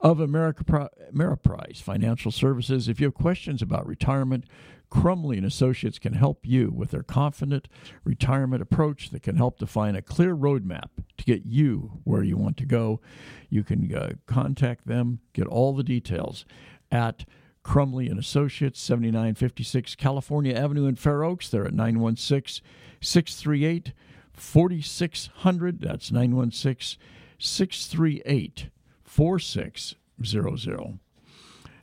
of 0.00 0.20
America 0.20 0.90
Ameriprise 1.12 1.80
Financial 1.82 2.30
Services. 2.30 2.88
If 2.88 3.00
you 3.00 3.06
have 3.06 3.14
questions 3.14 3.62
about 3.62 3.86
retirement, 3.86 4.44
Crumley 4.90 5.36
and 5.36 5.46
Associates 5.46 5.98
can 5.98 6.12
help 6.12 6.46
you 6.46 6.70
with 6.70 6.90
their 6.90 7.02
confident 7.02 7.68
retirement 8.04 8.62
approach 8.62 9.10
that 9.10 9.22
can 9.22 9.36
help 9.36 9.58
define 9.58 9.96
a 9.96 10.02
clear 10.02 10.36
roadmap 10.36 10.90
to 11.16 11.24
get 11.24 11.44
you 11.46 12.00
where 12.04 12.22
you 12.22 12.36
want 12.36 12.56
to 12.58 12.66
go. 12.66 13.00
You 13.48 13.64
can 13.64 13.92
uh, 13.94 14.12
contact 14.26 14.86
them, 14.86 15.20
get 15.32 15.46
all 15.46 15.74
the 15.74 15.82
details 15.82 16.44
at 16.92 17.24
Crumley 17.64 18.08
and 18.08 18.20
Associates, 18.20 18.80
7956 18.80 19.96
California 19.96 20.54
Avenue 20.54 20.86
in 20.86 20.96
Fair 20.96 21.24
Oaks. 21.24 21.48
They're 21.48 21.66
at 21.66 21.74
916 21.74 22.64
638 23.00 23.92
4600. 24.32 25.80
That's 25.80 26.12
916 26.12 27.00
638 27.38 28.68
4600. 29.14 30.98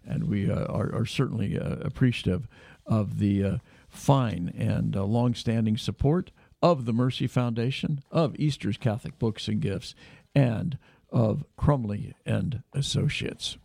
And 0.06 0.28
we 0.28 0.52
uh, 0.52 0.66
are, 0.66 0.94
are, 0.94 1.06
certainly 1.06 1.58
uh, 1.58 1.76
appreciative 1.76 2.46
of 2.86 3.20
the 3.20 3.42
uh, 3.42 3.58
fine 3.88 4.54
and 4.58 4.98
uh, 4.98 5.06
long-standing 5.06 5.78
support 5.78 6.32
of 6.62 6.84
the 6.84 6.92
Mercy 6.92 7.28
Foundation, 7.28 8.04
of 8.12 8.36
Easter's 8.38 8.76
Catholic 8.76 9.18
Books 9.18 9.48
and 9.48 9.62
Gifts, 9.62 9.96
and 10.36 10.78
of 11.10 11.46
Crumley 11.58 12.14
and 12.26 12.64
Associates. 12.74 13.58